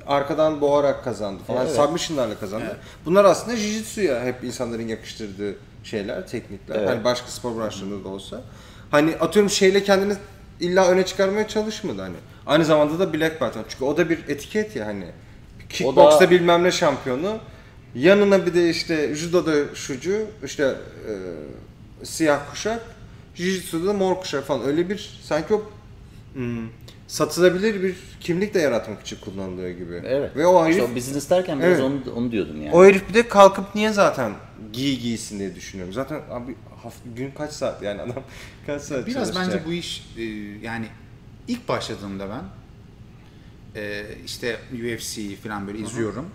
arkadan 0.07 0.61
boğarak 0.61 1.03
kazandı 1.03 1.39
falan. 1.47 1.65
Evet. 1.65 1.75
Submission'larla 1.75 2.39
kazandı. 2.39 2.77
Bunlar 3.05 3.25
aslında 3.25 3.57
jiu-jitsu'ya 3.57 4.25
hep 4.25 4.43
insanların 4.43 4.87
yakıştırdığı 4.87 5.55
şeyler, 5.83 6.27
teknikler. 6.27 6.75
Evet. 6.75 6.89
Hani 6.89 7.03
başka 7.03 7.27
spor 7.27 7.57
branşlarında 7.57 8.03
da 8.03 8.07
olsa. 8.09 8.41
Hani 8.91 9.15
atıyorum 9.15 9.49
şeyle 9.51 9.83
kendini 9.83 10.13
illa 10.59 10.87
öne 10.87 11.05
çıkarmaya 11.05 11.47
çalışmadı 11.47 12.01
hani. 12.01 12.15
Aynı 12.47 12.65
zamanda 12.65 12.99
da 12.99 13.13
black 13.13 13.41
belt. 13.41 13.53
Çünkü 13.69 13.85
o 13.85 13.97
da 13.97 14.09
bir 14.09 14.19
etiket 14.27 14.75
ya 14.75 14.85
hani. 14.85 15.05
Kickbox'ta 15.69 16.25
da- 16.25 16.31
bilmem 16.31 16.63
ne 16.63 16.71
şampiyonu. 16.71 17.37
Yanına 17.95 18.45
bir 18.45 18.53
de 18.53 18.69
işte 18.69 19.15
judoda 19.15 19.75
şucu, 19.75 20.25
işte 20.45 20.63
e, 20.63 21.13
siyah 22.05 22.39
kuşak, 22.51 22.81
jiu-jitsu'da 23.35 23.87
da 23.87 23.93
mor 23.93 24.15
kuşak 24.15 24.43
falan. 24.43 24.67
Öyle 24.67 24.89
bir 24.89 25.19
sanki 25.23 25.53
o 25.53 25.61
hmm, 26.33 26.67
satılabilir 27.07 27.83
bir 27.83 27.95
kimlik 28.19 28.53
de 28.53 28.59
yaratmak 28.59 29.01
için 29.01 29.17
kullanılıyor 29.21 29.69
gibi. 29.69 30.01
Evet. 30.05 30.35
Ve 30.35 30.47
o 30.47 30.65
herif, 30.65 30.77
İşte 30.77 30.91
o 30.91 30.95
business 30.95 31.29
derken 31.29 31.59
biraz 31.59 31.79
Evet. 31.79 31.81
onu, 31.81 32.13
onu 32.15 32.31
diyordum 32.31 32.61
yani. 32.61 32.75
o 32.75 32.85
herif 32.85 33.09
bir 33.09 33.13
de 33.13 33.27
kalkıp 33.27 33.75
niye 33.75 33.91
zaten 33.91 34.31
giy 34.73 34.99
giysin 34.99 35.39
diye 35.39 35.55
düşünüyorum. 35.55 35.93
Zaten 35.93 36.19
abi 36.31 36.55
hafta, 36.83 37.09
gün 37.15 37.31
kaç 37.31 37.51
saat 37.51 37.81
yani 37.81 38.01
adam 38.01 38.23
kaç 38.65 38.81
saat 38.81 39.07
Biraz 39.07 39.33
çalışacak? 39.33 39.53
bence 39.53 39.65
bu 39.65 39.73
iş 39.73 40.07
e, 40.17 40.23
yani 40.61 40.87
ilk 41.47 41.67
başladığımda 41.67 42.29
ben 42.29 42.43
e, 43.81 44.05
işte 44.25 44.59
UFC 44.73 45.35
falan 45.43 45.67
böyle 45.67 45.79
izliyorum. 45.79 46.29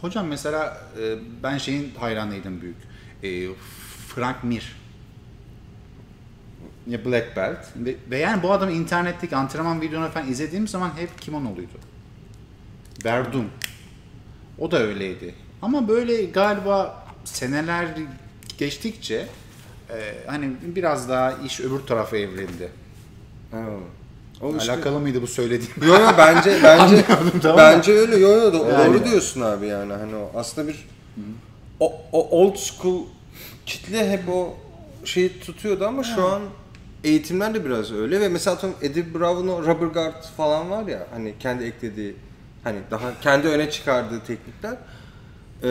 Hocam 0.00 0.26
mesela 0.26 0.80
e, 1.00 1.14
ben 1.42 1.58
şeyin 1.58 1.94
hayranıydım 1.94 2.60
büyük. 2.60 2.76
E, 3.22 3.54
Frank 4.08 4.44
Mir. 4.44 4.76
Ya 6.86 7.04
Black 7.04 7.36
Belt. 7.36 7.58
Ve, 7.76 7.96
ve 8.10 8.18
yani 8.18 8.42
bu 8.42 8.52
adamı 8.52 8.72
internetteki 8.72 9.36
antrenman 9.36 9.80
videolarını 9.80 10.12
falan 10.12 10.28
izlediğim 10.28 10.68
zaman 10.68 10.90
hep 10.96 11.20
kimonoluydu. 11.20 11.78
Verdun. 13.04 13.48
O 14.58 14.70
da 14.70 14.78
öyleydi. 14.78 15.34
Ama 15.62 15.88
böyle 15.88 16.24
galiba 16.24 17.06
seneler 17.24 17.88
geçtikçe 18.58 19.26
e, 19.90 20.14
hani 20.26 20.50
biraz 20.62 21.08
daha 21.08 21.32
iş 21.32 21.60
öbür 21.60 21.78
tarafa 21.80 22.16
evrildi. 22.16 22.68
Ha. 23.50 23.58
O 24.42 24.56
işte- 24.56 24.72
Alakalı 24.72 25.00
mıydı 25.00 25.22
bu 25.22 25.26
söylediğim? 25.26 25.72
Yo 25.82 25.94
yo 25.94 26.08
bence 26.18 26.58
bence 26.64 27.04
tamam 27.42 27.56
bence 27.58 27.92
öyle 27.92 28.16
yo 28.16 28.28
yo 28.30 28.52
do- 28.52 28.72
Yani. 28.72 28.94
doğru 28.94 29.04
diyorsun 29.04 29.40
abi 29.40 29.66
yani 29.66 29.92
hani 29.92 30.14
o 30.16 30.30
aslında 30.34 30.68
bir 30.68 30.88
o, 31.80 31.92
o 32.12 32.28
old 32.42 32.56
school 32.56 33.02
kitle 33.66 34.10
hep 34.10 34.28
o 34.28 34.56
şeyi 35.04 35.40
tutuyordu 35.40 35.86
ama 35.86 36.04
şu 36.04 36.26
an 36.28 36.42
eğitimler 37.04 37.54
de 37.54 37.64
biraz 37.64 37.92
öyle 37.92 38.20
ve 38.20 38.28
mesela 38.28 38.56
atıyorum 38.56 38.78
Eddie 38.82 39.14
Bravo'nun 39.14 39.62
Rubber 39.66 39.86
Guard 39.86 40.22
falan 40.36 40.70
var 40.70 40.86
ya 40.86 41.06
hani 41.12 41.34
kendi 41.40 41.64
eklediği 41.64 42.16
hani 42.64 42.78
daha 42.90 43.20
kendi 43.20 43.48
öne 43.48 43.70
çıkardığı 43.70 44.20
teknikler 44.20 44.76
e, 45.62 45.68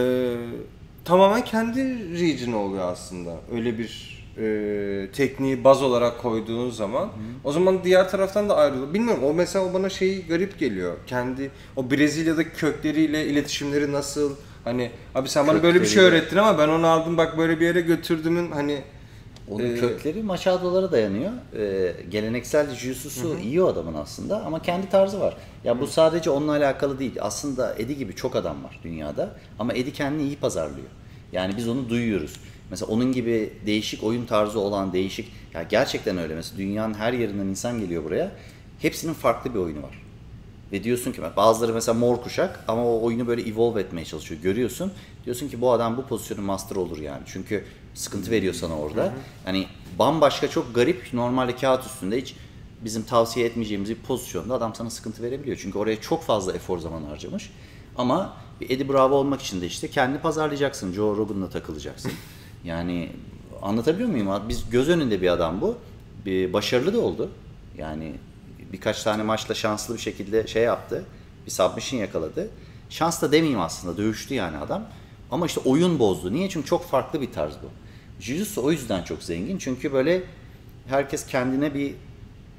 tamamen 1.08 1.44
kendi 1.44 1.80
region 2.20 2.54
oluyor 2.54 2.92
aslında. 2.92 3.36
Öyle 3.52 3.78
bir 3.78 4.18
e, 4.38 5.12
tekniği 5.14 5.64
baz 5.64 5.84
olarak 5.84 6.22
koyduğun 6.22 6.70
zaman 6.70 7.10
o 7.44 7.52
zaman 7.52 7.84
diğer 7.84 8.10
taraftan 8.10 8.50
da 8.50 8.58
ayrılıyor. 8.58 8.94
Bilmiyorum 8.94 9.24
o 9.24 9.34
mesela 9.34 9.66
o 9.66 9.74
bana 9.74 9.90
şey 9.90 10.26
garip 10.26 10.60
geliyor. 10.60 10.94
Kendi 11.08 11.52
o 11.76 11.92
Brezilya'daki 11.92 12.50
kökleriyle 12.50 13.26
iletişimleri 13.26 13.92
nasıl 13.92 14.36
hani 14.64 14.92
abi 15.16 15.30
sen 15.30 15.48
bana 15.48 15.64
böyle 15.64 15.82
bir 15.82 15.86
şey 15.86 16.04
öğrettin 16.04 16.38
ama 16.38 16.60
ben 16.60 16.68
onu 16.68 16.88
aldım 16.88 17.18
bak 17.18 17.38
böyle 17.38 17.60
bir 17.60 17.66
yere 17.66 17.82
götürdümün 17.82 18.52
hani 18.52 18.82
Onun 19.52 19.64
Ee, 19.64 19.76
kökleri 19.76 20.24
Machado'lara 20.24 20.92
dayanıyor. 20.92 21.32
Ee, 21.58 21.96
geleneksel 22.10 22.70
jiu-jitsu'su 22.70 23.40
iyi 23.40 23.62
o 23.64 23.68
adamın 23.68 23.94
aslında 23.94 24.46
ama 24.46 24.62
kendi 24.62 24.90
tarzı 24.90 25.20
var. 25.20 25.38
Ya 25.64 25.80
bu 25.80 25.88
sadece 25.88 26.30
onunla 26.30 26.52
alakalı 26.52 27.00
değil. 27.00 27.16
Aslında 27.22 27.76
Eddie 27.78 27.96
gibi 27.96 28.16
çok 28.16 28.36
adam 28.36 28.64
var 28.64 28.80
dünyada 28.84 29.30
ama 29.60 29.74
Eddie 29.74 29.94
kendini 29.94 30.24
iyi 30.28 30.36
pazarlıyor. 30.36 30.88
Yani 31.32 31.54
biz 31.58 31.68
onu 31.68 31.90
duyuyoruz. 31.90 32.34
Mesela 32.70 32.92
onun 32.92 33.12
gibi 33.12 33.54
değişik 33.66 34.04
oyun 34.04 34.26
tarzı 34.26 34.60
olan 34.60 34.94
değişik 34.94 35.32
ya 35.54 35.64
gerçekten 35.64 36.18
öyle 36.18 36.36
mesela 36.36 36.58
dünyanın 36.58 36.94
her 36.94 37.14
yerinden 37.14 37.46
insan 37.46 37.80
geliyor 37.80 38.04
buraya. 38.04 38.32
Hepsinin 38.80 39.14
farklı 39.14 39.54
bir 39.54 39.60
oyunu 39.60 39.84
var. 39.84 40.02
Ve 40.72 40.84
diyorsun 40.84 41.12
ki 41.12 41.22
bazıları 41.38 41.74
mesela 41.74 42.00
mor 42.00 42.18
kuşak 42.22 42.64
ama 42.68 42.86
o 42.86 43.02
oyunu 43.04 43.28
böyle 43.28 43.42
evolve 43.50 43.82
etmeye 43.82 44.06
çalışıyor. 44.06 44.42
Görüyorsun. 44.42 44.92
Diyorsun 45.26 45.48
ki 45.50 45.62
bu 45.62 45.72
adam 45.72 45.98
bu 45.98 46.06
pozisyonun 46.06 46.44
master 46.44 46.76
olur 46.76 46.98
yani. 46.98 47.22
Çünkü 47.26 47.64
sıkıntı 47.98 48.32
veriyor 48.32 48.54
sana 48.54 48.80
orada. 48.80 49.14
Hani 49.46 49.68
bambaşka 50.00 50.50
çok 50.50 50.76
garip 50.76 51.14
normalde 51.14 51.56
kağıt 51.56 51.86
üstünde 51.86 52.22
hiç 52.22 52.36
bizim 52.86 53.04
tavsiye 53.04 53.46
etmeyeceğimiz 53.46 53.90
bir 53.90 53.96
pozisyonda 53.96 54.54
adam 54.54 54.76
sana 54.76 54.90
sıkıntı 54.90 55.24
verebiliyor. 55.24 55.58
Çünkü 55.62 55.78
oraya 55.78 56.02
çok 56.02 56.24
fazla 56.24 56.54
efor 56.54 56.80
zaman 56.80 57.04
harcamış. 57.04 57.52
Ama 57.98 58.34
bir 58.62 58.70
Eddie 58.70 58.90
Bravo 58.90 59.16
olmak 59.16 59.42
için 59.42 59.62
de 59.62 59.66
işte 59.66 59.90
kendi 59.90 60.20
pazarlayacaksın. 60.20 60.94
Joe 60.94 61.18
Rogan'la 61.18 61.50
takılacaksın. 61.50 62.12
Yani 62.64 63.10
anlatabiliyor 63.62 64.10
muyum? 64.10 64.28
Biz 64.50 64.70
göz 64.70 64.90
önünde 64.90 65.22
bir 65.22 65.28
adam 65.28 65.62
bu. 65.62 65.78
Bir 66.26 66.54
başarılı 66.54 66.94
da 66.94 67.00
oldu. 67.00 67.30
Yani 67.78 68.14
birkaç 68.74 69.04
tane 69.04 69.24
maçla 69.24 69.54
şanslı 69.54 69.96
bir 69.96 70.00
şekilde 70.00 70.48
şey 70.48 70.64
yaptı. 70.64 71.06
Bir 71.46 71.52
submission 71.52 72.00
yakaladı. 72.00 72.50
Şans 72.90 73.22
da 73.22 73.32
demeyeyim 73.32 73.62
aslında. 73.62 73.98
Dövüştü 73.98 74.34
yani 74.34 74.58
adam. 74.58 74.86
Ama 75.32 75.46
işte 75.46 75.60
oyun 75.66 76.00
bozdu. 76.00 76.34
Niye? 76.34 76.50
Çünkü 76.50 76.68
çok 76.68 76.86
farklı 76.86 77.22
bir 77.22 77.32
tarz 77.32 77.54
bu. 77.54 77.87
Jiu-Jitsu 78.22 78.62
o 78.62 78.72
yüzden 78.72 79.04
çok 79.04 79.24
zengin. 79.24 79.58
Çünkü 79.58 79.94
böyle 79.94 80.24
herkes 80.88 81.26
kendine 81.26 81.74
bir 81.74 81.96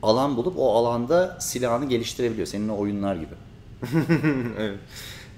alan 0.02 0.36
bulup 0.36 0.54
o 0.59 0.74
alanda 0.76 1.40
silahını 1.40 1.88
geliştirebiliyor. 1.88 2.46
Senin 2.46 2.68
o 2.68 2.78
oyunlar 2.78 3.16
gibi. 3.16 3.34
evet. 4.59 4.78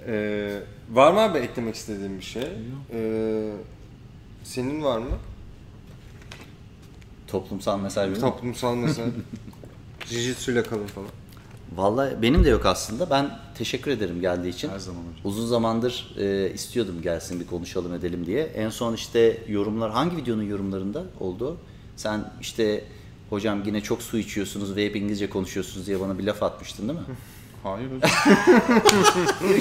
Ee, 0.07 0.61
var 0.91 1.13
mı 1.13 1.21
abi 1.21 1.39
eklemek 1.39 1.75
istediğin 1.75 2.19
bir 2.19 2.25
şey? 2.25 2.49
Ee, 2.93 3.53
senin 4.45 4.83
var 4.83 4.99
mı? 4.99 5.19
Toplumsal 7.27 7.81
mesaj. 7.81 8.21
Toplumsal 8.21 8.75
mesela 8.75 9.09
Jiu-Jitsu 10.11 10.53
ile 10.53 10.63
kalın 10.63 10.87
falan. 10.87 11.09
Vallahi 11.77 12.23
benim 12.23 12.45
de 12.45 12.49
yok 12.49 12.67
aslında. 12.67 13.11
Ben 13.11 13.39
teşekkür 13.59 13.91
ederim 13.91 14.21
geldiği 14.21 14.49
için. 14.49 14.69
Her 14.69 14.79
zaman 14.79 15.01
hocam. 15.01 15.15
Uzun 15.25 15.47
zamandır 15.47 16.15
e, 16.19 16.51
istiyordum 16.55 17.03
gelsin 17.03 17.41
bir 17.41 17.47
konuşalım 17.47 17.95
edelim 17.95 18.27
diye. 18.27 18.43
En 18.45 18.69
son 18.69 18.95
işte 18.95 19.39
yorumlar 19.49 19.91
hangi 19.91 20.17
videonun 20.17 20.43
yorumlarında 20.43 21.03
oldu? 21.21 21.57
Sen 21.97 22.21
işte 22.41 22.85
hocam 23.31 23.63
yine 23.67 23.81
çok 23.81 24.03
su 24.03 24.19
içiyorsunuz 24.19 24.77
ve 24.77 24.87
hep 24.87 24.97
İngilizce 24.97 25.31
konuşuyorsunuz 25.31 25.87
diye 25.87 26.01
bana 26.01 26.19
bir 26.19 26.25
laf 26.25 26.43
atmıştın 26.43 26.89
değil 26.89 26.99
mi? 26.99 27.05
Hayır 27.63 27.87
hocam. 27.87 28.11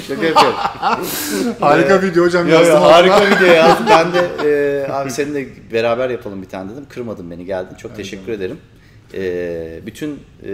Şaka 0.08 0.26
yapıyorum. 0.26 0.56
Harika 1.60 2.02
video 2.02 2.24
hocam 2.24 2.48
yo, 2.48 2.54
yazdım. 2.54 2.82
harika 2.82 3.26
video 3.26 3.46
yazdım. 3.46 3.86
Ben 3.90 4.12
de 4.12 4.30
e, 4.44 4.92
abi 4.92 5.10
seninle 5.10 5.48
beraber 5.72 6.10
yapalım 6.10 6.42
bir 6.42 6.48
tane 6.48 6.72
dedim. 6.72 6.86
Kırmadın 6.88 7.30
beni 7.30 7.44
geldin. 7.44 7.76
Çok 7.76 7.96
teşekkür 7.96 8.32
ederim. 8.32 8.58
E, 9.14 9.80
bütün 9.86 10.20
e, 10.44 10.52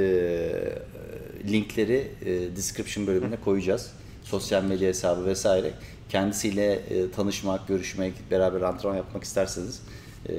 linkleri 1.48 2.10
e, 2.24 2.56
description 2.56 3.06
bölümüne 3.06 3.36
koyacağız. 3.36 3.92
Sosyal 4.22 4.64
medya 4.64 4.88
hesabı 4.88 5.26
vesaire. 5.26 5.72
Kendisiyle 6.08 6.72
e, 6.72 7.10
tanışmak, 7.10 7.68
görüşmek, 7.68 8.14
beraber 8.30 8.60
antrenman 8.60 8.96
yapmak 8.96 9.24
isterseniz 9.24 9.82
e, 10.28 10.34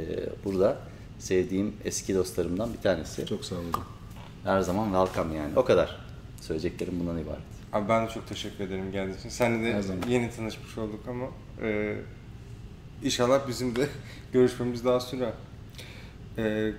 burada 0.46 0.78
sevdiğim 1.20 1.74
eski 1.86 2.16
dostlarımdan 2.16 2.74
bir 2.74 2.82
tanesi. 2.82 3.26
Çok 3.26 3.46
sağ 3.46 3.56
olun. 3.56 3.72
Her 4.44 4.62
zaman 4.62 4.86
welcome 4.86 5.36
yani. 5.36 5.52
O 5.56 5.66
kadar. 5.66 6.08
Söyleyeceklerim 6.42 7.00
bundan 7.00 7.18
ibaret. 7.18 7.40
Abi 7.74 7.90
ben 7.90 8.08
de 8.08 8.12
çok 8.12 8.28
teşekkür 8.28 8.64
ederim 8.64 8.92
geldiğin 8.92 9.18
için. 9.18 9.30
Seninle 9.30 9.74
Her 9.74 9.84
de 9.84 9.94
yeni 10.08 10.32
tanışmış 10.32 10.78
olduk 10.78 11.00
ama 11.08 11.26
e, 11.62 11.96
inşallah 13.04 13.48
bizim 13.48 13.76
de 13.76 13.88
görüşmemiz 14.34 14.86
daha 14.86 15.00
sürer. 15.00 15.34
E, 16.38 16.72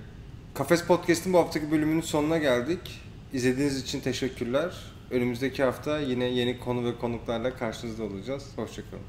Kafes 0.54 0.84
Podcast'in 0.84 1.32
bu 1.32 1.38
haftaki 1.38 1.70
bölümünün 1.70 2.00
sonuna 2.00 2.38
geldik. 2.38 3.00
İzlediğiniz 3.32 3.82
için 3.82 4.00
teşekkürler. 4.00 4.74
Önümüzdeki 5.10 5.62
hafta 5.62 5.98
yine 5.98 6.24
yeni 6.24 6.58
konu 6.58 6.84
ve 6.84 6.98
konuklarla 6.98 7.56
karşınızda 7.56 8.04
olacağız. 8.04 8.44
Hoşçakalın. 8.56 9.02